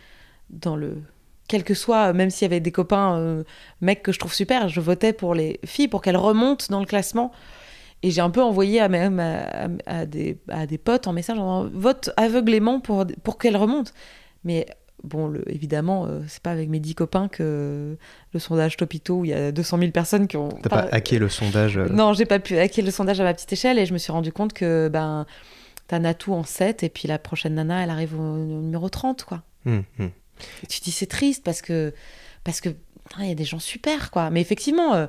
dans 0.50 0.76
le. 0.76 1.02
Quel 1.48 1.64
que 1.64 1.74
soit, 1.74 2.14
même 2.14 2.30
s'il 2.30 2.46
y 2.46 2.52
avait 2.52 2.60
des 2.60 2.72
copains 2.72 3.18
euh, 3.18 3.44
mecs 3.82 4.02
que 4.02 4.12
je 4.12 4.20
trouve 4.20 4.34
super, 4.34 4.70
je 4.70 4.80
votais 4.80 5.14
pour 5.14 5.36
les 5.36 5.60
filles 5.66 5.88
pour 5.88 6.02
qu'elles 6.02 6.18
remontent 6.18 6.66
dans 6.70 6.80
le 6.80 6.86
classement. 6.86 7.32
Et 8.02 8.12
j'ai 8.12 8.22
un 8.22 8.30
peu 8.30 8.42
envoyé 8.42 8.82
à, 8.82 8.90
même 8.90 9.20
à, 9.86 10.06
des, 10.06 10.38
à 10.50 10.66
des 10.66 10.78
potes 10.78 11.08
en 11.08 11.14
message 11.14 11.40
en 11.40 11.66
vote 11.70 12.10
aveuglément 12.18 12.82
pour, 12.82 13.06
pour 13.24 13.38
qu'elles 13.38 13.56
remontent. 13.56 13.92
Mais 14.44 14.66
bon, 15.04 15.28
le, 15.28 15.50
évidemment, 15.52 16.06
euh, 16.06 16.22
c'est 16.28 16.42
pas 16.42 16.52
avec 16.52 16.70
mes 16.70 16.80
dix 16.80 16.96
copains 16.96 17.28
que 17.28 17.98
le 18.34 18.40
sondage 18.40 18.78
Topito, 18.78 19.20
où 19.20 19.26
il 19.26 19.32
y 19.32 19.34
a 19.34 19.52
200 19.52 19.78
000 19.80 19.92
personnes 19.92 20.28
qui 20.28 20.38
ont. 20.38 20.50
T'as 20.50 20.70
pas, 20.70 20.88
hacké 20.92 21.20
le 21.20 21.30
sondage 21.30 21.78
euh 21.78 21.88
Non, 21.90 22.14
j'ai 22.14 22.26
pas 22.26 22.40
pu 22.40 22.58
hacker 22.58 22.84
le 22.84 22.92
sondage 22.92 23.20
à 23.20 23.24
ma 23.24 23.34
petite 23.34 23.54
échelle 23.54 23.80
et 23.80 23.86
je 23.86 23.94
me 23.94 23.98
suis 23.98 24.12
rendu 24.12 24.32
compte 24.32 24.54
que 24.54 24.90
ben, 24.92 25.26
t'as 25.88 26.00
Natou 26.00 26.34
en 26.34 26.44
7 26.44 26.84
et 26.84 26.90
puis 26.90 27.08
la 27.08 27.20
prochaine 27.20 27.56
nana, 27.56 27.84
elle 27.84 27.90
arrive 27.90 28.20
au, 28.20 28.38
numéro 28.38 28.90
30, 28.90 29.24
quoi. 29.24 29.44
Hum, 29.66 29.84
tu 30.70 30.82
dis, 30.82 30.92
c'est 30.92 31.08
triste 31.08 31.44
parce 31.44 31.62
que. 31.62 31.94
Parce 32.44 32.62
que. 32.62 32.70
Il 33.20 33.28
y 33.28 33.32
a 33.32 33.36
des 33.36 33.46
gens 33.46 33.60
super, 33.60 34.12
quoi. 34.12 34.30
Mais 34.30 34.42
effectivement. 34.42 34.94
Euh, 34.96 35.08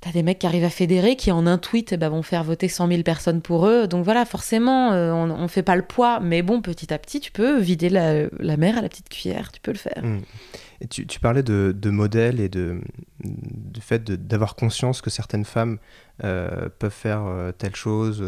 T'as 0.00 0.12
des 0.12 0.22
mecs 0.22 0.38
qui 0.38 0.46
arrivent 0.46 0.64
à 0.64 0.70
fédérer, 0.70 1.14
qui 1.14 1.30
en 1.30 1.46
un 1.46 1.58
tweet 1.58 1.94
ben, 1.94 2.08
vont 2.08 2.22
faire 2.22 2.42
voter 2.42 2.68
100 2.68 2.88
000 2.88 3.02
personnes 3.02 3.42
pour 3.42 3.66
eux. 3.66 3.86
Donc 3.86 4.02
voilà, 4.02 4.24
forcément, 4.24 4.92
euh, 4.92 5.12
on 5.12 5.42
ne 5.42 5.46
fait 5.46 5.62
pas 5.62 5.76
le 5.76 5.82
poids. 5.82 6.20
Mais 6.20 6.40
bon, 6.40 6.62
petit 6.62 6.94
à 6.94 6.98
petit, 6.98 7.20
tu 7.20 7.30
peux 7.30 7.58
vider 7.58 7.90
la, 7.90 8.56
mer 8.56 8.78
à 8.78 8.80
la 8.80 8.88
petite 8.88 9.10
cuillère. 9.10 9.52
Tu 9.52 9.60
peux 9.60 9.72
le 9.72 9.76
faire. 9.76 10.02
Mmh. 10.02 10.22
Et 10.80 10.86
tu, 10.86 11.20
parlais 11.20 11.42
de, 11.42 11.74
de 11.76 11.90
modèles 11.90 12.40
et 12.40 12.48
de, 12.48 12.80
du 13.22 13.80
fait 13.80 14.10
d'avoir 14.10 14.56
conscience 14.56 15.02
que 15.02 15.10
certaines 15.10 15.44
femmes 15.44 15.78
euh, 16.24 16.68
peuvent 16.78 16.90
faire 16.90 17.24
euh, 17.26 17.52
telle 17.52 17.76
chose, 17.76 18.24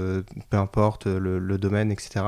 peu 0.50 0.56
importe 0.58 1.06
le, 1.06 1.58
domaine, 1.58 1.90
etc. 1.90 2.24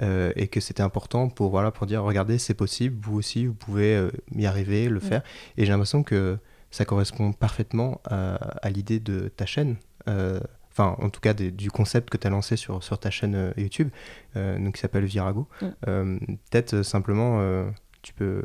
et 0.00 0.48
que 0.48 0.60
c'était 0.60 0.82
important 0.82 1.28
pour, 1.28 1.50
voilà, 1.50 1.70
pour 1.72 1.86
dire, 1.86 2.02
regardez, 2.04 2.38
c'est 2.38 2.54
possible, 2.54 2.98
vous 3.02 3.16
aussi, 3.16 3.46
vous 3.46 3.54
pouvez 3.54 4.08
y 4.36 4.46
arriver, 4.46 4.88
le 4.88 5.00
faire. 5.00 5.22
Et 5.56 5.64
j'ai 5.64 5.72
l'impression 5.72 6.02
que 6.02 6.38
ça 6.70 6.84
correspond 6.84 7.32
parfaitement 7.32 8.00
à, 8.04 8.70
l'idée 8.70 8.98
de 8.98 9.28
ta 9.28 9.46
chaîne. 9.46 9.76
Euh, 10.08 10.40
enfin, 10.72 10.96
en 10.98 11.08
tout 11.08 11.20
cas, 11.20 11.34
du 11.34 11.70
concept 11.70 12.10
que 12.10 12.16
tu 12.16 12.26
as 12.26 12.30
lancé 12.30 12.56
sur, 12.56 12.82
sur 12.82 12.98
ta 12.98 13.10
chaîne 13.10 13.34
euh, 13.34 13.52
YouTube, 13.56 13.90
euh, 14.36 14.58
donc, 14.58 14.74
qui 14.74 14.80
s'appelle 14.80 15.04
Virago. 15.04 15.48
Peut-être 15.82 16.82
simplement, 16.82 17.64
tu 18.02 18.12
peux 18.12 18.42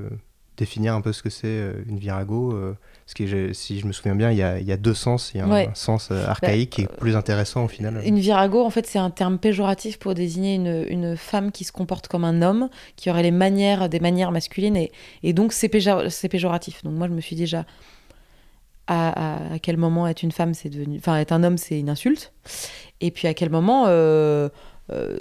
définir 0.60 0.94
un 0.94 1.02
peu 1.02 1.14
ce 1.14 1.24
que 1.24 1.30
c'est 1.30 1.74
une 1.88 1.98
Virago 1.98 2.54
parce 3.06 3.14
que 3.16 3.54
si 3.54 3.80
je 3.80 3.88
me 3.88 3.92
souviens 3.92 4.14
bien, 4.14 4.30
il 4.30 4.38
y 4.38 4.44
a, 4.44 4.60
il 4.60 4.68
y 4.68 4.72
a 4.72 4.78
deux 4.78 4.94
sens. 4.94 5.32
Il 5.34 5.40
y 5.40 5.42
a 5.42 5.46
un, 5.48 5.74
sens 5.74 6.12
archaïque 6.12 6.70
qui 6.70 6.82
est 6.82 6.98
plus 6.98 7.16
intéressant 7.16 7.66
au 7.66 7.68
final. 7.68 8.02
Une 8.06 8.20
virago, 8.20 8.64
en 8.64 8.70
fait, 8.70 8.86
c'est 8.86 9.00
un 9.00 9.10
terme 9.10 9.40
péjoratif 9.40 9.98
pour 9.98 10.14
désigner 10.14 10.54
une, 10.54 10.86
une, 10.88 11.18
femme 11.18 11.52
qui 11.52 11.64
se 11.64 11.72
comporte 11.72 12.08
comme 12.08 12.24
un 12.24 12.44
homme, 12.44 12.70
qui 12.98 13.10
aurait 13.10 13.24
les 13.24 13.32
manières, 13.32 13.90
des 13.90 14.00
manières 14.00 14.32
masculines, 14.32 14.78
et, 14.78 14.92
et 15.24 15.34
donc 15.34 15.54
c'est 15.54 15.70
péjoratif. 15.70 16.84
Donc 16.84 16.94
moi, 16.94 17.08
je 17.08 17.14
me 17.14 17.22
suis 17.22 17.36
déjà 17.36 17.66
à, 18.90 19.60
quel 19.62 19.78
moment 19.78 20.08
être 20.08 20.24
une 20.24 20.32
femme, 20.32 20.54
c'est 20.54 20.70
devenu. 20.70 20.98
Enfin, 20.98 21.18
être 21.18 21.32
un 21.32 21.44
homme, 21.44 21.58
c'est 21.58 21.80
une 21.80 21.90
insulte. 21.90 22.34
Et 23.02 23.12
puis 23.12 23.28
à 23.28 23.34
quel 23.34 23.50
moment. 23.50 23.86
Euh, 23.88 24.50
euh, 24.92 25.18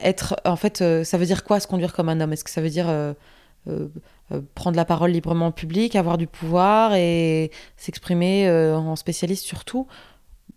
être. 0.00 0.36
En 0.44 0.56
fait, 0.56 0.80
euh, 0.80 1.04
ça 1.04 1.18
veut 1.18 1.26
dire 1.26 1.44
quoi 1.44 1.60
se 1.60 1.66
conduire 1.66 1.92
comme 1.92 2.08
un 2.08 2.20
homme? 2.20 2.32
Est-ce 2.32 2.44
que 2.44 2.50
ça 2.50 2.62
veut 2.62 2.70
dire. 2.70 2.86
Prendre 4.54 4.76
la 4.76 4.84
parole 4.84 5.10
librement 5.10 5.46
en 5.46 5.52
public, 5.52 5.96
avoir 5.96 6.18
du 6.18 6.26
pouvoir 6.26 6.94
et 6.94 7.50
s'exprimer 7.76 8.50
en 8.50 8.96
spécialiste 8.96 9.44
surtout, 9.44 9.86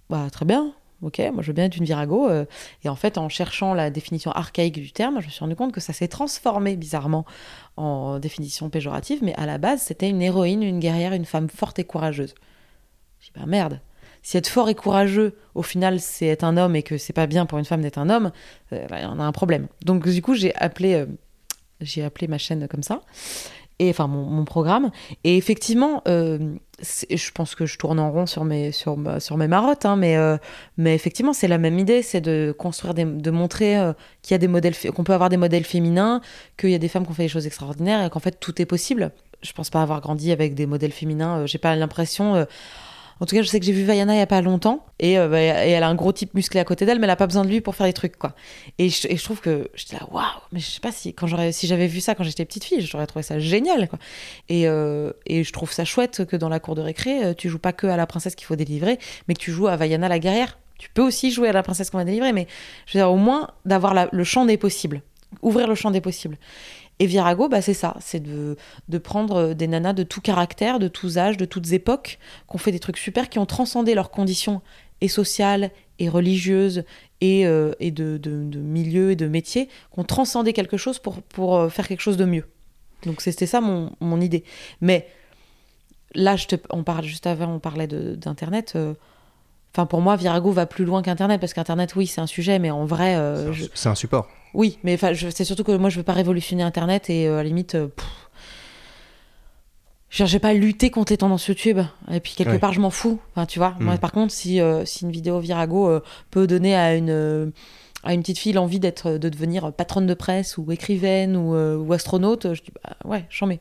bah, 0.10 0.28
très 0.32 0.46
bien, 0.46 0.74
ok, 1.02 1.20
moi 1.34 1.42
je 1.42 1.48
veux 1.48 1.54
bien 1.54 1.66
être 1.66 1.78
une 1.78 1.86
virago. 1.86 2.30
Euh, 2.30 2.46
et 2.84 2.90
en 2.90 2.96
fait, 2.96 3.18
en 3.18 3.30
cherchant 3.30 3.74
la 3.74 3.90
définition 3.90 4.32
archaïque 4.32 4.76
du 4.76 4.92
terme, 4.92 5.20
je 5.22 5.26
me 5.26 5.32
suis 5.32 5.40
rendu 5.40 5.56
compte 5.56 5.72
que 5.72 5.82
ça 5.82 5.94
s'est 5.94 6.08
transformé 6.08 6.76
bizarrement 6.76 7.26
en 7.76 8.20
définition 8.20 8.70
péjorative, 8.70 9.20
mais 9.22 9.36
à 9.36 9.46
la 9.46 9.58
base, 9.58 9.82
c'était 9.82 10.10
une 10.10 10.22
héroïne, 10.22 10.64
une 10.64 10.80
guerrière, 10.80 11.14
une 11.14 11.26
femme 11.26 11.50
forte 11.50 11.80
et 11.80 11.84
courageuse. 11.84 12.34
J'ai 13.20 13.32
dit, 13.34 13.40
bah 13.40 13.46
merde, 13.46 13.82
si 14.24 14.38
être 14.38 14.48
fort 14.48 14.70
et 14.70 14.76
courageux, 14.76 15.38
au 15.56 15.64
final, 15.64 16.00
c'est 16.00 16.28
être 16.28 16.44
un 16.44 16.58
homme 16.58 16.76
et 16.76 16.84
que 16.84 16.98
c'est 16.98 17.14
pas 17.14 17.28
bien 17.28 17.46
pour 17.46 17.60
une 17.60 17.66
femme 17.66 17.82
d'être 17.82 17.98
un 17.98 18.10
homme, 18.10 18.32
euh, 18.74 18.88
bah, 18.88 18.98
on 19.04 19.20
a 19.20 19.24
un 19.24 19.32
problème. 19.32 19.68
Donc 19.84 20.08
du 20.08 20.22
coup, 20.22 20.34
j'ai 20.34 20.56
appelé, 20.56 20.96
euh, 20.96 21.06
j'ai 21.82 22.04
appelé 22.04 22.28
ma 22.28 22.38
chaîne 22.38 22.68
comme 22.68 22.84
ça 22.84 23.02
et 23.80 23.90
enfin 23.90 24.08
mon, 24.08 24.46
programme. 24.46 24.92
Et 25.24 25.38
effectivement, 25.38 26.02
euh, 26.08 26.56
je 26.82 27.32
pense 27.32 27.56
que 27.56 27.66
je 27.66 27.78
tourne 27.78 28.00
en 28.00 28.12
rond 28.12 28.26
sur 28.26 28.44
mes, 28.44 28.72
sur, 28.72 28.98
mes 28.98 29.48
marottes, 29.48 29.86
hein, 29.86 29.96
mais, 29.96 30.18
euh, 30.18 30.38
mais 30.78 30.96
effectivement, 30.96 31.34
c'est 31.34 31.48
la 31.48 31.58
même 31.58 31.78
idée, 31.78 32.02
c'est 32.02 32.22
de 32.22 32.56
construire, 32.58 32.94
de 32.94 33.32
montrer 33.32 33.78
euh, 33.78 33.94
qu'il 34.22 34.34
y 34.34 34.36
a 34.36 34.40
des 34.40 34.48
modèles, 34.48 34.76
qu'on 34.96 35.04
peut 35.04 35.14
avoir 35.14 35.30
des 35.30 35.38
modèles 35.38 35.66
féminins, 35.66 36.22
qu'il 36.58 36.72
y 36.72 36.76
a 36.76 36.80
des 36.80 36.88
femmes 36.88 37.06
qui 37.06 37.12
ont 37.12 37.16
fait 37.16 37.24
des 37.24 37.30
choses 37.30 37.48
extraordinaires 37.48 38.06
et 38.06 38.10
qu'en 38.10 38.20
fait 38.20 38.40
tout 38.40 38.62
est 38.62 38.66
possible. 38.66 39.12
Je 39.44 39.54
pense 39.54 39.70
pas 39.70 39.82
avoir 39.82 40.02
grandi 40.02 40.32
avec 40.32 40.56
des 40.56 40.66
modèles 40.66 40.92
féminins. 40.92 41.46
j'ai 41.46 41.60
pas 41.60 41.76
l'impression 41.76 42.48
en 43.20 43.26
tout 43.26 43.36
cas, 43.36 43.42
je 43.42 43.48
sais 43.48 43.60
que 43.60 43.66
j'ai 43.66 43.72
vu 43.72 43.84
Vaiana 43.84 44.14
il 44.14 44.20
y 44.20 44.22
a 44.22 44.28
pas 44.28 44.42
longtemps 44.42 44.86
et, 45.00 45.18
euh, 45.18 45.28
bah, 45.28 45.42
et, 45.42 45.72
elle 45.72 45.84
a 45.84 45.88
un 45.88 45.96
gros 45.96 46.12
type 46.12 46.34
musclé 46.34 46.60
à 46.60 46.64
côté 46.64 46.86
d'elle, 46.86 47.00
mais 47.00 47.06
elle 47.06 47.12
a 47.12 47.16
pas 47.16 47.28
besoin 47.28 47.44
de 47.44 47.50
lui 47.50 47.62
pour 47.62 47.76
faire 47.76 47.88
des 47.88 47.94
trucs, 47.94 48.18
quoi. 48.18 48.34
Et 48.78 48.90
je, 48.90 49.08
et 49.08 49.18
je 49.18 49.24
trouve 49.24 49.42
que 49.42 49.70
j'étais 49.76 49.96
là, 49.96 50.08
waouh, 50.12 50.24
mais 50.52 50.60
je 50.60 50.66
sais 50.66 50.80
pas 50.80 50.92
si 50.92 51.14
quand 51.14 51.28
j'aurais, 51.28 51.52
si 51.52 51.68
j'avais 51.68 51.88
vu 51.88 52.00
ça 52.00 52.16
quand 52.16 52.24
j'étais 52.24 52.46
petite 52.46 52.64
fille, 52.64 52.82
j'aurais 52.82 53.08
trouvé 53.08 53.24
ça 53.24 53.40
génial, 53.40 53.88
quoi. 53.88 54.00
Et, 54.50 54.68
euh, 54.68 55.12
et 55.26 55.44
je 55.44 55.54
trouve 55.54 55.72
ça 55.72 55.86
chouette 55.86 56.26
que 56.26 56.36
dans 56.36 56.50
la 56.50 56.60
cour 56.60 56.76
de 56.76 56.82
récré, 56.82 57.24
euh, 57.24 57.34
tu 57.34 57.50
joues 57.50 57.60
pas 57.60 57.74
que 57.74 57.88
à 57.88 57.98
la 57.98 58.06
princesse 58.06 58.36
qu'il 58.36 58.46
faut 58.46 58.56
délivrer, 58.56 59.00
mais 59.28 59.34
que 59.34 59.40
tu 59.40 59.52
joues 59.52 59.68
à 59.68 59.76
Vaiana 59.76 60.08
la 60.08 60.20
guerrière. 60.20 60.58
Tu 60.78 60.90
peux 60.92 61.02
aussi 61.02 61.32
jouer 61.32 61.50
à 61.50 61.54
la 61.54 61.64
princesse 61.64 61.90
qu'on 61.90 61.98
va 61.98 62.06
délivrer, 62.06 62.34
mais 62.34 62.48
je 62.86 62.98
veux 62.98 63.04
dire, 63.04 63.12
au 63.12 63.18
moins 63.18 63.50
d'avoir 63.66 63.96
le 64.12 64.24
champ 64.24 64.46
des 64.46 64.58
possibles, 64.58 65.02
ouvrir 65.42 65.68
le 65.68 65.74
champ 65.74 65.90
des 65.90 66.02
possibles. 66.02 66.38
Et 67.00 67.06
Virago, 67.06 67.48
bah, 67.48 67.62
c'est 67.62 67.76
ça, 67.76 67.96
c'est 68.00 68.20
de, 68.20 68.58
de 68.90 68.98
prendre 68.98 69.54
des 69.54 69.68
nanas 69.68 69.94
de 69.94 70.04
tout 70.04 70.22
caractère, 70.22 70.80
de 70.80 70.88
tous 70.88 71.18
âges, 71.18 71.38
de 71.38 71.46
toutes 71.46 71.72
époques, 71.72 72.18
qui 72.50 72.56
ont 72.56 72.58
fait 72.58 72.72
des 72.72 72.80
trucs 72.80 72.98
super, 72.98 73.30
qui 73.30 73.38
ont 73.38 73.46
transcendé 73.46 73.94
leurs 73.94 74.10
conditions 74.10 74.62
et 75.02 75.08
sociales 75.08 75.72
et 76.00 76.10
religieuses 76.10 76.84
et, 77.22 77.46
euh, 77.46 77.74
et 77.80 77.92
de, 77.92 78.18
de, 78.18 78.44
de, 78.44 78.60
milieu 78.60 79.12
et 79.12 79.16
de 79.16 79.28
métier, 79.28 79.68
qui 79.68 80.00
ont 80.00 80.04
transcendé 80.04 80.54
quelque 80.54 80.78
chose 80.78 81.00
pour, 81.00 81.22
pour 81.22 81.56
euh, 81.56 81.70
faire 81.70 81.88
quelque 81.88 82.02
chose 82.02 82.18
de 82.18 82.26
mieux. 82.26 82.46
Donc 83.06 83.22
c'était 83.22 83.46
ça 83.46 83.62
mon, 83.62 83.92
mon, 84.00 84.20
idée. 84.20 84.44
Mais 84.82 85.08
là, 86.16 86.36
je 86.36 86.48
te, 86.48 86.56
on 86.72 86.84
parle 86.84 87.06
juste 87.06 87.28
avant, 87.28 87.54
on 87.54 87.60
parlait 87.60 87.88
d'Internet. 87.88 88.74
Euh, 88.76 88.94
enfin, 89.78 89.86
pour 89.86 90.02
moi, 90.02 90.16
Virago 90.16 90.52
va 90.52 90.66
plus 90.66 90.86
loin 90.86 91.02
qu'Internet, 91.02 91.40
parce 91.40 91.54
qu'Internet, 91.54 91.96
oui, 91.96 92.08
c'est 92.08 92.22
un 92.22 92.28
sujet, 92.28 92.60
mais 92.60 92.72
en 92.72 92.86
vrai... 92.86 93.16
Euh, 93.16 93.54
c'est 93.74 93.90
un, 93.90 93.92
un, 93.92 93.96
support. 93.96 94.28
Oui, 94.54 94.80
mais 94.84 94.98
c'est 94.98 95.44
surtout 95.44 95.64
que 95.64 95.76
moi, 95.78 95.90
je 95.90 95.98
veux 95.98 96.04
pas 96.04 96.14
révolutionner 96.14 96.64
Internet, 96.64 97.10
et 97.10 97.28
à 97.28 97.38
la 97.38 97.44
limite... 97.44 97.74
Pff, 97.74 98.06
je 100.10 100.18
cherchais 100.18 100.40
pas 100.40 100.50
à 100.50 100.54
lutter 100.54 100.90
contre 100.90 101.12
les 101.12 101.18
tendances 101.18 101.48
YouTube. 101.48 101.80
Et 102.12 102.20
puis 102.20 102.34
quelque 102.36 102.54
oui. 102.54 102.60
part, 102.60 102.74
je 102.74 102.80
m'en 102.80 102.90
fous. 102.90 103.20
Enfin, 103.32 103.46
tu 103.46 103.60
vois. 103.60 103.76
Mm. 103.80 103.84
Moi, 103.84 103.98
par 103.98 104.12
contre, 104.12 104.34
si, 104.34 104.62
euh, 104.62 104.86
si 104.86 105.04
une 105.04 105.12
vidéo 105.12 105.40
Virago 105.40 105.90
euh, 105.90 106.00
peut 106.32 106.48
donner 106.48 106.76
à 106.76 106.96
une, 106.96 107.10
euh, 107.10 107.52
à 108.04 108.14
une 108.14 108.22
petite 108.22 108.38
fille 108.38 108.54
l'envie 108.54 108.80
d'être, 108.80 109.12
de 109.18 109.30
devenir 109.30 109.74
patronne 109.74 110.08
de 110.08 110.14
presse 110.14 110.58
ou 110.58 110.72
écrivaine 110.72 111.36
ou, 111.36 111.56
ou 111.56 111.94
astronaute, 111.94 112.54
je 112.54 112.62
dis 112.62 112.72
bah, 112.84 112.96
ouais, 113.06 113.26
j'en 113.30 113.48
mets. 113.48 113.60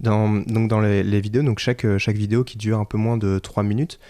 Dans, 0.00 0.28
donc 0.28 0.68
dans 0.68 0.80
les, 0.80 1.04
les, 1.04 1.20
vidéos, 1.20 1.42
donc 1.42 1.60
chaque, 1.60 1.86
chaque 1.98 2.16
vidéo 2.16 2.42
qui 2.42 2.58
dure 2.58 2.80
un 2.80 2.84
peu 2.84 2.98
moins 2.98 3.16
de 3.16 3.38
3 3.38 3.62
minutes, 3.62 4.00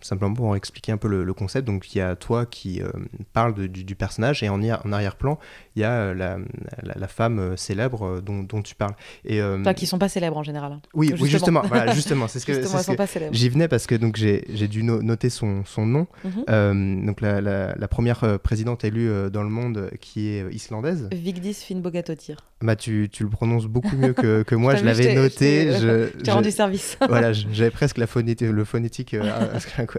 simplement 0.00 0.34
pour 0.34 0.56
expliquer 0.56 0.92
un 0.92 0.96
peu 0.96 1.08
le, 1.08 1.24
le 1.24 1.34
concept. 1.34 1.66
Donc 1.66 1.94
il 1.94 1.98
y 1.98 2.00
a 2.00 2.16
toi 2.16 2.46
qui 2.46 2.82
euh, 2.82 2.88
parle 3.32 3.54
de, 3.54 3.66
du, 3.66 3.84
du, 3.84 3.94
personnage 3.94 4.42
et 4.42 4.48
en, 4.48 4.60
en 4.62 4.92
arrière-plan, 4.92 5.38
il 5.76 5.82
y 5.82 5.84
a 5.84 5.92
euh, 5.92 6.14
la, 6.14 6.38
la, 6.82 6.94
la, 6.96 7.08
femme 7.08 7.38
euh, 7.38 7.56
célèbre 7.56 8.20
dont, 8.20 8.42
dont, 8.42 8.62
tu 8.62 8.74
parles. 8.74 8.94
Et, 9.24 9.42
enfin, 9.42 9.74
qui 9.74 9.86
sont 9.86 9.98
pas 9.98 10.08
célèbres 10.08 10.36
en 10.36 10.42
général. 10.42 10.72
Hein. 10.72 10.80
Oui, 10.94 11.08
justement. 11.08 11.22
oui, 11.24 11.30
justement. 11.30 11.62
voilà, 11.64 11.92
justement, 11.94 12.28
c'est 12.28 12.40
ce 12.40 12.46
que, 12.46 13.32
j'y 13.32 13.48
venais 13.48 13.68
parce 13.68 13.86
que 13.86 13.94
donc 13.94 14.16
j'ai 14.16 14.68
dû 14.68 14.82
no 14.82 15.02
noter 15.02 15.30
son, 15.30 15.64
son 15.64 15.86
nom. 15.86 16.06
Mm 16.24 16.30
-hmm. 16.30 17.06
donc 17.06 17.20
la, 17.20 17.40
la, 17.40 17.88
première 17.88 18.38
présidente 18.40 18.84
élue 18.84 19.30
dans 19.30 19.42
le 19.42 19.48
monde 19.50 19.90
qui 20.00 20.28
est 20.28 20.44
islandaise. 20.52 21.08
Vigdis 21.12 21.54
Finnbogadóttir. 21.54 22.36
Bah 22.62 22.76
tu, 22.76 23.08
tu, 23.10 23.22
le 23.24 23.30
prononces 23.30 23.66
beaucoup 23.66 23.96
mieux 23.96 24.12
que, 24.12 24.42
que 24.42 24.54
moi. 24.62 24.74
je 24.74 24.84
l'avais 24.84 25.14
noté. 25.14 25.72
Je, 25.80 26.10
J'ai 26.22 26.32
rendu 26.32 26.50
service. 26.50 26.96
voilà, 27.08 27.32
j'avais 27.56 27.70
presque 27.70 27.98
la 27.98 28.06
phonétique, 28.06 28.48
le 28.60 28.64
phonétique 28.64 29.14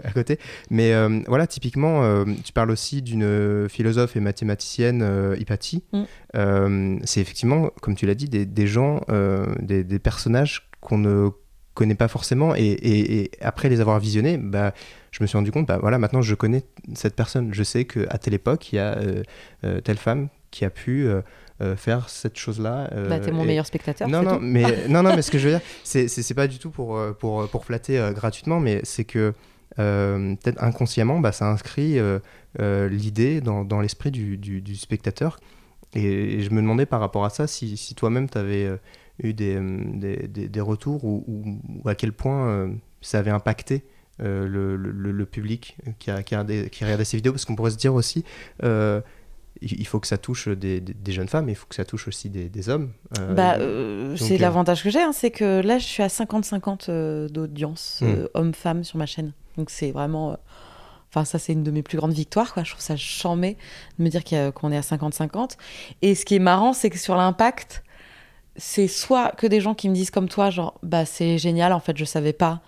à 0.04 0.10
côté. 0.10 0.38
Mais 0.70 0.92
euh, 0.92 1.20
voilà, 1.26 1.46
typiquement, 1.46 2.02
euh, 2.02 2.24
tu 2.44 2.52
parles 2.52 2.70
aussi 2.70 3.02
d'une 3.02 3.68
philosophe 3.68 4.16
et 4.16 4.20
mathématicienne, 4.20 5.02
euh, 5.02 5.36
Hypatie. 5.38 5.84
Mm. 5.92 6.98
c'est 7.04 7.20
effectivement, 7.20 7.70
comme 7.80 7.94
tu 7.94 8.06
l'as 8.06 8.14
dit, 8.14 8.28
des, 8.28 8.46
des 8.46 8.66
gens, 8.66 9.00
des, 9.60 9.84
des, 9.84 9.98
personnages 9.98 10.68
qu'on 10.80 10.98
ne 10.98 11.30
connaît 11.74 11.94
pas 11.94 12.08
forcément. 12.08 12.54
Et, 12.54 12.62
et, 12.62 13.20
et, 13.20 13.30
après 13.40 13.68
les 13.68 13.80
avoir 13.80 13.98
visionnés, 13.98 14.38
bah, 14.38 14.72
je 15.10 15.22
me 15.22 15.26
suis 15.26 15.36
rendu 15.36 15.52
compte, 15.52 15.66
bah, 15.66 15.78
voilà, 15.80 15.98
maintenant 15.98 16.22
je 16.22 16.34
connais 16.34 16.62
cette 16.94 17.16
personne. 17.16 17.52
Je 17.52 17.62
sais 17.62 17.84
qu'à 17.84 18.18
telle 18.18 18.34
époque, 18.34 18.72
il 18.72 18.76
y 18.76 18.78
a 18.78 18.98
telle 19.82 19.98
femme 19.98 20.28
qui 20.50 20.64
a 20.64 20.70
pu... 20.70 21.08
Euh, 21.62 21.76
faire 21.76 22.08
cette 22.08 22.38
chose-là. 22.38 22.88
Euh, 22.92 23.08
bah, 23.08 23.20
t'es 23.20 23.30
mon 23.30 23.44
et... 23.44 23.48
meilleur 23.48 23.66
spectateur. 23.66 24.08
Non, 24.08 24.22
non, 24.22 24.38
mais, 24.40 24.64
non, 24.88 25.02
non, 25.02 25.14
mais 25.14 25.22
ce 25.22 25.30
que 25.30 25.38
je 25.38 25.48
veux 25.48 25.54
dire, 25.54 25.60
c'est 25.84 26.34
pas 26.34 26.48
du 26.48 26.58
tout 26.58 26.70
pour, 26.70 26.98
pour, 27.20 27.46
pour 27.48 27.64
flatter 27.64 28.10
gratuitement, 28.14 28.58
mais 28.58 28.80
c'est 28.82 29.04
que 29.04 29.32
euh, 29.78 30.34
peut-être 30.36 30.62
inconsciemment, 30.62 31.20
bah, 31.20 31.32
ça 31.32 31.50
inscrit 31.50 31.98
euh, 31.98 32.18
euh, 32.60 32.88
l'idée 32.88 33.40
dans, 33.40 33.64
dans 33.64 33.80
l'esprit 33.80 34.10
du, 34.10 34.36
du, 34.36 34.60
du, 34.60 34.76
spectateur. 34.76 35.38
Et, 35.94 36.34
et, 36.34 36.40
je 36.40 36.50
me 36.50 36.60
demandais 36.60 36.86
par 36.86 37.00
rapport 37.00 37.24
à 37.24 37.30
ça 37.30 37.46
si, 37.46 37.76
si 37.76 37.94
toi-même 37.94 38.28
tu 38.28 38.38
avais 38.38 38.70
eu 39.22 39.34
des, 39.34 39.58
des, 39.94 40.28
des, 40.28 40.48
des 40.48 40.60
retours 40.60 41.04
ou, 41.04 41.24
ou, 41.26 41.60
ou, 41.84 41.88
à 41.88 41.94
quel 41.94 42.12
point 42.12 42.70
ça 43.00 43.18
avait 43.18 43.30
impacté 43.30 43.84
le, 44.18 44.46
le, 44.76 44.76
le, 44.76 45.26
public 45.26 45.76
qui, 45.98 46.10
a, 46.10 46.22
qui, 46.22 46.34
a 46.34 46.38
regardé, 46.38 46.70
qui 46.70 46.84
regardait 46.84 47.04
ces 47.04 47.16
vidéos, 47.16 47.32
parce 47.32 47.44
qu'on 47.44 47.56
pourrait 47.56 47.72
se 47.72 47.76
dire 47.76 47.94
aussi 47.94 48.24
il 49.62 49.86
faut 49.86 50.00
que 50.00 50.06
ça 50.06 50.18
touche 50.18 50.48
des, 50.48 50.80
des, 50.80 50.94
des, 50.94 51.12
jeunes 51.12 51.28
femmes, 51.28 51.46
mais 51.46 51.52
il 51.52 51.54
faut 51.54 51.66
que 51.66 51.74
ça 51.74 51.84
touche 51.84 52.08
aussi 52.08 52.28
des, 52.30 52.68
hommes. 52.68 52.90
Euh, 53.18 53.34
bah, 53.34 54.16
c'est 54.16 54.38
l'avantage 54.38 54.82
que 54.82 54.90
j'ai, 54.90 55.00
hein, 55.00 55.12
c'est 55.12 55.30
que 55.30 55.60
là, 55.60 55.78
je 55.78 55.84
suis 55.84 56.02
à 56.02 56.08
50-50 56.08 56.86
euh, 56.88 57.28
d'audience, 57.28 58.00
mm. 58.02 58.28
hommes-femmes 58.34 58.84
sur 58.84 58.98
ma 58.98 59.06
chaîne. 59.06 59.32
Donc 59.56 59.70
c'est 59.70 59.90
vraiment... 59.90 60.36
Enfin, 61.10 61.26
ça, 61.26 61.38
c'est 61.38 61.52
une 61.52 61.62
de 61.62 61.70
mes 61.70 61.82
plus 61.82 61.98
grandes 61.98 62.14
victoires, 62.14 62.54
quoi. 62.54 62.64
Je 62.64 62.70
trouve 62.70 62.82
ça 62.82 62.96
chambé 62.96 63.58
de 63.98 64.04
me 64.04 64.08
dire 64.08 64.22
qu'on 64.54 64.72
est 64.72 64.78
à 64.78 64.80
50-50. 64.80 65.58
Et 66.00 66.14
ce 66.14 66.24
qui 66.24 66.36
est 66.36 66.38
marrant, 66.38 66.72
c'est 66.72 66.88
que 66.88 66.98
sur 66.98 67.16
l'impact, 67.16 67.84
c'est 68.56 68.88
soit 68.88 69.32
que 69.32 69.46
des 69.46 69.60
gens 69.60 69.74
qui 69.74 69.90
me 69.90 69.94
disent 69.94 70.10
comme 70.10 70.30
toi, 70.30 70.48
genre, 70.48 70.78
bah, 70.82 71.04
c'est 71.04 71.36
génial, 71.36 71.74
en 71.74 71.80
fait, 71.80 71.98
je 71.98 72.06
savais 72.06 72.32
pas 72.32 72.62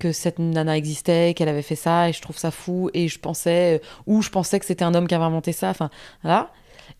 que 0.00 0.10
cette 0.10 0.40
nana 0.40 0.76
existait, 0.76 1.34
qu'elle 1.34 1.48
avait 1.48 1.62
fait 1.62 1.76
ça, 1.76 2.08
et 2.08 2.12
je 2.12 2.20
trouve 2.20 2.36
ça 2.36 2.50
fou, 2.50 2.90
et 2.94 3.06
je 3.06 3.20
pensais, 3.20 3.80
ou 4.08 4.22
je 4.22 4.30
pensais 4.30 4.58
que 4.58 4.66
c'était 4.66 4.84
un 4.84 4.94
homme 4.94 5.06
qui 5.06 5.14
avait 5.14 5.22
inventé 5.22 5.52
ça, 5.52 5.70
enfin, 5.70 5.90
voilà. 6.22 6.50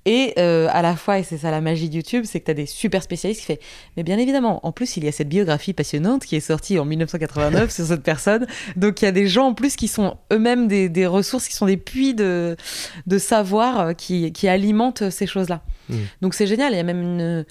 Et 0.05 0.35
euh, 0.39 0.69
à 0.71 0.83
la 0.83 0.97
fois, 0.97 1.19
et 1.19 1.23
c'est 1.23 1.39
ça 1.39 1.51
la 1.51 1.61
magie 1.61 1.89
de 1.89 1.95
YouTube, 1.97 2.25
c'est 2.27 2.41
que 2.41 2.47
tu 2.47 2.51
as 2.51 2.55
des 2.55 2.67
super 2.67 3.03
spécialistes 3.03 3.41
qui 3.41 3.47
font 3.47 3.61
Mais 3.97 4.03
bien 4.03 4.19
évidemment, 4.19 4.65
en 4.67 4.73
plus, 4.73 4.97
il 4.97 5.05
y 5.05 5.09
a 5.09 5.13
cette 5.13 5.29
biographie 5.29 5.73
passionnante 5.73 6.25
qui 6.25 6.37
est 6.37 6.41
sortie 6.41 6.79
en 6.79 6.85
1989 6.85 7.71
sur 7.75 7.87
cette 7.87 8.03
personne. 8.03 8.47
Donc 8.77 9.03
il 9.03 9.05
y 9.05 9.09
a 9.09 9.13
des 9.13 9.29
gens 9.29 9.49
en 9.49 9.55
plus 9.55 9.77
qui 9.77 9.89
sont 9.89 10.17
eux-mêmes 10.33 10.69
des, 10.69 10.89
des, 10.89 11.07
ressources, 11.07 11.49
qui 11.49 11.55
sont 11.55 11.67
des 11.67 11.77
puits 11.77 12.15
de, 12.15 12.57
de 13.07 13.19
savoir 13.19 13.81
euh, 13.81 13.93
qui, 13.93 14.33
qui 14.33 14.49
alimentent 14.49 15.11
ces 15.11 15.27
choses-là. 15.27 15.63
Mmh. 15.89 15.97
Donc 16.21 16.35
c'est 16.35 16.47
génial. 16.47 16.73
Il 16.73 16.77
y 16.77 16.81
a 16.81 16.85
même 16.85 17.03
une 17.03 17.45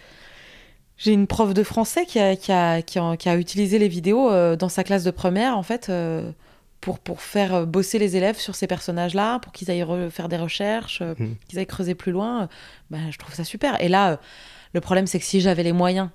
j'ai 1.02 1.14
une 1.14 1.26
prof 1.26 1.54
de 1.56 1.64
français 1.64 2.06
qui 2.06 2.20
a, 2.20 2.36
qui 2.36 2.52
a, 2.52 2.84
qui 2.84 3.00
a, 3.00 3.18
qui 3.18 3.28
a 3.28 3.36
utilisé 3.36 3.80
les 3.80 3.88
vidéos 3.88 4.30
euh, 4.30 4.56
dans 4.56 4.70
sa 4.70 4.84
classe 4.84 5.04
de 5.04 5.10
première, 5.10 5.58
en 5.58 5.64
fait, 5.64 5.90
euh, 5.90 6.32
pour, 6.82 7.00
pour 7.00 7.22
faire 7.22 7.66
bosser 7.68 8.00
les 8.00 8.18
élèves 8.18 8.38
sur 8.38 8.56
ces 8.56 8.68
personnages-là, 8.68 9.40
pour 9.40 9.54
qu'ils 9.54 9.70
aillent 9.72 9.86
faire 10.10 10.28
des 10.28 10.38
recherches, 10.38 11.02
euh, 11.02 11.14
mmh. 11.18 11.36
qu'ils 11.48 11.60
aillent 11.60 11.68
creuser 11.68 11.96
plus 11.96 12.12
loin. 12.12 12.50
Bah, 12.90 12.98
je 13.12 13.18
trouve 13.18 13.34
ça 13.34 13.44
super. 13.44 13.82
Et 13.82 13.88
là, 13.88 14.20
le 14.74 14.82
problème, 14.82 15.08
c'est 15.08 15.20
que 15.20 15.26
si 15.26 15.42
j'avais 15.42 15.64
les 15.64 15.74
moyens 15.74 16.10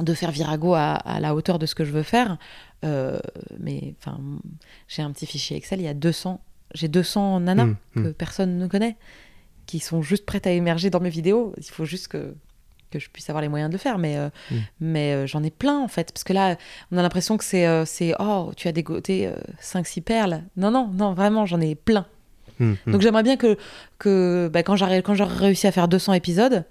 de 0.00 0.14
faire 0.14 0.30
Virago 0.30 0.74
à, 0.74 0.94
à, 0.94 1.20
la 1.20 1.34
hauteur 1.34 1.58
de 1.58 1.66
ce 1.66 1.74
que 1.74 1.84
je 1.84 1.90
veux 1.90 2.02
faire, 2.02 2.38
mais 2.82 3.94
enfin, 3.98 4.20
j'ai 4.86 5.02
un 5.02 5.10
petit 5.10 5.26
fichier 5.26 5.56
Excel, 5.56 5.80
il 5.80 5.84
y 5.84 5.88
a 5.88 5.94
200, 5.94 6.40
j'ai 6.74 6.88
200 6.88 7.40
nanas 7.40 7.64
mmh, 7.64 7.76
que 7.94 8.00
mmh. 8.00 8.14
personne 8.14 8.58
ne 8.58 8.66
connaît, 8.68 8.96
qui 9.66 9.80
sont 9.80 10.00
juste 10.00 10.24
prêtes 10.24 10.46
à 10.46 10.50
émerger 10.50 10.88
dans 10.88 11.00
mes 11.00 11.10
vidéos. 11.10 11.52
Il 11.58 11.64
faut 11.64 11.84
juste 11.84 12.08
que 12.08 12.34
que 12.90 12.98
je 12.98 13.08
puisse 13.10 13.28
avoir 13.28 13.42
les 13.42 13.48
moyens 13.48 13.70
de 13.70 13.74
le 13.74 13.78
faire, 13.78 13.98
mais, 13.98 14.16
euh, 14.16 14.28
mmh. 14.50 14.56
mais 14.80 15.12
euh, 15.12 15.26
j'en 15.26 15.42
ai 15.42 15.50
plein 15.50 15.78
en 15.78 15.88
fait. 15.88 16.12
Parce 16.12 16.24
que 16.24 16.32
là, 16.32 16.56
on 16.92 16.98
a 16.98 17.02
l'impression 17.02 17.36
que 17.36 17.44
c'est, 17.44 17.66
euh, 17.66 17.84
oh, 18.18 18.52
tu 18.56 18.68
as 18.68 18.72
dégoté 18.72 19.30
5-6 19.62 20.02
perles. 20.02 20.42
Non, 20.56 20.70
non, 20.70 20.88
non, 20.88 21.14
vraiment, 21.14 21.46
j'en 21.46 21.60
ai 21.60 21.74
plein. 21.74 22.06
Mmh, 22.58 22.72
mmh. 22.86 22.92
Donc 22.92 23.02
j'aimerais 23.02 23.22
bien 23.22 23.36
que, 23.36 23.56
que 23.98 24.50
bah, 24.52 24.62
quand, 24.62 24.76
j'aurai, 24.76 25.02
réussi 25.02 25.66
à 25.66 25.72
faire 25.72 25.88
200 25.88 26.14
épisodes, 26.14 26.64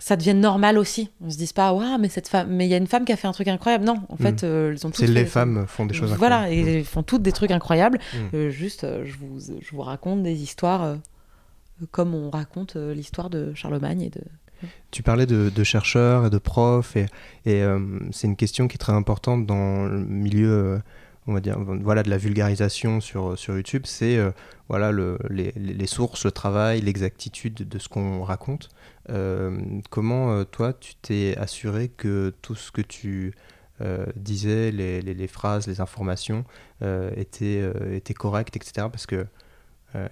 ça 0.00 0.16
devienne 0.16 0.40
normal 0.40 0.78
aussi. 0.78 1.10
On 1.20 1.30
se 1.30 1.36
dise 1.36 1.52
pas, 1.52 1.72
waouh, 1.72 1.98
mais 1.98 2.08
cette 2.08 2.28
femme, 2.28 2.48
mais 2.50 2.66
il 2.66 2.70
y 2.70 2.74
a 2.74 2.78
une 2.78 2.86
femme 2.86 3.04
qui 3.04 3.12
a 3.12 3.16
fait 3.16 3.28
un 3.28 3.32
truc 3.32 3.48
incroyable. 3.48 3.84
Non, 3.84 4.02
en 4.08 4.16
fait, 4.16 4.42
elles 4.42 4.86
ont 4.86 4.90
toutes. 4.90 5.06
C'est 5.06 5.12
les 5.12 5.26
femmes 5.26 5.66
font 5.66 5.86
des 5.86 5.94
choses 5.94 6.14
voilà, 6.14 6.42
incroyables. 6.42 6.64
Voilà, 6.64 6.80
et 6.80 6.84
font 6.84 7.02
toutes 7.02 7.22
des 7.22 7.32
trucs 7.32 7.50
incroyables. 7.50 7.98
juste, 8.32 8.86
je, 9.04 9.14
vous, 9.16 9.38
je 9.40 9.70
vous 9.70 9.82
raconte 9.82 10.22
des 10.22 10.42
histoires 10.42 10.96
comme 11.90 12.14
on 12.14 12.30
raconte 12.30 12.76
l'histoire 12.76 13.30
de 13.30 13.54
Charlemagne 13.54 14.02
et 14.02 14.10
de, 14.10 14.22
tu 14.90 15.02
parlais 15.02 15.26
de, 15.26 15.64
chercheurs 15.64 16.26
et 16.26 16.30
de 16.30 16.38
profs, 16.38 16.96
et, 16.96 17.06
euh, 17.46 17.98
c'est 18.10 18.26
une 18.26 18.36
question 18.36 18.68
qui 18.68 18.76
est 18.76 18.78
très 18.78 18.92
importante 18.92 19.46
dans 19.46 19.84
le 19.84 19.98
milieu, 19.98 20.50
euh, 20.50 20.78
on 21.26 21.34
va 21.34 21.40
dire, 21.40 21.58
voilà, 21.58 22.02
de 22.02 22.10
la 22.10 22.16
vulgarisation 22.16 23.00
sur, 23.00 23.38
sur 23.38 23.54
YouTube. 23.54 23.82
C'est 23.84 24.16
euh, 24.16 24.30
voilà, 24.68 24.90
le, 24.90 25.18
les, 25.28 25.86
sources, 25.86 26.24
le 26.24 26.32
travail, 26.32 26.80
l'exactitude 26.80 27.68
de 27.68 27.78
ce 27.78 27.88
qu'on 27.88 28.22
raconte. 28.22 28.70
Euh, 29.10 29.58
comment, 29.90 30.44
toi, 30.44 30.72
tu 30.72 30.94
t'es 30.96 31.36
assuré 31.36 31.88
que 31.88 32.34
tout 32.40 32.54
ce 32.54 32.72
que 32.72 32.82
tu 32.82 33.34
disais, 34.16 34.72
les, 34.72 35.02
les, 35.02 35.28
phrases, 35.28 35.68
les 35.68 35.80
informations, 35.80 36.44
étaient, 37.16 37.62
étaient 37.92 38.14
correctes, 38.14 38.56
etc. 38.56 38.88
Parce 38.90 39.06
que 39.06 39.16
euh, 39.16 39.24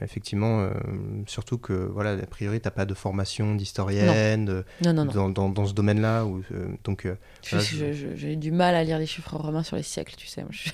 effectivement, 0.01 0.61
euh, 0.61 0.71
surtout 1.27 1.59
que, 1.59 1.73
voilà, 1.73 2.13
a 2.13 2.27
priori, 2.27 2.61
tu 2.61 2.67
n'as 2.67 2.71
pas 2.71 2.87
de 2.87 2.95
formation 2.95 3.55
d'historienne 3.55 4.65
non, 4.83 5.05
dans, 5.05 5.29
dans, 5.29 5.49
dans, 5.51 5.67
ce 5.67 5.75
domaine-là. 5.75 6.25
Euh, 6.25 6.69
donc, 6.85 7.07
j'ai 7.43 7.93
je... 7.93 8.35
du 8.35 8.53
mal 8.53 8.75
à 8.75 8.85
lire 8.85 8.99
les 8.99 9.07
chiffres 9.07 9.37
romains 9.37 9.63
sur 9.63 9.77
les 9.77 9.83
siècles, 9.83 10.15
tu 10.17 10.27
sais. 10.27 10.43
Moi, 10.43 10.51
je... 10.53 10.71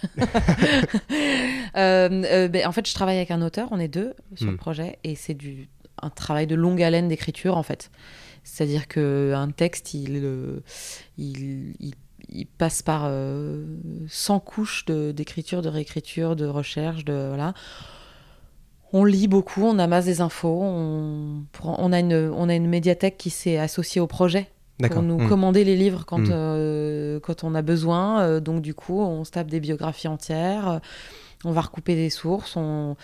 ben, 2.48 2.66
en 2.66 2.72
fait, 2.72 2.88
je 2.88 2.94
travaille 2.94 3.16
avec 3.16 3.30
un 3.30 3.42
auteur, 3.42 3.68
on 3.72 3.80
est 3.80 3.88
deux 3.88 4.14
sur 4.36 4.50
le 4.50 4.56
projet, 4.56 4.98
et 5.04 5.14
c'est 5.14 5.34
du 5.34 5.68
un 6.00 6.10
travail 6.10 6.46
de 6.46 6.54
longue 6.54 6.82
haleine 6.82 7.08
d'écriture, 7.08 7.56
en 7.56 7.62
fait. 7.62 7.90
C'est-à-dire 8.44 8.88
qu'un 8.88 9.50
texte, 9.50 9.94
il, 9.94 10.62
il, 11.18 11.74
il 11.78 11.94
il 12.28 12.46
passe 12.46 12.82
par 12.82 13.02
euh, 13.06 13.64
100 14.08 14.40
couches 14.40 14.84
d'écriture, 14.86 15.60
de, 15.60 15.68
de, 15.68 15.72
réécriture, 15.72 16.36
de 16.36 16.46
recherche, 16.46 17.04
de 17.04 17.28
voilà 17.28 17.54
on 18.92 19.04
lit 19.04 19.28
beaucoup, 19.28 19.62
on 19.62 19.78
amasse 19.78 20.04
des 20.04 20.20
infos, 20.20 20.60
on, 20.62 21.44
on, 21.64 21.92
a, 21.92 22.00
une, 22.00 22.32
on 22.36 22.48
a 22.48 22.54
une 22.54 22.68
médiathèque 22.68 23.16
qui 23.16 23.30
s'est 23.30 23.58
associée 23.58 24.00
au 24.00 24.06
projet 24.06 24.48
pour 24.88 25.02
nous 25.02 25.18
mmh. 25.18 25.28
commander 25.28 25.64
les 25.64 25.76
livres 25.76 26.04
quand, 26.04 26.18
mmh. 26.18 26.30
euh, 26.30 27.20
quand 27.20 27.44
on 27.44 27.54
a 27.54 27.62
besoin. 27.62 28.22
Euh, 28.22 28.40
donc 28.40 28.62
du 28.62 28.74
coup, 28.74 29.00
on 29.00 29.24
se 29.24 29.30
tape 29.30 29.48
des 29.48 29.60
biographies 29.60 30.08
entières, 30.08 30.68
euh, 30.68 30.78
on 31.44 31.52
va 31.52 31.62
recouper 31.62 31.94
des 31.94 32.10
sources, 32.10 32.56
on... 32.56 32.96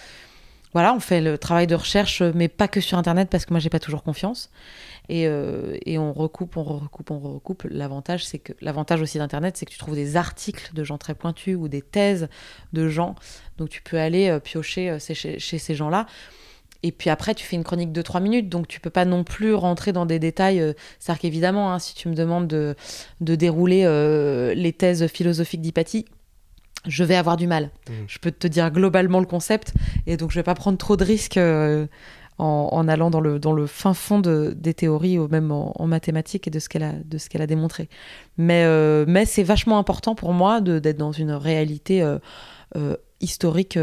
Voilà, 0.73 0.95
on 0.95 1.01
fait 1.01 1.21
le 1.21 1.39
travail 1.39 1.67
de 1.67 1.75
recherche, 1.75 2.23
mais 2.23 2.49
pas 2.49 2.69
que 2.69 2.81
sur 2.81 2.99
Internet, 2.99 3.29
parce 3.31 3.47
que 3.47 3.53
moi, 3.53 3.61
j'ai 3.61 3.71
pas 3.71 3.81
toujours 3.81 4.03
confiance. 4.03 4.51
Et, 5.09 5.23
et, 5.23 5.99
on 5.99 6.13
recoupe, 6.13 6.59
on 6.59 6.63
recoupe, 6.63 7.11
on 7.11 7.19
recoupe. 7.19 7.67
L'avantage, 7.71 8.27
c'est 8.27 8.39
que 8.39 8.53
l'avantage 8.61 9.01
aussi 9.01 9.17
d'Internet, 9.17 9.57
c'est 9.57 9.65
que 9.65 9.71
tu 9.71 9.79
trouves 9.79 9.95
des 9.95 10.17
articles 10.17 10.71
de 10.75 10.85
gens 10.85 10.99
très 10.99 11.15
pointus 11.15 11.57
ou 11.57 11.69
des 11.69 11.81
thèses 11.81 12.29
de 12.75 12.89
gens. 12.89 13.15
Donc 13.57 13.71
tu 13.71 13.81
peux 13.81 13.99
aller 13.99 14.39
piocher 14.45 14.99
chez, 15.01 15.39
chez 15.39 15.59
ces 15.59 15.75
gens-là. 15.75 16.07
Et 16.83 16.93
puis 16.93 17.11
après, 17.11 17.35
tu 17.35 17.45
fais 17.45 17.57
une 17.57 17.65
chronique 17.65 17.93
de 17.93 18.03
3 18.03 18.21
minutes, 18.21 18.49
donc 18.49 18.69
tu 18.69 18.79
peux 18.81 18.91
pas 18.91 19.05
non 19.05 19.25
plus 19.25 19.55
rentrer 19.55 19.93
dans 19.93 20.07
des 20.07 20.19
détails. 20.19 20.61
Euh, 20.61 20.73
c'est-à-dire 20.99 21.21
qu'évidemment, 21.21 21.73
hein, 21.73 21.79
si 21.79 21.95
tu 21.95 22.09
me 22.09 22.15
demandes 22.15 22.47
de, 22.47 22.77
de 23.21 23.35
dérouler 23.35 23.83
euh, 23.85 24.55
les 24.55 24.73
thèses 24.73 25.07
philosophiques 25.09 25.61
d'Hypatie, 25.61 26.07
je 26.87 27.05
vais 27.05 27.17
avoir 27.17 27.37
du 27.37 27.47
mal. 27.47 27.65
Mmh. 27.89 27.93
Je 28.07 28.19
peux 28.19 28.31
te 28.31 28.47
dire 28.47 28.71
globalement 28.71 29.21
le 29.21 29.27
concept, 29.27 29.75
et 30.07 30.17
donc 30.17 30.31
je 30.31 30.37
vais 30.37 30.45
pas 30.45 30.55
prendre 30.55 30.79
trop 30.79 30.97
de 30.97 31.05
risques 31.05 31.37
euh, 31.37 31.87
en, 32.39 32.87
allant 32.87 33.11
dans 33.11 33.21
le, 33.21 33.39
dans 33.39 33.53
le 33.53 33.67
fin 33.67 33.95
fond 33.95 34.21
de, 34.21 34.55
des 34.57 34.75
théories, 34.75 35.19
ou 35.19 35.29
même 35.29 35.51
en, 35.51 35.87
mathématiques 35.87 36.47
et 36.47 36.51
de 36.51 36.59
ce 36.59 36.69
qu'elle 36.69 36.85
a, 36.85 36.93
de 36.93 37.19
ce 37.19 37.29
qu'elle 37.29 37.43
a 37.43 37.49
démontré. 37.49 37.89
Mais, 38.37 38.65
mais 39.07 39.25
c'est 39.25 39.43
vachement 39.43 39.79
important 39.79 40.15
pour 40.15 40.33
moi 40.33 40.61
d'être 40.61 40.99
dans 40.99 41.11
une 41.11 41.33
réalité 41.33 42.07
historique 43.21 43.77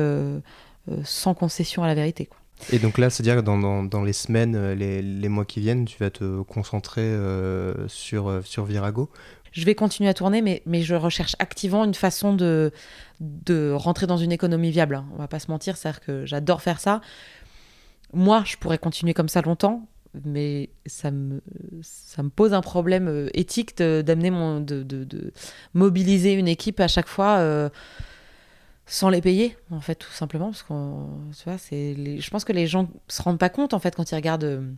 sans 1.04 1.34
concession 1.34 1.84
à 1.84 1.88
la 1.88 1.96
vérité. 1.96 2.28
Quoi. 2.28 2.38
Et 2.72 2.80
donc 2.80 2.98
là, 2.98 3.10
c'est-à-dire 3.10 3.36
que 3.36 3.42
dans, 3.42 3.84
dans, 3.84 4.04
les 4.04 4.14
semaines, 4.14 4.56
euh, 4.56 4.76
les, 4.76 5.02
les, 5.02 5.30
mois 5.30 5.46
qui 5.46 5.60
viennent, 5.60 5.86
tu 5.86 5.98
vas 6.00 6.10
te 6.10 6.42
concentrer 6.44 7.02
euh, 7.02 7.88
sur, 7.88 8.30
euh, 8.30 8.42
sur 8.44 8.66
Virago 8.66 9.10
je 9.56 9.66
vais 9.66 9.74
continuer 9.74 10.10
à 10.10 10.14
tourner, 10.14 10.42
mais, 10.42 10.82
je 10.82 10.96
recherche 10.96 11.36
activement 11.40 11.86
une 11.86 11.94
façon 11.94 12.34
de, 12.34 12.72
rentrer 13.74 14.06
dans 14.06 14.18
une 14.18 14.34
économie 14.34 14.70
viable. 14.70 14.96
Hein. 14.96 15.06
On 15.14 15.18
va 15.18 15.28
pas 15.28 15.40
se 15.40 15.50
mentir, 15.50 15.78
c'est-à-dire 15.78 16.02
que 16.02 16.26
j'adore 16.26 16.62
faire 16.62 16.80
ça. 16.80 17.00
Moi, 18.14 18.44
je 18.46 18.58
pourrais 18.58 18.78
continuer 18.78 19.14
comme 19.14 19.30
ça 19.30 19.42
longtemps, 19.42 19.88
mais 20.26 20.70
ça 20.86 21.10
me, 21.10 21.42
pose 22.36 22.54
un 22.54 22.62
problème 22.62 23.30
éthique 23.34 23.78
d'amener 23.78 24.30
mon, 24.30 24.60
de, 24.60 25.34
mobiliser 25.74 26.34
une 26.34 26.50
équipe 26.50 26.82
à 26.82 26.90
chaque 26.90 27.08
fois 27.08 27.72
sans 28.88 29.10
les 29.10 29.22
payer, 29.22 29.58
en 29.72 29.82
fait, 29.82 29.96
tout 29.96 30.12
simplement, 30.12 30.52
parce 30.52 30.64
tu 30.64 32.22
je 32.22 32.30
pense 32.30 32.46
que 32.46 32.54
les 32.54 32.68
gens 32.68 32.88
se 33.08 33.22
rendent 33.24 33.40
pas 33.40 33.50
compte, 33.50 33.74
en 33.74 33.80
fait, 33.80 33.96
quand 33.96 34.12
ils 34.12 34.16
regardent 34.16 34.44
euh, 34.44 34.72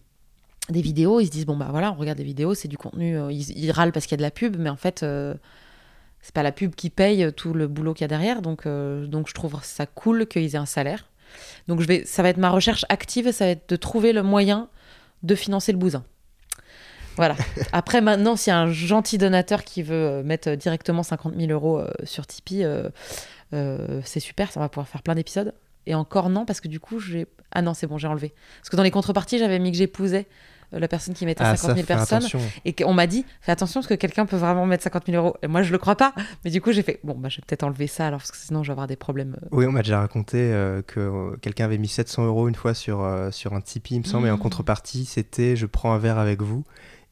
des 0.70 0.82
vidéos, 0.82 1.20
ils 1.20 1.28
se 1.28 1.32
disent 1.32 1.46
bon 1.46 1.56
bah 1.56 1.68
voilà, 1.72 1.92
on 1.92 1.96
regarde 1.96 2.18
des 2.18 2.24
vidéos, 2.24 2.54
c'est 2.54 2.68
du 2.68 2.78
contenu, 2.78 3.18
euh, 3.18 3.32
ils, 3.32 3.72
râlent 3.72 3.92
parce 3.92 4.06
qu'il 4.06 4.14
y 4.14 4.16
a 4.16 4.18
de 4.18 4.24
la 4.24 4.32
pub, 4.32 4.58
mais 4.58 4.70
en 4.70 4.76
fait, 4.76 5.04
euh, 5.04 5.34
c'est 6.22 6.34
pas 6.34 6.44
la 6.44 6.52
pub 6.52 6.76
qui 6.76 6.90
paye 6.90 7.32
tout 7.34 7.54
le 7.54 7.68
boulot 7.68 7.94
qu'il 7.94 8.04
y 8.04 8.06
a 8.06 8.08
derrière, 8.08 8.42
donc 8.42 8.68
donc 8.68 9.28
je 9.30 9.34
trouve 9.34 9.58
ça 9.64 9.86
cool 9.86 10.28
qu'ils 10.28 10.56
aient 10.56 10.58
un 10.58 10.66
salaire. 10.66 11.10
Donc 11.68 11.82
je 11.82 11.88
vais, 11.88 12.06
ça 12.06 12.24
va 12.24 12.30
être 12.30 12.38
ma 12.38 12.50
recherche 12.50 12.86
active, 12.90 13.32
ça 13.32 13.46
va 13.46 13.52
être 13.52 13.70
de 13.70 13.76
trouver 13.76 14.14
le 14.14 14.24
moyen 14.24 14.70
de 15.24 15.36
financer 15.36 15.72
le 15.72 15.78
bousin. 15.78 16.04
Voilà. 17.16 17.36
Après, 17.72 18.02
maintenant, 18.02 18.36
s'il 18.36 18.52
y 18.52 18.54
a 18.54 18.60
un 18.60 18.72
gentil 18.72 19.18
donateur 19.18 19.64
qui 19.64 19.84
veut 19.84 20.24
mettre 20.24 20.52
directement 20.52 21.04
50 21.04 21.36
000 21.36 21.52
euros 21.52 21.82
sur 22.04 22.28
Tipeee, 22.28 22.66
euh, 23.54 24.02
c'est 24.04 24.20
super, 24.20 24.52
ça 24.52 24.60
va 24.60 24.70
pouvoir 24.70 24.88
faire 24.88 25.04
plein 25.04 25.16
d'épisodes. 25.16 25.54
Et 25.86 25.96
encore 25.96 26.30
non, 26.30 26.46
parce 26.46 26.60
que 26.62 26.68
du 26.68 26.80
coup, 26.80 27.00
j'ai. 27.00 27.28
Ah 27.52 27.62
non, 27.62 27.74
c'est 27.74 27.88
bon, 27.88 27.98
j'ai 27.98 28.08
enlevé. 28.08 28.34
Parce 28.60 28.70
que 28.70 28.76
dans 28.76 28.84
les 28.84 28.92
contreparties, 28.92 29.40
j'avais 29.40 29.60
mis 29.60 29.72
que 29.72 29.78
j'épousais 29.78 30.28
euh, 30.28 30.57
la 30.72 30.88
personne 30.88 31.14
qui 31.14 31.26
mettait 31.26 31.44
50 31.44 31.76
000 31.76 31.86
personnes. 31.86 32.24
Et 32.66 32.74
qu'on 32.74 32.94
m'a 32.94 33.08
dit, 33.08 33.26
fais 33.42 33.52
attention 33.52 33.80
parce 33.80 33.88
que 33.88 33.94
quelqu'un 33.94 34.26
peut 34.26 34.38
vraiment 34.38 34.66
mettre 34.66 34.84
50 34.84 35.06
000 35.08 35.18
euros. 35.24 35.38
Et 35.42 35.48
moi, 35.48 35.62
je 35.62 35.72
le 35.72 35.78
crois 35.78 35.96
pas. 35.96 36.14
Mais 36.44 36.52
du 36.52 36.62
coup, 36.62 36.72
j'ai 36.72 36.84
fait, 36.84 37.00
bon, 37.04 37.16
bah, 37.16 37.30
je 37.30 37.38
vais 37.38 37.44
peut-être 37.48 37.64
enlever 37.64 37.88
ça 37.88 38.08
alors, 38.08 38.20
parce 38.20 38.32
que 38.32 38.38
sinon, 38.38 38.64
je 38.64 38.68
vais 38.68 38.74
avoir 38.74 38.88
des 38.88 38.96
problèmes. 38.96 39.38
Euh. 39.44 39.48
Oui, 39.52 39.66
on 39.66 39.72
m'a 39.72 39.82
déjà 39.82 40.00
raconté 40.00 40.38
que 40.88 41.36
quelqu'un 41.38 41.66
avait 41.66 41.78
mis 41.78 41.88
700 41.88 42.26
euros 42.26 42.48
une 42.48 42.56
fois 42.56 42.74
sur, 42.74 43.08
sur 43.32 43.54
un 43.54 43.62
Tipeee, 43.62 43.96
il 43.96 44.00
me 44.00 44.06
semble, 44.06 44.28
et 44.28 44.32
en 44.32 44.36
mmh. 44.36 44.40
contrepartie, 44.40 45.06
c'était 45.06 45.56
je 45.56 45.66
prends 45.66 45.94
un 45.94 45.98
verre 45.98 46.18
avec 46.18 46.42
vous. 46.42 46.64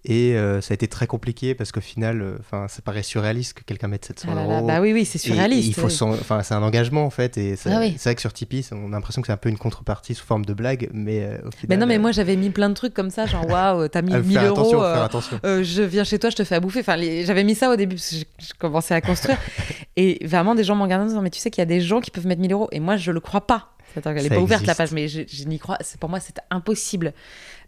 Et 0.07 0.35
euh, 0.35 0.61
ça 0.61 0.73
a 0.73 0.75
été 0.75 0.87
très 0.87 1.07
compliqué 1.07 1.55
parce 1.55 1.71
qu'au 1.71 1.81
final, 1.81 2.21
euh, 2.21 2.67
ça 2.67 2.81
paraît 2.83 3.01
surréaliste 3.01 3.53
que 3.53 3.63
quelqu'un 3.63 3.87
mette 3.87 4.05
700 4.05 4.29
ah 4.29 4.43
euros. 4.43 4.67
Bah 4.67 4.79
oui, 4.79 4.93
oui, 4.93 5.03
c'est 5.03 5.17
surréaliste. 5.17 5.67
il 5.67 5.73
faut, 5.73 5.87
enfin, 6.03 6.43
c'est 6.43 6.53
un 6.53 6.61
engagement 6.61 7.05
en 7.05 7.09
fait. 7.09 7.39
Et 7.39 7.53
ah 7.53 7.81
c'est 7.97 8.03
vrai 8.03 8.15
que 8.15 8.21
sur 8.21 8.31
Tipeee, 8.31 8.67
on 8.71 8.89
a 8.89 8.95
l'impression 8.95 9.23
que 9.23 9.25
c'est 9.25 9.33
un 9.33 9.37
peu 9.37 9.49
une 9.49 9.57
contrepartie 9.57 10.13
sous 10.13 10.25
forme 10.25 10.45
de 10.45 10.53
blague, 10.53 10.89
mais 10.93 11.23
euh, 11.23 11.37
au 11.47 11.51
final. 11.51 11.69
Mais 11.69 11.77
non, 11.77 11.87
mais 11.87 11.97
moi 11.97 12.11
j'avais 12.11 12.35
mis 12.35 12.51
plein 12.51 12.69
de 12.69 12.75
trucs 12.75 12.93
comme 12.93 13.09
ça, 13.09 13.25
genre 13.25 13.49
waouh, 13.49 13.87
t'as 13.87 14.03
mis 14.03 14.13
1000 14.13 14.37
ah, 14.37 14.45
euros. 14.45 14.81
Attention, 14.83 15.39
je 15.43 15.81
viens 15.81 16.03
chez 16.03 16.19
toi, 16.19 16.29
je 16.29 16.35
te 16.35 16.43
fais 16.43 16.55
à 16.55 16.59
bouffer. 16.59 16.81
Enfin, 16.81 16.97
j'avais 16.97 17.43
mis 17.43 17.55
ça 17.55 17.71
au 17.71 17.75
début 17.75 17.95
parce 17.95 18.11
que 18.11 18.17
je, 18.39 18.53
commençais 18.59 18.93
à 18.93 19.01
construire. 19.01 19.39
et 19.95 20.23
vraiment, 20.25 20.53
des 20.53 20.63
gens 20.63 20.75
m'ont 20.75 20.83
regardé 20.83 21.05
en 21.05 21.07
disant, 21.07 21.21
mais 21.21 21.31
tu 21.31 21.39
sais 21.39 21.49
qu'il 21.49 21.61
y 21.61 21.63
a 21.63 21.65
des 21.65 21.81
gens 21.81 21.99
qui 21.99 22.11
peuvent 22.11 22.27
mettre 22.27 22.41
1000 22.41 22.53
euros. 22.53 22.69
Et 22.71 22.79
moi, 22.79 22.95
je 22.95 23.11
le 23.11 23.19
crois 23.19 23.47
pas. 23.47 23.71
Elle 24.03 24.23
n'est 24.23 24.29
pas 24.29 24.39
ouverte 24.39 24.65
la 24.65 24.75
page, 24.75 24.91
mais 24.91 25.07
je, 25.07 25.47
n'y 25.47 25.59
crois. 25.59 25.77
Pour 25.99 26.09
moi, 26.09 26.19
c'est 26.19 26.35
impossible. 26.49 27.13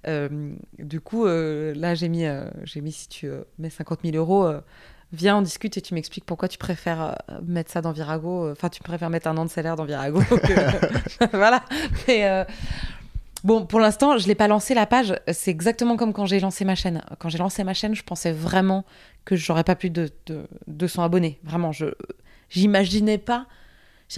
Euh, 0.07 0.55
du 0.79 1.01
coup, 1.01 1.25
euh, 1.25 1.73
là, 1.75 1.95
j'ai 1.95 2.09
mis, 2.09 2.25
euh, 2.25 2.49
j'ai 2.63 2.81
mis 2.81 2.91
si 2.91 3.07
tu 3.07 3.29
mets 3.57 3.69
50 3.69 3.99
000 4.03 4.15
euros, 4.17 4.51
viens, 5.11 5.37
on 5.37 5.41
discute 5.41 5.77
et 5.77 5.81
tu 5.81 5.93
m'expliques 5.93 6.25
pourquoi 6.25 6.47
tu 6.47 6.57
préfères 6.57 7.17
mettre 7.43 7.71
ça 7.71 7.81
dans 7.81 7.91
Virago. 7.91 8.51
Enfin, 8.51 8.69
tu 8.69 8.81
préfères 8.81 9.09
mettre 9.09 9.27
un 9.27 9.37
an 9.37 9.45
de 9.45 9.49
salaire 9.49 9.75
dans 9.75 9.85
Virago. 9.85 10.21
voilà. 11.33 11.63
Mais 12.07 12.45
bon, 13.43 13.65
pour 13.65 13.79
l'instant, 13.79 14.17
je 14.17 14.27
l'ai 14.27 14.35
pas 14.35 14.47
lancé 14.47 14.73
la 14.73 14.85
page. 14.85 15.15
C'est 15.31 15.51
exactement 15.51 15.97
comme 15.97 16.13
quand 16.13 16.25
j'ai 16.25 16.39
lancé 16.39 16.65
ma 16.65 16.75
chaîne. 16.75 17.01
Quand 17.19 17.29
j'ai 17.29 17.37
lancé 17.37 17.63
ma 17.63 17.73
chaîne, 17.73 17.95
je 17.95 18.03
pensais 18.03 18.31
vraiment 18.31 18.85
que 19.25 19.35
j'aurais 19.35 19.63
pas 19.63 19.75
plus 19.75 19.89
de, 19.89 20.09
de 20.25 20.47
200 20.67 21.03
abonnés. 21.03 21.39
Vraiment, 21.43 21.71
je 21.71 21.87
j'imaginais 22.49 23.17
pas 23.17 23.47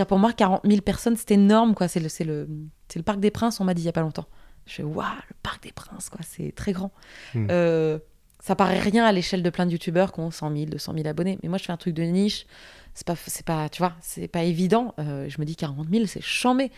pour 0.08 0.20
moi, 0.20 0.34
40 0.34 0.62
000 0.66 0.82
personnes, 0.82 1.16
c'est 1.16 1.32
énorme, 1.32 1.74
quoi. 1.74 1.88
C'est 1.88 2.00
le, 2.00 2.10
c'est 2.10 2.24
le, 2.24 2.48
le 2.96 3.04
Parc 3.04 3.20
des 3.20 3.32
Princes, 3.32 3.60
on 3.60 3.64
m'a 3.64 3.74
dit 3.74 3.82
il 3.82 3.86
y 3.86 3.90
a 3.90 3.94
pas 3.94 4.02
longtemps. 4.02 4.26
Je 4.70 4.76
fais, 4.76 4.84
waouh, 4.84 5.05
le 5.30 5.36
Parc 5.41 5.63
des 5.63 5.72
Princes, 5.72 6.09
quoi, 6.09 6.20
c'est 6.24 6.53
très 6.53 6.72
grand. 6.72 6.91
Hmm. 7.34 7.47
Euh, 7.49 7.99
ça 8.39 8.55
paraît 8.55 8.80
rien 8.80 9.03
à 9.03 9.11
l'échelle 9.11 9.43
de 9.43 9.49
plein 9.49 9.65
de 9.65 9.72
youtubeurs 9.72 10.13
qui 10.13 10.20
ont 10.20 10.32
100 10.32 10.55
000, 10.55 10.65
200 10.65 10.93
000 10.93 11.07
abonnés. 11.07 11.39
Mais 11.43 11.49
moi, 11.49 11.57
je 11.57 11.65
fais 11.65 11.74
un 11.74 11.78
truc 11.78 11.95
de 11.95 12.03
niche. 12.03 12.45
C'est 12.93 13.05
pas, 13.05 13.15
c'est 13.15 13.45
pas, 13.45 13.67
tu 13.70 13.80
vois, 13.80 13.93
c'est 14.01 14.28
pas 14.28 14.43
évident. 14.43 14.93
Euh, 14.99 15.28
je 15.28 15.39
me 15.39 15.45
dis 15.45 15.55
40 15.55 15.88
000, 15.91 16.05
c'est 16.05 16.22
chambé. 16.22 16.72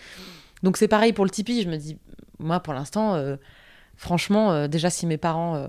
Donc 0.64 0.78
c'est 0.78 0.88
pareil 0.88 1.14
pour 1.14 1.26
le 1.26 1.32
Tipeee. 1.32 1.64
Je 1.64 1.70
me 1.70 1.78
dis, 1.78 1.98
moi, 2.40 2.60
pour 2.60 2.74
l'instant, 2.74 3.16
euh, 3.16 3.36
franchement, 3.96 4.68
déjà, 4.68 4.90
si 4.90 5.06
mes 5.06 5.18
parents 5.18 5.68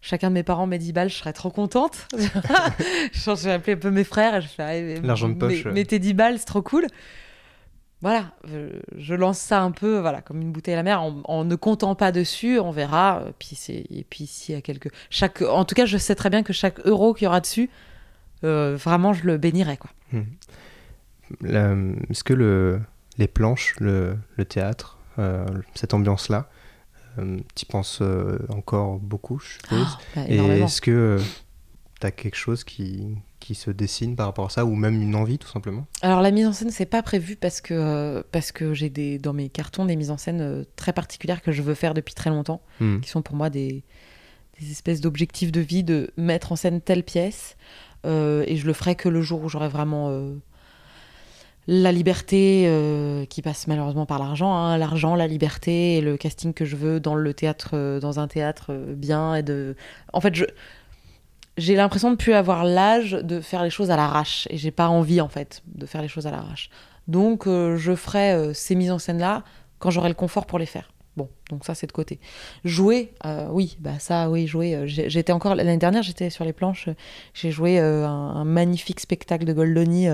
chacun 0.00 0.28
de 0.28 0.34
mes 0.34 0.42
parents 0.42 0.66
met 0.66 0.78
10 0.78 0.92
balles, 0.92 1.10
je 1.10 1.16
serais 1.16 1.32
trop 1.32 1.50
contente. 1.50 2.08
je 2.12 3.44
vais 3.44 3.52
appeler 3.52 3.72
un 3.74 3.78
peu 3.78 3.90
mes 3.90 4.04
frères 4.04 4.36
et 4.36 4.42
je 4.42 4.48
fais 4.48 5.00
L'argent 5.00 5.28
de 5.28 5.34
poche. 5.34 5.64
Mettez 5.66 5.98
10 5.98 6.14
balles, 6.14 6.38
c'est 6.38 6.44
trop 6.44 6.62
cool. 6.62 6.86
Voilà, 8.00 8.30
je 8.96 9.14
lance 9.14 9.38
ça 9.38 9.60
un 9.60 9.72
peu 9.72 9.98
voilà, 9.98 10.22
comme 10.22 10.40
une 10.40 10.52
bouteille 10.52 10.74
à 10.74 10.76
la 10.76 10.82
mer 10.84 11.02
en, 11.02 11.44
ne 11.44 11.56
comptant 11.56 11.96
pas 11.96 12.12
dessus, 12.12 12.60
on 12.60 12.70
verra. 12.70 13.24
Puis 13.40 13.58
et 13.68 14.06
puis 14.08 14.26
s'il 14.26 14.54
y 14.54 14.58
a 14.58 14.60
quelques. 14.60 14.92
Chaque, 15.10 15.42
en 15.42 15.64
tout 15.64 15.74
cas, 15.74 15.84
je 15.84 15.98
sais 15.98 16.14
très 16.14 16.30
bien 16.30 16.44
que 16.44 16.52
chaque 16.52 16.78
euro 16.86 17.12
qu'il 17.12 17.24
y 17.24 17.28
aura 17.28 17.40
dessus, 17.40 17.70
euh, 18.44 18.76
vraiment, 18.76 19.12
je 19.12 19.24
le 19.26 19.36
bénirai. 19.36 19.78
Quoi. 19.78 19.90
Hmm. 20.12 20.22
Est-ce 22.10 22.22
que 22.22 22.34
le, 22.34 22.80
les 23.18 23.26
planches, 23.28 23.74
le, 23.80 24.16
le 24.36 24.44
théâtre, 24.44 24.98
euh, 25.18 25.44
cette 25.74 25.92
ambiance-là, 25.92 26.48
euh, 27.18 27.38
tu 27.54 27.66
penses 27.66 27.98
euh, 28.00 28.38
encore 28.50 28.98
beaucoup, 28.98 29.38
je 29.40 29.54
suppose? 29.54 29.98
Ah, 30.16 30.20
bah, 30.20 30.22
et 30.28 30.36
est-ce 30.36 30.80
que 30.80 31.18
euh, 31.98 32.00
tu 32.00 32.06
as 32.06 32.10
quelque 32.10 32.36
chose 32.36 32.64
qui, 32.64 33.16
qui 33.40 33.54
se 33.54 33.70
dessine 33.70 34.16
par 34.16 34.26
rapport 34.26 34.46
à 34.46 34.50
ça 34.50 34.64
ou 34.64 34.74
même 34.74 35.00
une 35.00 35.14
envie 35.14 35.38
tout 35.38 35.48
simplement 35.48 35.86
Alors 36.02 36.20
la 36.20 36.30
mise 36.30 36.46
en 36.46 36.52
scène 36.52 36.70
c'est 36.70 36.86
pas 36.86 37.02
prévu 37.02 37.36
parce 37.36 37.60
que 37.60 38.24
parce 38.32 38.52
que 38.52 38.74
j'ai 38.74 38.90
des 38.90 39.18
dans 39.18 39.32
mes 39.32 39.48
cartons 39.48 39.84
des 39.84 39.96
mises 39.96 40.10
en 40.10 40.18
scène 40.18 40.64
très 40.76 40.92
particulières 40.92 41.42
que 41.42 41.52
je 41.52 41.62
veux 41.62 41.74
faire 41.74 41.94
depuis 41.94 42.14
très 42.14 42.30
longtemps 42.30 42.62
hmm. 42.80 43.00
qui 43.00 43.10
sont 43.10 43.22
pour 43.22 43.36
moi 43.36 43.50
des, 43.50 43.84
des 44.60 44.70
espèces 44.70 45.00
d'objectifs 45.00 45.52
de 45.52 45.60
vie 45.60 45.84
de 45.84 46.10
mettre 46.16 46.52
en 46.52 46.56
scène 46.56 46.80
telle 46.80 47.04
pièce 47.04 47.56
et 48.04 48.56
je 48.56 48.66
le 48.66 48.72
ferai 48.72 48.94
que 48.94 49.10
le 49.10 49.20
jour 49.20 49.42
où 49.42 49.50
j'aurai 49.50 49.68
vraiment 49.68 50.32
la 51.70 51.92
liberté 51.92 52.64
euh, 52.66 53.26
qui 53.26 53.42
passe 53.42 53.66
malheureusement 53.66 54.06
par 54.06 54.18
l'argent, 54.18 54.54
hein, 54.54 54.78
l'argent, 54.78 55.14
la 55.14 55.26
liberté 55.26 55.98
et 55.98 56.00
le 56.00 56.16
casting 56.16 56.54
que 56.54 56.64
je 56.64 56.76
veux 56.76 56.98
dans 56.98 57.14
le 57.14 57.34
théâtre, 57.34 57.72
euh, 57.74 58.00
dans 58.00 58.18
un 58.18 58.26
théâtre 58.26 58.68
euh, 58.70 58.94
bien 58.94 59.34
et 59.34 59.42
de. 59.42 59.76
En 60.14 60.22
fait, 60.22 60.34
je 60.34 60.46
j'ai 61.58 61.74
l'impression 61.74 62.10
de 62.10 62.16
plus 62.16 62.32
avoir 62.32 62.64
l'âge 62.64 63.12
de 63.12 63.40
faire 63.40 63.62
les 63.62 63.70
choses 63.70 63.90
à 63.90 63.96
l'arrache 63.96 64.46
et 64.50 64.56
j'ai 64.56 64.70
pas 64.70 64.88
envie 64.88 65.20
en 65.20 65.28
fait 65.28 65.62
de 65.66 65.84
faire 65.84 66.00
les 66.00 66.08
choses 66.08 66.26
à 66.26 66.30
l'arrache. 66.30 66.70
Donc 67.08 67.46
je 67.46 67.94
ferai 67.94 68.54
ces 68.54 68.74
mises 68.74 68.92
en 68.92 68.98
scène 68.98 69.18
là 69.18 69.42
quand 69.78 69.90
j'aurai 69.90 70.08
le 70.08 70.14
confort 70.14 70.46
pour 70.46 70.58
les 70.58 70.66
faire. 70.66 70.92
Bon, 71.16 71.28
donc 71.50 71.64
ça 71.64 71.74
c'est 71.74 71.88
de 71.88 71.92
côté. 71.92 72.20
Jouer, 72.64 73.12
oui, 73.50 73.76
bah 73.80 73.98
ça, 73.98 74.30
oui, 74.30 74.46
jouer. 74.46 74.84
j'étais 74.86 75.32
encore 75.32 75.54
l'année 75.54 75.78
dernière, 75.78 76.02
j'étais 76.02 76.30
sur 76.30 76.44
les 76.44 76.52
planches, 76.52 76.88
j'ai 77.34 77.50
joué 77.50 77.80
un, 77.80 78.06
un, 78.06 78.44
magnifique 78.44 79.00
spectacle 79.00 79.44
de 79.44 79.52
Goldoni 79.52 80.08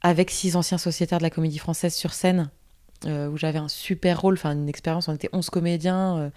avec 0.00 0.30
six 0.30 0.54
anciens 0.54 0.78
sociétaires 0.78 1.18
de 1.18 1.24
la 1.24 1.30
comédie 1.30 1.58
française 1.58 1.94
sur 1.94 2.12
scène. 2.12 2.50
où 3.06 3.36
j'avais 3.36 3.58
un 3.58 3.68
super 3.68 4.20
rôle, 4.20 4.34
enfin 4.34 4.52
une 4.52 4.68
expérience, 4.68 5.08
on 5.08 5.14
était 5.14 5.30
11 5.32 5.50
comédiens, 5.50 6.30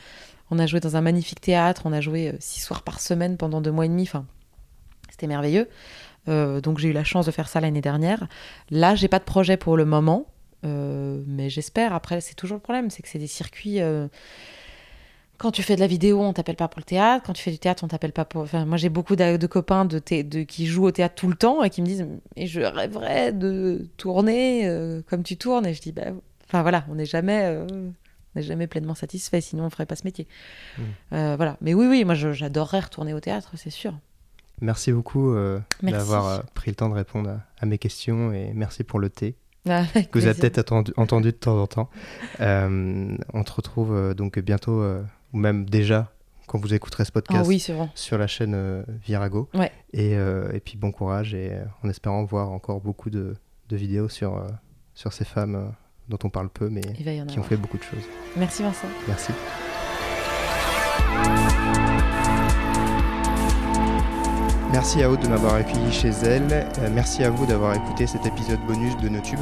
on 0.52 0.60
a 0.60 0.66
joué 0.66 0.80
dans 0.80 0.96
un 0.96 1.02
magnifique 1.02 1.42
théâtre, 1.42 1.84
on 1.86 1.94
a 1.94 2.02
joué 2.02 2.36
six 2.40 2.62
soirs 2.62 2.84
par 2.84 3.00
semaine 3.00 3.38
pendant 3.38 3.62
deux 3.62 3.72
mois 3.72 3.86
et 3.86 3.90
demi, 3.90 4.04
enfin 4.04 4.26
c'était 5.10 5.28
merveilleux. 5.28 5.70
donc 6.28 6.80
j'ai 6.80 6.90
eu 6.90 6.94
la 6.94 7.04
chance 7.04 7.26
de 7.26 7.32
faire 7.32 7.48
ça 7.48 7.62
l'année 7.62 7.82
dernière. 7.82 8.28
Là, 8.70 8.96
j'ai 8.96 9.08
pas 9.08 9.20
de 9.20 9.24
projet 9.24 9.56
pour 9.56 9.78
le 9.78 9.86
moment, 9.86 10.26
mais 10.64 11.50
j'espère. 11.50 11.94
Après, 11.94 12.20
c'est 12.22 12.34
toujours 12.36 12.56
le 12.56 12.62
problème, 12.62 12.90
c'est 12.90 13.02
que 13.02 13.08
c'est 13.08 13.20
des 13.20 13.28
circuits 13.28 13.80
quand 15.38 15.52
tu 15.52 15.64
fais 15.64 15.76
de 15.76 15.82
la 15.82 15.88
vidéo, 15.88 16.22
on 16.22 16.34
t'appelle 16.34 16.56
pas 16.56 16.68
pour 16.68 16.80
le 16.80 16.86
théâtre. 16.86 17.26
Quand 17.26 17.34
tu 17.34 17.44
fais 17.44 17.52
du 17.52 17.60
théâtre, 17.60 17.84
on 17.84 17.88
t'appelle 17.88 18.14
pas 18.14 18.26
pour. 18.26 18.42
Enfin, 18.42 18.66
moi, 18.66 18.78
j'ai 18.78 18.90
beaucoup 18.90 19.16
de, 19.16 19.48
copains 19.48 19.86
de, 19.86 20.00
de, 20.00 20.44
qui 20.44 20.66
jouent 20.66 20.86
au 20.86 20.92
théâtre 20.92 21.16
tout 21.16 21.28
le 21.28 21.36
temps 21.36 21.64
et 21.64 21.70
qui 21.70 21.82
me 21.82 21.86
disent 21.86 22.08
Et 22.36 22.48
je 22.48 22.62
rêverais 22.62 23.34
de 23.34 23.88
tourner 23.98 24.68
euh, 24.68 25.02
comme 25.10 25.24
tu 25.24 25.38
tournes. 25.38 25.66
Et 25.66 25.74
je 25.74 25.82
dis 25.82 25.92
bah, 25.92 26.04
Enfin, 26.48 26.62
voilà, 26.62 26.86
on 26.90 26.96
n'est 26.96 27.06
jamais, 27.06 27.66
euh, 28.38 28.42
jamais 28.42 28.68
pleinement 28.68 28.96
satisfait, 28.96 29.42
sinon 29.42 29.66
on 29.66 29.70
ferait 29.70 29.86
pas 29.86 29.96
ce 29.96 30.04
métier. 30.04 30.28
Mmh. 30.78 30.82
Euh, 31.14 31.36
voilà. 31.36 31.58
Mais 31.62 31.74
oui, 31.74 31.88
oui, 31.88 32.06
moi, 32.06 32.16
j'adorerais 32.16 32.82
retourner 32.82 33.14
au 33.14 33.20
théâtre, 33.20 33.52
c'est 33.56 33.70
sûr. 33.70 33.94
Merci 34.62 34.94
beaucoup 34.94 35.36
d'avoir 35.82 36.46
pris 36.54 36.72
le 36.72 36.76
temps 36.76 36.88
de 36.88 36.94
répondre 36.94 37.42
à, 37.60 37.66
mes 37.66 37.78
questions 37.78 38.32
et 38.32 38.54
merci 38.54 38.86
pour 38.86 39.00
le 39.00 39.10
thé. 39.10 39.36
Ah, 39.68 39.84
que 40.12 40.18
vous 40.18 40.28
avez 40.28 40.40
peut-être 40.40 40.72
entendu, 40.96 41.26
de 41.28 41.32
temps 41.32 41.62
en 41.62 41.68
temps. 41.68 41.90
on 42.40 43.44
te 43.44 43.52
retrouve 43.52 44.14
donc 44.14 44.40
bientôt 44.40 44.82
ou 45.34 45.38
même 45.38 45.70
déjà 45.70 46.10
quand 46.48 46.60
vous 46.60 46.74
écouterez 46.74 47.06
ce 47.06 47.12
podcast 47.12 47.52
ah 47.70 47.88
sur 47.96 48.18
la 48.18 48.28
chaîne 48.28 48.54
euh, 48.56 48.84
Virago. 49.04 49.50
Et, 49.94 50.16
euh, 50.16 50.52
et, 50.54 50.60
puis 50.60 50.78
bon 50.78 50.92
courage 50.92 51.34
et 51.34 51.52
euh, 51.52 51.66
en 51.84 51.90
espérant 51.90 52.24
voir 52.24 52.52
encore 52.52 52.82
beaucoup 52.82 53.10
de, 53.10 53.36
de 53.70 53.76
vidéos 53.76 54.10
sur, 54.10 54.46
sur 54.94 55.14
ces 55.14 55.26
femmes 55.26 55.74
dont 56.10 56.20
on 56.24 56.30
parle 56.30 56.50
peu 56.50 56.70
mais 56.70 56.82
qui 57.28 57.40
ont 57.40 57.44
fait 57.44 57.58
beaucoup 57.58 57.78
de 57.78 57.84
choses. 57.84 58.04
Merci 58.36 58.64
Vincent. 58.64 58.88
Merci. 59.08 59.32
Merci 64.72 65.04
à 65.04 65.10
Aude 65.10 65.22
de 65.22 65.28
m'avoir 65.28 65.56
accueilli 65.56 65.92
chez 65.92 66.10
elle. 66.10 66.68
merci 66.94 67.24
à 67.24 67.30
vous 67.30 67.46
d'avoir 67.46 67.76
écouté 67.76 68.08
cet 68.08 68.26
épisode 68.26 68.60
bonus 68.68 68.96
de 68.98 69.10
NoTube. 69.10 69.40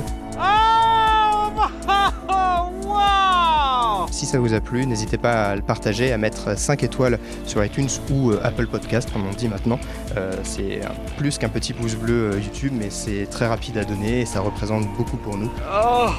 Si 4.14 4.28
ça 4.28 4.38
vous 4.38 4.53
a 4.53 4.61
plu, 4.61 4.86
n'hésitez 4.86 5.18
pas 5.18 5.45
à 5.45 5.55
le 5.55 5.64
partager, 5.64 6.14
à 6.14 6.20
mettre 6.20 6.55
5 6.55 6.84
étoiles 6.84 7.18
sur 7.47 7.66
iTunes 7.66 7.89
ou 8.11 8.30
euh, 8.30 8.39
Apple 8.43 8.68
Podcast, 8.68 9.09
comme 9.11 9.26
on 9.26 9.34
dit 9.34 9.47
maintenant. 9.47 9.80
Euh, 10.16 10.36
c'est 10.43 10.82
plus 11.18 11.39
qu'un 11.39 11.49
petit 11.49 11.74
pouce 11.74 11.95
bleu 11.95 12.30
euh, 12.30 12.39
YouTube, 12.39 12.74
mais 12.78 12.91
c'est 12.91 13.26
très 13.26 13.47
rapide 13.47 13.76
à 13.80 13.84
donner 13.84 14.22
et 14.22 14.26
ça 14.28 14.39
représente 14.39 14.88
beaucoup 14.95 15.18
pour 15.18 15.36
nous. 15.36 15.49
Oh. 15.68 16.09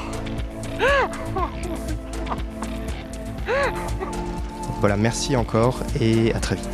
voilà, 4.80 4.96
merci 4.96 5.36
encore 5.36 5.78
et 6.00 6.34
à 6.34 6.40
très 6.40 6.56
vite. 6.56 6.73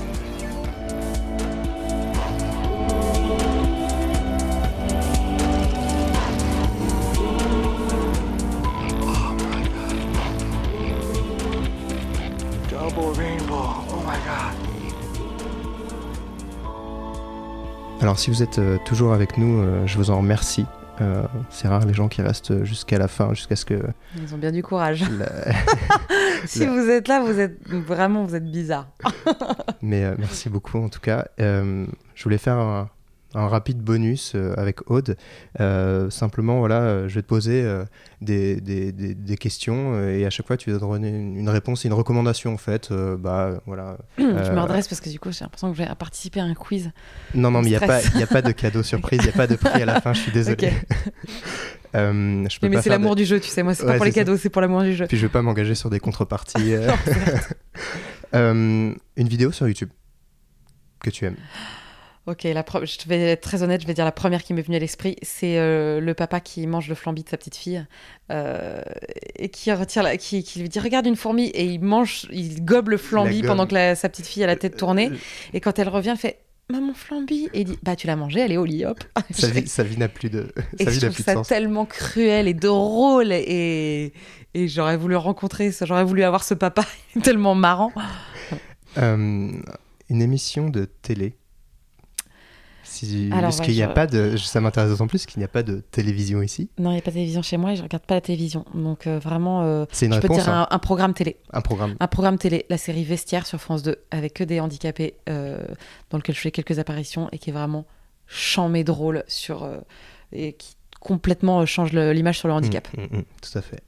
Alors 18.10 18.18
si 18.18 18.28
vous 18.28 18.42
êtes 18.42 18.58
euh, 18.58 18.76
toujours 18.84 19.12
avec 19.12 19.38
nous, 19.38 19.60
euh, 19.60 19.86
je 19.86 19.96
vous 19.96 20.10
en 20.10 20.18
remercie. 20.18 20.66
Euh, 21.00 21.22
c'est 21.48 21.68
rare 21.68 21.86
les 21.86 21.94
gens 21.94 22.08
qui 22.08 22.22
restent 22.22 22.64
jusqu'à 22.64 22.98
la 22.98 23.06
fin, 23.06 23.34
jusqu'à 23.34 23.54
ce 23.54 23.64
que... 23.64 23.80
Ils 24.16 24.34
ont 24.34 24.36
bien 24.36 24.50
du 24.50 24.64
courage. 24.64 25.04
si 26.44 26.66
vous 26.66 26.90
êtes 26.90 27.06
là, 27.06 27.20
vous 27.20 27.38
êtes 27.38 27.68
vraiment, 27.68 28.24
vous 28.24 28.34
êtes 28.34 28.50
bizarre. 28.50 28.88
Mais 29.80 30.12
merci 30.18 30.48
beaucoup 30.48 30.78
en 30.78 30.88
tout 30.88 30.98
cas. 30.98 31.28
je 31.38 31.86
voulais 32.24 32.36
faire 32.36 32.56
un, 32.56 32.90
un 33.34 33.46
rapide 33.46 33.78
bonus 33.78 34.32
euh, 34.34 34.54
avec 34.56 34.90
Aude. 34.90 35.16
Euh, 35.60 36.10
simplement, 36.10 36.58
voilà, 36.58 36.80
euh, 36.80 37.08
je 37.08 37.14
vais 37.14 37.22
te 37.22 37.26
poser 37.26 37.64
des, 38.20 38.60
des, 38.60 38.92
des, 38.92 39.36
questions 39.36 40.00
et 40.08 40.26
à 40.26 40.30
chaque 40.30 40.46
fois, 40.46 40.56
tu 40.56 40.70
vas 40.70 40.78
donner 40.78 41.08
une, 41.08 41.48
réponse 41.48 41.84
et 41.84 41.88
une 41.88 41.94
recommandation 41.94 42.52
en 42.52 42.56
fait. 42.56 42.92
bah, 42.92 43.60
voilà, 43.66 43.98
je 44.18 44.24
me 44.24 44.60
redresse 44.60 44.88
parce 44.88 45.00
que 45.00 45.08
du 45.08 45.18
coup, 45.18 45.30
j'ai 45.32 45.44
l'impression 45.44 45.70
que 45.70 45.76
je 45.76 45.82
vais 45.82 45.94
participer 45.94 46.40
à 46.40 46.44
un 46.44 46.54
quiz. 46.54 46.90
Non, 47.34 47.50
non, 47.50 47.60
mais 47.62 47.68
il 47.68 47.70
n'y 47.70 47.76
a, 47.76 47.80
pas, 47.80 47.98
a 47.98 48.26
pas 48.26 48.42
de 48.42 48.52
cadeau 48.52 48.82
surprise, 48.84 49.20
il 49.22 49.26
n'y 49.26 49.32
a 49.32 49.36
pas 49.36 49.46
de 49.46 49.56
prix 49.56 49.82
à 49.82 49.86
la 49.86 50.00
fin, 50.00 50.12
je 50.12 50.20
suis 50.20 50.32
désolé. 50.32 50.72
je 51.94 52.58
peux 52.58 52.68
mais 52.68 52.82
c'est 52.82 52.90
l'amour 52.90 53.16
du 53.16 53.24
jeu, 53.24 53.40
tu 53.40 53.48
sais. 53.48 53.62
Moi, 53.62 53.74
c'est 53.74 53.86
pas 53.86 53.94
pour 53.94 54.04
les 54.04 54.12
cadeaux, 54.12 54.36
c'est 54.36 54.50
pour 54.50 54.62
l'amour 54.62 54.82
du 54.82 54.94
jeu. 54.94 55.06
Puis 55.06 55.16
je 55.16 55.26
vais 55.26 55.32
pas 55.32 55.42
m'engager 55.42 55.74
sur 55.74 55.90
des 55.90 56.00
contreparties. 56.00 56.74
une 58.32 58.96
vidéo 59.16 59.52
sur 59.52 59.66
YouTube 59.68 59.90
que 61.00 61.10
tu 61.10 61.24
aimes. 61.24 61.36
Ok, 62.30 62.44
la 62.44 62.64
je 62.84 63.08
vais 63.08 63.32
être 63.32 63.40
très 63.40 63.64
honnête, 63.64 63.82
je 63.82 63.88
vais 63.88 63.94
dire 63.94 64.04
la 64.04 64.12
première 64.12 64.44
qui 64.44 64.54
m'est 64.54 64.62
venue 64.62 64.76
à 64.76 64.78
l'esprit, 64.78 65.16
c'est 65.20 65.58
euh, 65.58 65.98
le 65.98 66.14
papa 66.14 66.38
qui 66.38 66.64
mange 66.68 66.88
le 66.88 66.94
flambi 66.94 67.24
de 67.24 67.28
sa 67.28 67.36
petite 67.36 67.56
fille 67.56 67.84
euh, 68.30 68.82
et 69.34 69.48
qui 69.48 69.72
retire, 69.72 70.04
la... 70.04 70.16
qui, 70.16 70.44
lui 70.56 70.68
dit 70.68 70.78
regarde 70.78 71.06
une 71.06 71.16
fourmi 71.16 71.46
et 71.46 71.64
il 71.64 71.80
mange, 71.80 72.28
il 72.30 72.64
gobe 72.64 72.90
le 72.90 72.98
flambi 72.98 73.42
pendant 73.42 73.66
que 73.66 73.96
sa 73.96 74.08
petite 74.08 74.26
fille 74.26 74.44
a 74.44 74.46
la 74.46 74.54
tête 74.54 74.76
tournée 74.76 75.08
euh, 75.08 75.16
et 75.54 75.60
quand 75.60 75.80
elle 75.80 75.88
revient, 75.88 76.10
elle 76.10 76.18
fait 76.18 76.38
maman 76.70 76.94
flambi 76.94 77.48
et 77.52 77.62
il 77.62 77.64
dit 77.64 77.78
bah 77.82 77.96
tu 77.96 78.06
l'as 78.06 78.14
mangé, 78.14 78.38
elle 78.38 78.52
est 78.52 78.58
au 78.58 78.64
lit 78.64 78.84
hop. 78.84 79.02
sa 79.32 79.48
vie, 79.48 79.66
sa 79.66 79.82
vie 79.82 79.96
n'a 79.96 80.08
plus 80.08 80.30
de, 80.30 80.52
sa 80.78 80.88
et 80.88 80.92
je 80.92 81.06
trouve 81.06 81.24
ça 81.24 81.42
tellement 81.42 81.84
cruel 81.84 82.46
et 82.46 82.54
drôle 82.54 83.32
et 83.32 84.12
et 84.54 84.68
j'aurais 84.68 84.96
voulu 84.96 85.16
rencontrer, 85.16 85.72
j'aurais 85.82 86.04
voulu 86.04 86.22
avoir 86.22 86.44
ce 86.44 86.54
papa 86.54 86.86
tellement 87.24 87.56
marrant. 87.56 87.90
une 88.96 89.62
émission 90.08 90.68
de 90.68 90.84
télé 90.84 91.34
parce 93.30 93.60
qu'il 93.60 93.74
n'y 93.74 93.82
a 93.82 93.88
pas 93.88 94.06
de, 94.06 94.36
ça 94.36 94.60
m'intéresse 94.60 94.90
d'autant 94.90 95.06
plus 95.06 95.26
qu'il 95.26 95.38
n'y 95.38 95.44
a 95.44 95.48
pas 95.48 95.62
de 95.62 95.82
télévision 95.90 96.42
ici. 96.42 96.68
Non, 96.78 96.90
il 96.90 96.94
n'y 96.94 96.98
a 96.98 97.02
pas 97.02 97.10
de 97.10 97.16
télévision 97.16 97.42
chez 97.42 97.56
moi 97.56 97.72
et 97.72 97.76
je 97.76 97.82
regarde 97.82 98.04
pas 98.04 98.14
la 98.14 98.20
télévision. 98.20 98.64
Donc 98.74 99.06
euh, 99.06 99.18
vraiment, 99.18 99.62
euh, 99.62 99.84
c'est 99.92 100.06
une 100.06 100.14
je 100.14 100.20
peux 100.20 100.28
dire 100.28 100.48
hein. 100.48 100.66
un, 100.70 100.78
programme 100.78 101.14
télé. 101.14 101.36
Un 101.52 101.60
programme. 101.60 101.96
Un 102.00 102.06
programme 102.08 102.38
télé, 102.38 102.66
la 102.68 102.78
série 102.78 103.04
Vestiaire 103.04 103.46
sur 103.46 103.60
France 103.60 103.82
2 103.82 103.96
avec 104.10 104.34
que 104.34 104.44
des 104.44 104.60
handicapés 104.60 105.14
euh, 105.28 105.62
dans 106.10 106.18
lequel 106.18 106.34
je 106.34 106.40
fais 106.40 106.50
quelques 106.50 106.78
apparitions 106.78 107.28
et 107.32 107.38
qui 107.38 107.50
est 107.50 107.54
vraiment 107.54 107.84
chamé 108.26 108.84
drôle 108.84 109.24
sur 109.26 109.68
et 110.32 110.52
qui 110.52 110.76
complètement 111.00 111.64
change 111.66 111.92
l'image 111.92 112.38
sur 112.38 112.48
le 112.48 112.54
handicap. 112.54 112.88
Mmh, 112.96 113.00
mmh, 113.00 113.18
mmh, 113.18 113.24
tout 113.42 113.58
à 113.58 113.62
fait. 113.62 113.82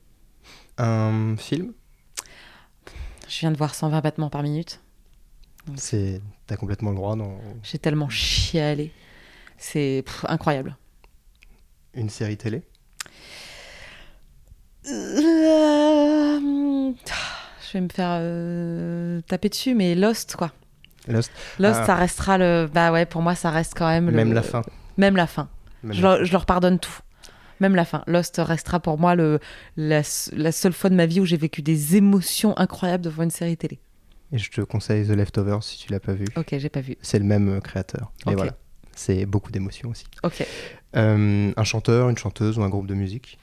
Un 0.79 1.37
film? 1.37 1.73
Je 3.29 3.41
viens 3.41 3.51
de 3.51 3.57
voir 3.57 3.75
120 3.75 4.01
battements 4.01 4.31
par 4.31 4.43
minute. 4.43 4.81
C'est, 5.77 6.21
t'as 6.53 6.59
complètement 6.59 6.91
le 6.91 6.97
droit. 6.97 7.17
Non 7.17 7.39
J'ai 7.63 7.79
tellement 7.79 8.11
chialé. 8.11 8.93
C'est 9.57 10.05
incroyable. 10.25 10.77
Une 11.95 12.11
série 12.11 12.37
télé 12.37 12.63
euh, 14.87 16.41
Je 17.67 17.73
vais 17.73 17.81
me 17.81 17.89
faire 17.89 18.19
euh, 18.21 19.23
taper 19.23 19.49
dessus, 19.49 19.75
mais 19.75 19.95
Lost, 19.95 20.37
quoi. 20.37 20.53
Lost, 21.09 21.33
Lost 21.59 21.81
ah. 21.83 21.87
ça 21.87 21.95
restera 21.95 22.37
le. 22.37 22.69
Bah 22.73 22.93
ouais, 22.93 23.07
pour 23.07 23.23
moi, 23.23 23.35
ça 23.35 23.51
reste 23.51 23.73
quand 23.75 23.89
même. 23.89 24.11
Même 24.11 24.35
la 24.35 24.43
fin. 24.43 24.63
Même 24.99 25.17
la 25.17 25.27
fin. 25.27 25.49
je, 25.89 26.03
Leur, 26.03 26.45
pardonne 26.45 26.79
tout. 26.79 26.99
Même 27.61 27.75
la 27.75 27.87
fin. 27.87 28.05
Lost 28.07 28.39
restera 28.45 28.79
pour 28.79 28.99
moi 28.99 29.15
le, 29.15 29.41
la, 29.79 30.03
la 30.33 30.53
seule 30.53 30.75
fois 30.75 30.91
de 30.91 30.97
ma 30.97 31.07
vie 31.07 31.21
où 31.21 31.25
j'ai 31.25 31.39
vécu 31.39 31.63
des 31.63 31.97
émotions 31.97 32.59
incroyables 32.59 33.05
devant 33.05 33.23
une 33.23 33.31
série 33.31 33.57
télé. 33.57 33.81
Et 34.33 34.39
je 34.39 34.51
te 34.51 34.63
conseille 34.63 35.07
The 35.07 35.11
Leftovers 35.11 35.63
si 35.63 35.79
tu 35.79 35.93
l'as 35.93 36.01
pas 36.01 36.15
vu. 36.15 36.25
Ok, 36.37 36.55
j'ai 36.57 36.69
pas 36.71 36.81
vu. 36.81 36.97
C'est 37.03 37.19
le 37.19 37.25
même 37.25 37.49
euh, 37.49 37.61
créateur. 37.61 38.13
Et 38.31 38.35
voilà. 38.35 38.57
C'est 38.95 39.27
beaucoup 39.27 39.53
d'émotions 39.53 39.91
aussi. 39.91 40.05
Ok. 40.23 40.47
Euh, 40.97 41.53
un 41.57 41.65
chanteur, 41.65 42.09
une 42.09 42.19
chanteuse 42.19 42.59
ou 42.59 42.63
un 42.63 42.69
groupe 42.69 42.87
de 42.87 42.95
musique? 42.95 43.39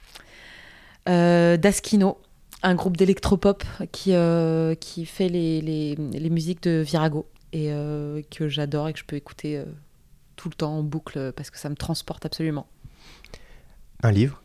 Euh, 1.07 1.57
Daskino, 1.57 2.19
un 2.63 2.75
groupe 2.75 2.97
d'électropop 2.97 3.63
qui, 3.91 4.13
euh, 4.13 4.75
qui 4.75 5.05
fait 5.05 5.29
les, 5.29 5.61
les, 5.61 5.95
les, 5.95 6.29
musiques 6.29 6.63
de 6.63 6.81
Virago 6.85 7.27
et 7.51 7.71
que 8.29 8.47
j'adore 8.47 8.89
et 8.89 8.93
que 8.93 8.99
je 8.99 9.05
peux 9.05 9.15
écouter 9.15 9.63
tout 10.35 10.49
le 10.49 10.55
temps 10.55 10.77
en 10.77 10.83
boucle 10.83 11.31
parce 11.35 11.49
que 11.49 11.57
ça 11.57 11.69
me 11.69 11.75
transporte 11.75 12.25
absolument. 12.25 12.67
Un 14.03 14.11
livre? 14.11 14.43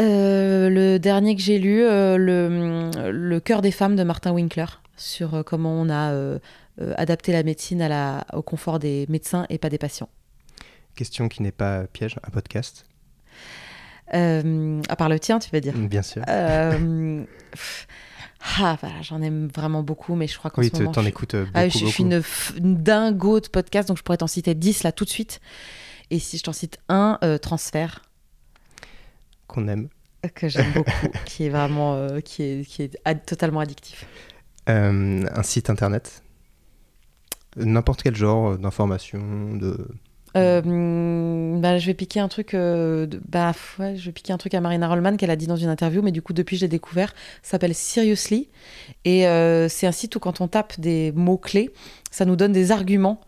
Euh, 0.00 0.70
le 0.70 0.98
dernier 0.98 1.36
que 1.36 1.42
j'ai 1.42 1.58
lu, 1.58 1.82
euh, 1.82 2.16
le, 2.16 3.40
cœur 3.40 3.60
des 3.60 3.70
femmes 3.70 3.96
de 3.96 4.02
Martin 4.02 4.32
Winkler, 4.32 4.66
sur 4.96 5.34
euh, 5.34 5.42
comment 5.42 5.72
on 5.72 5.90
a 5.90 6.38
adapté 6.96 7.32
la 7.32 7.42
médecine 7.42 7.82
à 7.82 7.88
la, 7.88 8.24
au 8.32 8.40
confort 8.42 8.78
des 8.78 9.04
médecins 9.08 9.44
et 9.50 9.58
pas 9.58 9.68
des 9.68 9.78
patients. 9.78 10.08
Question 10.94 11.28
qui 11.28 11.42
n'est 11.42 11.52
pas 11.52 11.84
piège, 11.86 12.16
un 12.26 12.30
podcast 12.30 12.86
À 14.12 14.96
part 14.96 15.10
le 15.10 15.18
tien, 15.20 15.38
tu 15.38 15.50
veux 15.52 15.60
dire 15.60 15.74
Bien 15.76 16.02
sûr. 16.02 16.22
ah, 16.26 16.76
voilà, 18.80 19.02
j'en 19.02 19.20
aime 19.20 19.48
vraiment 19.54 19.82
beaucoup, 19.82 20.14
mais 20.14 20.26
je 20.26 20.38
crois 20.38 20.50
qu'en 20.50 20.62
oui, 20.62 20.70
ce 20.72 20.78
moment... 20.78 20.92
t'en 20.92 21.04
écoutes 21.04 21.36
beaucoup, 21.36 21.50
ah, 21.52 21.68
Je 21.68 21.84
suis 21.84 22.02
une, 22.02 22.22
une, 22.56 22.76
dingo 22.76 23.40
de 23.40 23.48
podcast, 23.48 23.88
donc 23.88 23.98
je 23.98 24.02
pourrais 24.02 24.16
t'en 24.18 24.26
citer 24.26 24.54
10 24.54 24.82
là 24.82 24.92
tout 24.92 25.04
de 25.04 25.10
suite. 25.10 25.40
Et 26.10 26.18
si 26.18 26.38
je 26.38 26.42
t'en 26.44 26.54
cite 26.54 26.78
un, 26.88 27.18
transfert 27.42 28.09
qu'on 29.50 29.68
aime. 29.68 29.88
Que 30.34 30.48
j'aime 30.48 30.70
beaucoup, 30.72 30.90
qui 31.26 31.44
est 31.46 31.48
vraiment 31.48 31.94
euh, 31.94 32.20
qui 32.20 32.42
est, 32.42 32.64
qui 32.68 32.82
est 32.82 32.98
ad- 33.04 33.24
totalement 33.24 33.60
addictif. 33.60 34.06
Euh, 34.68 35.24
un 35.34 35.42
site 35.42 35.70
internet 35.70 36.22
N'importe 37.56 38.02
quel 38.02 38.14
genre 38.14 38.56
d'information, 38.58 39.54
de... 39.56 39.88
Euh, 40.36 40.62
hum, 40.62 41.60
bah, 41.60 41.78
je 41.78 41.86
vais 41.86 41.94
piquer 41.94 42.20
un 42.20 42.28
truc. 42.28 42.52
de- 42.52 43.20
bah, 43.28 43.52
ouais, 43.80 43.96
je 43.96 44.06
vais 44.06 44.12
piquer 44.12 44.32
un 44.32 44.38
truc 44.38 44.54
à 44.54 44.60
Marina 44.60 44.86
Rollman 44.86 45.16
qu'elle 45.16 45.30
a 45.30 45.36
dit 45.36 45.48
dans 45.48 45.56
une 45.56 45.68
interview, 45.68 46.02
mais 46.02 46.12
du 46.12 46.22
coup 46.22 46.32
depuis 46.32 46.56
je 46.56 46.60
l'ai 46.62 46.68
découvert. 46.68 47.12
Ça 47.42 47.52
s'appelle 47.52 47.74
Seriously 47.74 48.48
et 49.04 49.22
c'est 49.68 49.86
un 49.88 49.92
site 49.92 50.14
où 50.14 50.20
quand 50.20 50.40
on 50.40 50.46
tape 50.46 50.78
des 50.78 51.10
mots 51.12 51.38
clés, 51.38 51.70
ça 52.12 52.24
nous 52.24 52.36
donne 52.36 52.52
des 52.52 52.70
arguments 52.70 53.20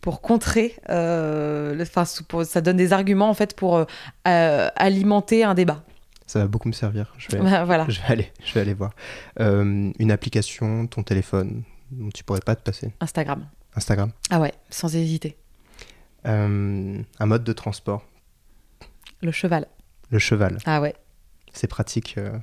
pour 0.00 0.20
contrer. 0.20 0.76
euh, 0.88 1.74
le- 1.74 1.82
Enfin, 1.82 2.04
pour- 2.28 2.44
ça 2.44 2.60
donne 2.60 2.76
des 2.76 2.92
arguments 2.92 3.28
en 3.30 3.34
fait 3.34 3.54
pour 3.56 3.76
euh, 3.76 3.84
euh, 4.28 4.68
alimenter 4.76 5.44
un 5.44 5.54
débat. 5.54 5.82
Ça 6.26 6.40
va 6.40 6.46
beaucoup 6.48 6.68
me 6.68 6.72
servir. 6.72 7.14
Je 7.18 7.28
vais, 7.36 7.38
Bah, 7.42 7.64
voilà. 7.66 7.86
je 7.88 8.00
vais, 8.00 8.06
aller, 8.08 8.32
je 8.44 8.52
vais 8.54 8.60
aller 8.60 8.74
voir. 8.74 8.92
Euh, 9.40 9.90
une 9.98 10.10
application, 10.10 10.86
ton 10.86 11.02
téléphone, 11.02 11.62
dont 11.92 12.08
tu 12.10 12.24
pourrais 12.24 12.40
pas 12.40 12.56
te 12.56 12.62
passer. 12.62 12.92
Instagram. 13.00 13.46
Instagram. 13.76 14.10
Ah 14.30 14.40
ouais, 14.40 14.52
sans 14.70 14.94
hésiter. 14.96 15.36
Euh, 16.26 17.00
un 17.20 17.26
mode 17.26 17.44
de 17.44 17.52
transport. 17.52 18.04
Le 19.22 19.30
cheval. 19.32 19.66
Le 20.10 20.18
cheval. 20.18 20.58
Ah 20.66 20.80
ouais. 20.80 20.94
C'est 21.52 21.68
pratique 21.68 22.16
euh, 22.18 22.36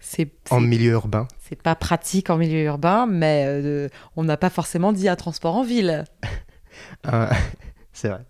C'est 0.00 0.30
en 0.50 0.60
milieu 0.60 0.92
urbain. 0.92 1.28
c'est 1.40 1.60
pas 1.60 1.74
pratique 1.74 2.30
en 2.30 2.36
milieu 2.36 2.64
urbain, 2.64 3.06
mais 3.06 3.88
on 4.16 4.24
n'a 4.24 4.36
pas 4.36 4.50
forcément 4.50 4.92
dit 4.92 5.08
un 5.08 5.16
transport 5.16 5.56
en 5.56 5.62
ville. 5.64 6.04
Un- 7.04 7.28
c'est 7.92 8.08
vrai. 8.08 8.20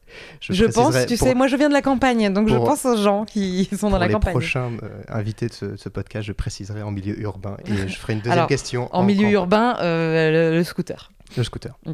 Je, 0.40 0.64
pense, 0.66 0.94
tu 1.06 1.16
pour- 1.16 1.26
sais, 1.26 1.34
moi 1.34 1.46
je 1.48 1.56
viens 1.56 1.68
de 1.68 1.74
la 1.74 1.82
campagne, 1.82 2.32
donc 2.32 2.48
je 2.48 2.54
pour- 2.56 2.64
pense 2.66 2.84
aux 2.84 2.96
gens 2.96 3.24
qui 3.24 3.64
sont 3.76 3.86
dans 3.86 3.90
pour 3.90 3.98
la 3.98 4.06
les 4.06 4.12
campagne. 4.12 4.32
prochains 4.32 4.70
euh, 4.82 5.02
invités 5.08 5.48
de 5.48 5.52
ce, 5.52 5.76
ce 5.76 5.88
podcast, 5.88 6.26
je 6.26 6.32
préciserai 6.32 6.82
en 6.82 6.90
milieu 6.90 7.18
urbain 7.20 7.56
et 7.66 7.88
je 7.88 7.96
ferai 7.96 8.12
une 8.14 8.20
deuxième 8.20 8.32
Alors, 8.38 8.48
question 8.48 8.88
En 8.94 9.02
milieu 9.02 9.22
campagne. 9.22 9.32
urbain, 9.32 9.76
euh, 9.80 10.50
le, 10.50 10.56
le 10.58 10.64
scooter. 10.64 11.10
Le 11.36 11.42
scooter. 11.42 11.76
Mm. 11.84 11.92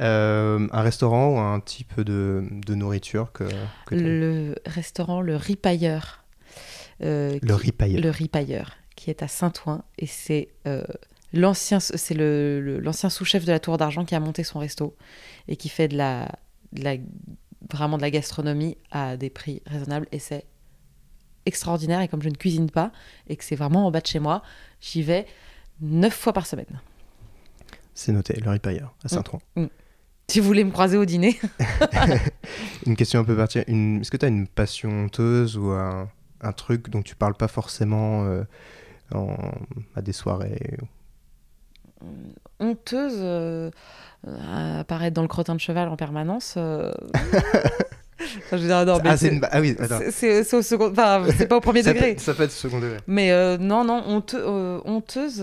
Euh, 0.00 0.66
un 0.72 0.80
restaurant 0.80 1.28
ou 1.28 1.38
un 1.38 1.60
type 1.60 2.00
de, 2.00 2.44
de 2.50 2.74
nourriture 2.74 3.30
que, 3.32 3.44
Le 3.92 4.56
restaurant 4.66 5.20
Le 5.20 5.36
Ripailleur. 5.36 6.24
euh, 7.04 7.38
Le 7.40 7.56
qui- 7.56 7.62
ripailleur. 7.62 8.00
Le 8.02 8.10
Ripailleur, 8.10 8.72
qui 8.96 9.10
est 9.10 9.22
à 9.22 9.28
Saint-Ouen. 9.28 9.84
Et 9.98 10.06
c'est 10.06 10.48
euh, 10.66 10.82
l'ancien 11.32 11.80
c'est 11.80 12.14
le, 12.14 12.60
le- 12.60 12.78
l'ancien 12.80 13.08
sous-chef 13.10 13.44
de 13.44 13.52
la 13.52 13.60
Tour 13.60 13.78
d'Argent 13.78 14.04
qui 14.04 14.14
a 14.14 14.20
monté 14.20 14.44
son 14.44 14.58
resto 14.58 14.96
et 15.48 15.56
qui 15.56 15.68
fait 15.68 15.88
de 15.88 15.96
la, 15.96 16.28
de 16.72 16.82
la, 16.84 16.96
vraiment 17.70 17.96
de 17.96 18.02
la 18.02 18.10
gastronomie 18.10 18.76
à 18.90 19.16
des 19.16 19.30
prix 19.30 19.62
raisonnables. 19.66 20.06
Et 20.12 20.18
c'est 20.18 20.44
extraordinaire. 21.46 22.00
Et 22.00 22.08
comme 22.08 22.22
je 22.22 22.28
ne 22.28 22.34
cuisine 22.34 22.70
pas 22.70 22.92
et 23.28 23.36
que 23.36 23.44
c'est 23.44 23.56
vraiment 23.56 23.86
en 23.86 23.90
bas 23.90 24.00
de 24.00 24.06
chez 24.06 24.18
moi, 24.20 24.42
j'y 24.80 25.02
vais 25.02 25.26
neuf 25.80 26.14
fois 26.14 26.32
par 26.32 26.46
semaine. 26.46 26.80
C'est 27.94 28.12
noté, 28.12 28.40
le 28.40 28.50
ripailleur 28.50 28.94
à 29.04 29.08
Saint-Ouen. 29.08 29.40
Si 30.28 30.40
vous 30.40 30.46
voulez 30.46 30.64
me 30.64 30.70
croiser 30.70 30.96
au 30.96 31.04
dîner? 31.04 31.38
Une 32.86 32.96
question 32.96 33.20
un 33.20 33.24
peu 33.24 33.36
particulière. 33.36 33.68
Une... 33.68 34.00
Est-ce 34.00 34.10
que 34.10 34.16
tu 34.16 34.24
as 34.24 34.28
une 34.28 34.46
passion 34.46 34.88
honteuse 34.90 35.58
ou 35.58 35.70
un, 35.72 36.08
un 36.40 36.52
truc 36.52 36.88
dont 36.88 37.02
tu 37.02 37.14
parles 37.16 37.34
pas 37.34 37.48
forcément 37.48 38.24
euh, 38.24 38.44
en- 39.14 39.36
à 39.94 40.00
des 40.02 40.12
soirées 40.12 40.78
honteuse 42.60 43.16
euh, 43.18 43.70
à 44.26 44.80
apparaître 44.80 45.14
dans 45.14 45.22
le 45.22 45.28
crottin 45.28 45.54
de 45.54 45.60
cheval 45.60 45.88
en 45.88 45.96
permanence. 45.96 46.54
euh. 46.56 46.92
Enfin, 48.38 48.56
je 48.56 48.62
veux 48.62 48.68
dire, 48.68 48.86
non, 48.86 49.00
mais 49.02 49.10
ah, 49.10 49.16
c'est 49.16 49.28
une... 49.30 49.40
ah 49.50 49.60
oui, 49.60 49.74
attends. 49.80 49.98
c'est- 50.12 50.54
au 50.54 50.62
second, 50.62 50.92
enfin, 50.92 51.24
c'est 51.36 51.48
pas 51.48 51.56
au 51.56 51.60
premier 51.60 51.82
ça, 51.82 51.92
degré. 51.92 52.14
peut, 52.14 52.20
ça 52.20 52.34
peut 52.34 52.44
être 52.44 52.52
second 52.52 52.78
degré. 52.78 52.98
Mais 53.08 53.32
euh, 53.32 53.58
non, 53.58 53.82
non, 53.84 54.00
honte- 54.06 54.34
euh, 54.36 54.78
honteuse. 54.84 55.42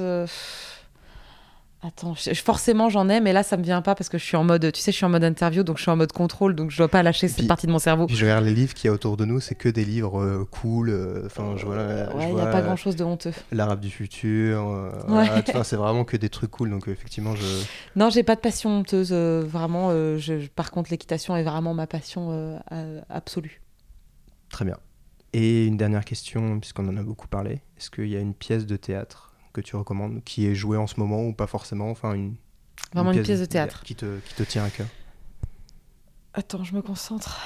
Attends, 1.81 2.13
je- 2.13 2.33
forcément 2.33 2.89
j'en 2.89 3.07
ai, 3.07 3.21
mais 3.21 3.31
là 3.31 3.41
ça 3.41 3.55
me 3.55 3.63
vient 3.63 3.81
pas 3.81 3.95
parce 3.95 4.09
que 4.09 4.17
je 4.17 4.25
suis 4.25 4.35
en 4.35 4.43
mode, 4.43 4.69
tu 4.73 4.81
sais, 4.81 4.91
je 4.91 4.97
suis 4.97 5.05
en 5.05 5.09
mode 5.09 5.23
interview, 5.23 5.63
donc 5.63 5.77
je 5.77 5.83
suis 5.83 5.91
en 5.91 5.95
mode 5.95 6.11
contrôle, 6.11 6.53
donc 6.53 6.71
je 6.71 6.77
dois 6.77 6.89
pas 6.89 7.03
lâcher 7.03 7.29
cette 7.29 7.37
Puis- 7.37 7.47
partie 7.47 7.67
de 7.67 7.71
mon 7.71 7.79
cerveau. 7.79 8.05
Puis 8.05 8.17
je 8.17 8.25
regarde 8.25 8.43
les 8.43 8.53
livres 8.53 8.73
qu'il 8.73 8.89
y 8.89 8.91
a 8.91 8.93
autour 8.93 9.15
de 9.15 9.23
nous, 9.23 9.39
c'est 9.39 9.55
que 9.55 9.69
des 9.69 9.85
livres 9.85 10.19
euh, 10.21 10.43
cool. 10.51 10.89
euh, 10.89 11.23
Enfin, 11.27 11.53
je 11.55 11.65
vois, 11.65 11.77
ouais, 11.77 12.05
il 12.23 12.29
y 12.29 12.31
vois, 12.33 12.49
a 12.49 12.51
pas 12.51 12.61
grand 12.61 12.75
chose 12.75 12.97
de 12.97 13.05
honteux. 13.05 13.31
L'arabe 13.53 13.79
du 13.79 13.89
futur. 13.89 14.67
euh, 14.67 14.91
voilà, 15.07 15.35
Ouais. 15.35 15.43
vois, 15.53 15.63
c'est 15.63 15.77
vraiment 15.77 16.03
que 16.03 16.17
des 16.17 16.27
trucs 16.27 16.51
cool. 16.51 16.69
Donc, 16.69 16.89
effectivement, 16.89 17.33
je. 17.37 17.45
Non, 17.95 18.09
j'ai 18.09 18.23
pas 18.23 18.35
de 18.35 18.41
passion 18.41 18.79
honteuse, 18.79 19.13
vraiment. 19.13 19.91
je- 20.17 20.47
par 20.49 20.71
contre, 20.71 20.91
l'équitation 20.91 21.37
est 21.37 21.43
vraiment 21.43 21.73
ma 21.73 21.87
passion 21.87 22.59
absolue. 23.09 23.61
Très 24.49 24.65
bien. 24.65 24.75
Et 25.31 25.65
une 25.65 25.77
dernière 25.77 26.03
question, 26.03 26.59
puisqu'on 26.59 26.87
en 26.89 26.97
a 26.97 27.03
beaucoup 27.03 27.27
parlé. 27.29 27.61
Est-ce 27.77 27.89
qu'il 27.89 28.07
y 28.09 28.17
a 28.17 28.19
une 28.19 28.33
pièce 28.33 28.65
de 28.65 28.75
théâtre 28.75 29.28
que 29.61 29.67
tu 29.67 29.75
recommandes 29.75 30.21
qui 30.23 30.47
est 30.47 30.55
jouée 30.55 30.77
en 30.77 30.87
ce 30.87 30.99
moment 30.99 31.23
ou 31.23 31.33
pas 31.33 31.47
forcément 31.47 31.89
Enfin, 31.89 32.13
une. 32.13 32.35
Vraiment 32.93 33.11
une 33.11 33.21
pièce 33.23 33.39
de 33.41 33.45
théâtre. 33.45 33.81
Qui 33.83 33.95
te, 33.95 34.19
qui 34.19 34.33
te 34.35 34.43
tient 34.43 34.63
à 34.63 34.69
cœur. 34.69 34.87
Attends, 36.33 36.63
je 36.63 36.73
me 36.75 36.81
concentre. 36.81 37.39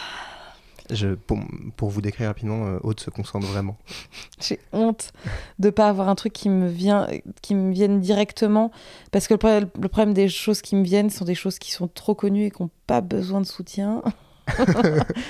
Je, 0.92 1.16
pour, 1.16 1.40
pour 1.78 1.90
vous 1.90 2.02
décrire 2.02 2.28
rapidement, 2.28 2.66
euh, 2.68 2.80
Aude 2.84 3.00
se 3.00 3.10
concentre 3.10 3.48
vraiment. 3.48 3.78
J'ai 4.42 4.60
honte 4.74 5.14
de 5.58 5.70
pas 5.70 5.88
avoir 5.88 6.10
un 6.10 6.16
truc 6.16 6.34
qui 6.34 6.50
me 6.50 6.68
vient, 6.68 7.08
qui 7.42 7.56
me 7.56 7.72
vienne 7.72 8.02
directement, 8.02 8.72
parce 9.12 9.28
que 9.28 9.34
le 9.34 9.38
problème, 9.38 9.70
le 9.82 9.88
problème 9.88 10.14
des 10.14 10.28
choses 10.28 10.62
qui 10.62 10.76
me 10.76 10.84
viennent 10.84 11.10
sont 11.10 11.24
des 11.26 11.36
choses 11.36 11.58
qui 11.58 11.72
sont 11.72 11.88
trop 11.88 12.16
connues 12.16 12.46
et 12.48 12.52
qui 12.52 12.62
n'ont 12.62 12.70
pas 12.86 13.00
besoin 13.02 13.40
de 13.42 13.46
soutien. 13.46 14.02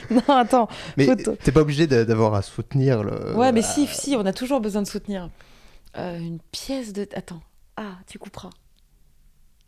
non, 0.10 0.24
attends. 0.36 0.68
Mais 0.98 1.16
t'es 1.16 1.52
pas 1.52 1.62
obligé 1.62 1.86
d'a- 1.86 2.04
d'avoir 2.04 2.34
à 2.34 2.42
soutenir 2.42 3.04
le. 3.04 3.36
ouais, 3.36 3.52
mais 3.52 3.62
si, 3.62 3.86
si, 3.86 4.16
on 4.18 4.26
a 4.26 4.34
toujours 4.34 4.60
besoin 4.60 4.82
de 4.82 4.88
soutenir. 4.88 5.30
Euh, 5.98 6.18
une 6.20 6.40
pièce 6.52 6.94
de. 6.94 7.08
Attends. 7.16 7.42
Ah, 7.78 7.98
tu 8.08 8.20
couperas. 8.20 8.50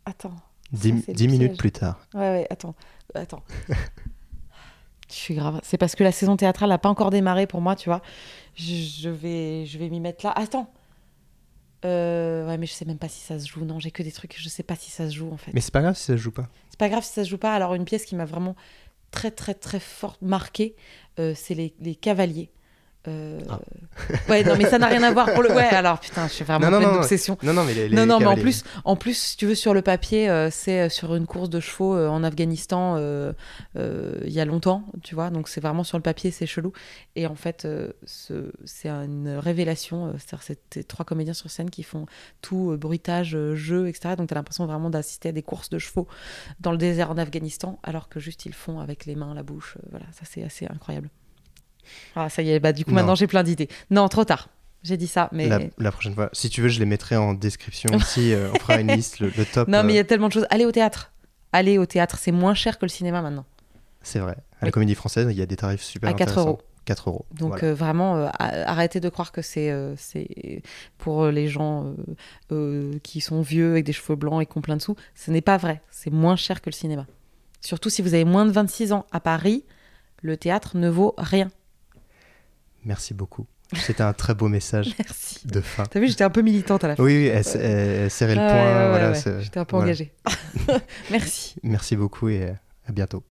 Attends. 0.04 0.34
Dix, 0.72 0.90
Ça, 0.90 0.96
c'est 1.06 1.12
le 1.12 1.16
dix 1.16 1.28
minutes 1.28 1.48
piège. 1.50 1.58
plus 1.58 1.72
tard. 1.72 2.00
Ouais, 2.14 2.20
ouais, 2.20 2.46
attends. 2.50 2.74
Attends. 3.14 3.42
Je 5.08 5.14
suis 5.14 5.34
grave. 5.34 5.60
C'est 5.62 5.78
parce 5.78 5.94
que 5.94 6.02
la 6.02 6.10
saison 6.10 6.36
théâtrale 6.36 6.68
n'a 6.70 6.78
pas 6.78 6.88
encore 6.88 7.10
démarré 7.10 7.46
pour 7.46 7.60
moi, 7.60 7.76
tu 7.76 7.88
vois. 7.88 8.02
Je, 8.56 8.74
je 8.74 9.08
vais, 9.08 9.64
je 9.64 9.78
vais 9.78 9.88
m'y 9.88 10.00
mettre 10.00 10.24
là. 10.26 10.32
Attends. 10.32 10.72
Euh, 11.84 12.46
ouais, 12.48 12.58
mais 12.58 12.66
je 12.66 12.72
sais 12.72 12.84
même 12.84 12.98
pas 12.98 13.08
si 13.08 13.20
ça 13.20 13.38
se 13.38 13.46
joue. 13.46 13.64
Non, 13.64 13.78
j'ai 13.78 13.92
que 13.92 14.02
des 14.02 14.10
trucs. 14.10 14.34
Je 14.36 14.48
sais 14.48 14.64
pas 14.64 14.74
si 14.74 14.90
ça 14.90 15.08
se 15.08 15.14
joue 15.14 15.30
en 15.32 15.36
fait. 15.36 15.52
Mais 15.54 15.60
c'est 15.60 15.72
pas 15.72 15.82
grave 15.82 15.94
si 15.94 16.02
ça 16.04 16.14
se 16.14 16.22
joue 16.22 16.32
pas. 16.32 16.48
C'est 16.70 16.78
pas 16.78 16.88
grave 16.88 17.04
si 17.04 17.12
ça 17.12 17.22
se 17.22 17.28
joue 17.30 17.38
pas. 17.38 17.54
Alors, 17.54 17.74
une 17.74 17.84
pièce 17.84 18.04
qui 18.04 18.16
m'a 18.16 18.24
vraiment 18.24 18.56
très, 19.12 19.30
très, 19.30 19.54
très 19.54 19.78
fort 19.78 20.16
marquée, 20.20 20.74
euh, 21.20 21.34
c'est 21.36 21.54
les, 21.54 21.74
les 21.80 21.94
Cavaliers. 21.94 22.50
Euh, 23.08 23.38
Ah. 23.48 23.60
Ouais, 24.28 24.44
non, 24.44 24.54
mais 24.58 24.68
ça 24.68 24.78
n'a 24.78 24.88
rien 24.88 25.02
à 25.02 25.10
voir 25.12 25.32
pour 25.32 25.42
le. 25.42 25.50
Ouais, 25.52 25.62
alors 25.64 25.98
putain, 26.00 26.26
je 26.28 26.32
suis 26.32 26.44
vraiment 26.44 26.66
Non, 26.66 26.72
non, 26.72 26.78
pleine 26.86 26.92
d'obsession. 27.00 27.38
Non, 27.42 27.52
non, 27.54 27.64
mais 27.64 27.72
les. 27.74 27.88
les 27.88 27.96
Non, 27.96 28.04
non, 28.06 28.18
mais 28.20 28.26
en 28.26 28.36
plus, 28.36 28.64
en 28.84 28.96
plus, 28.96 29.16
si 29.16 29.36
tu 29.36 29.46
veux, 29.46 29.54
sur 29.54 29.72
le 29.74 29.80
papier, 29.82 30.28
euh, 30.28 30.50
c'est 30.50 30.82
euh, 30.82 30.88
sur 30.88 31.14
une 31.14 31.26
course 31.26 31.48
de 31.48 31.60
chevaux 31.60 31.96
euh, 31.96 32.08
en 32.08 32.22
Afghanistan 32.24 32.96
il 33.76 34.30
y 34.32 34.40
a 34.40 34.44
longtemps, 34.44 34.84
tu 35.02 35.14
vois. 35.14 35.30
Donc 35.30 35.48
c'est 35.48 35.60
vraiment 35.60 35.84
sur 35.84 35.96
le 35.98 36.02
papier, 36.02 36.30
c'est 36.30 36.46
chelou. 36.46 36.72
Et 37.14 37.26
en 37.26 37.34
fait, 37.34 37.66
ce- 38.04 38.52
c'est 38.64 38.88
une 38.88 39.28
révélation. 39.38 40.12
C'est-à-dire, 40.18 40.42
c'est 40.42 40.58
ces 40.72 40.84
trois 40.84 41.04
comédiens 41.04 41.34
sur 41.34 41.50
scène 41.50 41.70
qui 41.70 41.82
font 41.82 42.06
tout, 42.42 42.76
bruitage, 42.78 43.36
jeu, 43.54 43.88
etc. 43.88 44.14
Donc 44.16 44.28
tu 44.28 44.34
as 44.34 44.36
l'impression 44.36 44.66
vraiment 44.66 44.90
d'assister 44.90 45.30
à 45.30 45.32
des 45.32 45.42
courses 45.42 45.70
de 45.70 45.78
chevaux 45.78 46.06
dans 46.60 46.72
le 46.72 46.78
désert 46.78 47.10
en 47.10 47.18
Afghanistan, 47.18 47.78
alors 47.82 48.08
que 48.08 48.20
juste 48.20 48.46
ils 48.46 48.54
font 48.54 48.80
avec 48.80 49.06
les 49.06 49.14
mains, 49.16 49.34
la 49.34 49.42
bouche. 49.42 49.78
voilà, 49.90 50.06
ça 50.12 50.22
c'est 50.28 50.42
assez 50.42 50.66
incroyable. 50.66 51.08
Ah, 52.14 52.28
ça 52.28 52.42
y 52.42 52.50
est, 52.50 52.60
bah 52.60 52.72
du 52.72 52.84
coup 52.84 52.90
Non. 52.90 52.96
maintenant 52.96 53.14
j'ai 53.14 53.26
plein 53.26 53.42
d'idées. 53.42 53.68
Non, 53.90 54.08
trop 54.08 54.24
tard. 54.24 54.48
J'ai 54.82 54.96
dit 54.96 55.08
ça, 55.08 55.28
mais. 55.32 55.48
La, 55.48 55.58
la 55.78 55.90
prochaine 55.92 56.14
fois. 56.14 56.28
Si 56.32 56.48
tu 56.48 56.60
veux, 56.62 56.68
je 56.68 56.78
les 56.78 56.86
mettrai 56.86 57.16
en 57.16 57.34
description 57.34 57.90
ici. 57.98 58.32
euh, 58.32 58.50
on 58.54 58.58
fera 58.58 58.80
une 58.80 58.92
liste, 58.92 59.18
le, 59.20 59.32
le 59.36 59.44
top. 59.44 59.66
Non, 59.68 59.82
mais 59.82 59.94
il 59.94 59.96
y 59.96 59.98
euh, 59.98 60.02
a 60.02 60.04
tellement 60.04 60.28
de 60.28 60.32
choses. 60.32 60.46
Allez 60.50 60.64
au 60.64 60.70
théâtre. 60.72 61.12
Allez 61.52 61.78
au 61.78 61.86
théâtre, 61.86 62.18
c'est 62.20 62.32
moins 62.32 62.54
cher 62.54 62.78
que 62.78 62.84
le 62.84 62.90
cinéma 62.90 63.20
maintenant. 63.22 63.44
C'est 64.02 64.20
vrai. 64.20 64.32
À 64.60 64.62
la 64.62 64.66
Oui. 64.66 64.70
comédie 64.72 64.94
française, 64.94 65.26
il 65.30 65.36
y 65.36 65.42
a 65.42 65.46
des 65.46 65.56
tarifs 65.56 65.82
super 65.82 66.10
À 66.10 66.12
4 66.14 66.28
intéressants. 66.30 66.48
euros. 66.50 66.60
4 66.84 67.08
euros. 67.08 67.26
Donc 67.32 67.48
Voilà. 67.58 67.64
euh, 67.68 67.74
vraiment, 67.74 68.16
euh, 68.16 68.28
arrêtez 68.38 69.00
de 69.00 69.08
croire 69.08 69.32
que 69.32 69.42
c'est 69.42 69.72
euh, 69.72 69.94
c'est 69.96 70.62
pour 70.98 71.24
euh, 71.24 71.32
les 71.32 71.48
gens 71.48 71.86
euh, 71.86 71.94
euh, 72.52 72.98
qui 73.02 73.20
sont 73.20 73.40
vieux 73.42 73.72
avec 73.72 73.84
des 73.84 73.92
cheveux 73.92 74.14
blancs 74.14 74.40
et 74.40 74.46
qui 74.46 74.56
ont 74.56 74.60
plein 74.60 74.76
de 74.76 74.82
sous. 74.82 74.94
Ce 75.16 75.32
n'est 75.32 75.40
pas 75.40 75.56
vrai. 75.56 75.80
C'est 75.90 76.12
moins 76.12 76.36
cher 76.36 76.60
que 76.60 76.70
le 76.70 76.74
cinéma. 76.74 77.06
Surtout 77.60 77.90
si 77.90 78.02
vous 78.02 78.14
avez 78.14 78.24
moins 78.24 78.46
de 78.46 78.52
26 78.52 78.92
ans 78.92 79.04
à 79.10 79.18
Paris, 79.18 79.64
le 80.22 80.36
théâtre 80.36 80.76
ne 80.76 80.88
vaut 80.88 81.14
rien. 81.18 81.48
Merci 82.86 83.14
beaucoup. 83.14 83.46
C'était 83.74 84.04
un 84.04 84.12
très 84.12 84.34
beau 84.34 84.46
message 84.48 84.94
Merci. 84.98 85.40
de 85.44 85.60
fin. 85.60 85.84
T'as 85.84 85.98
vu, 85.98 86.06
j'étais 86.06 86.22
un 86.22 86.30
peu 86.30 86.40
militante 86.40 86.84
à 86.84 86.88
la 86.88 86.96
fin. 86.96 87.02
Oui, 87.02 87.16
oui, 87.16 87.26
elle, 87.26 87.44
serrait 87.44 88.36
le 88.36 88.40
point. 88.40 88.46
ouais, 88.46 88.88
voilà, 88.88 89.10
ouais. 89.10 89.42
J'étais 89.42 89.58
un 89.58 89.64
peu 89.64 89.76
voilà. 89.76 89.86
engagée. 89.86 90.12
Merci. 91.10 91.56
Merci 91.64 91.96
beaucoup 91.96 92.28
et 92.28 92.52
à 92.86 92.92
bientôt. 92.92 93.24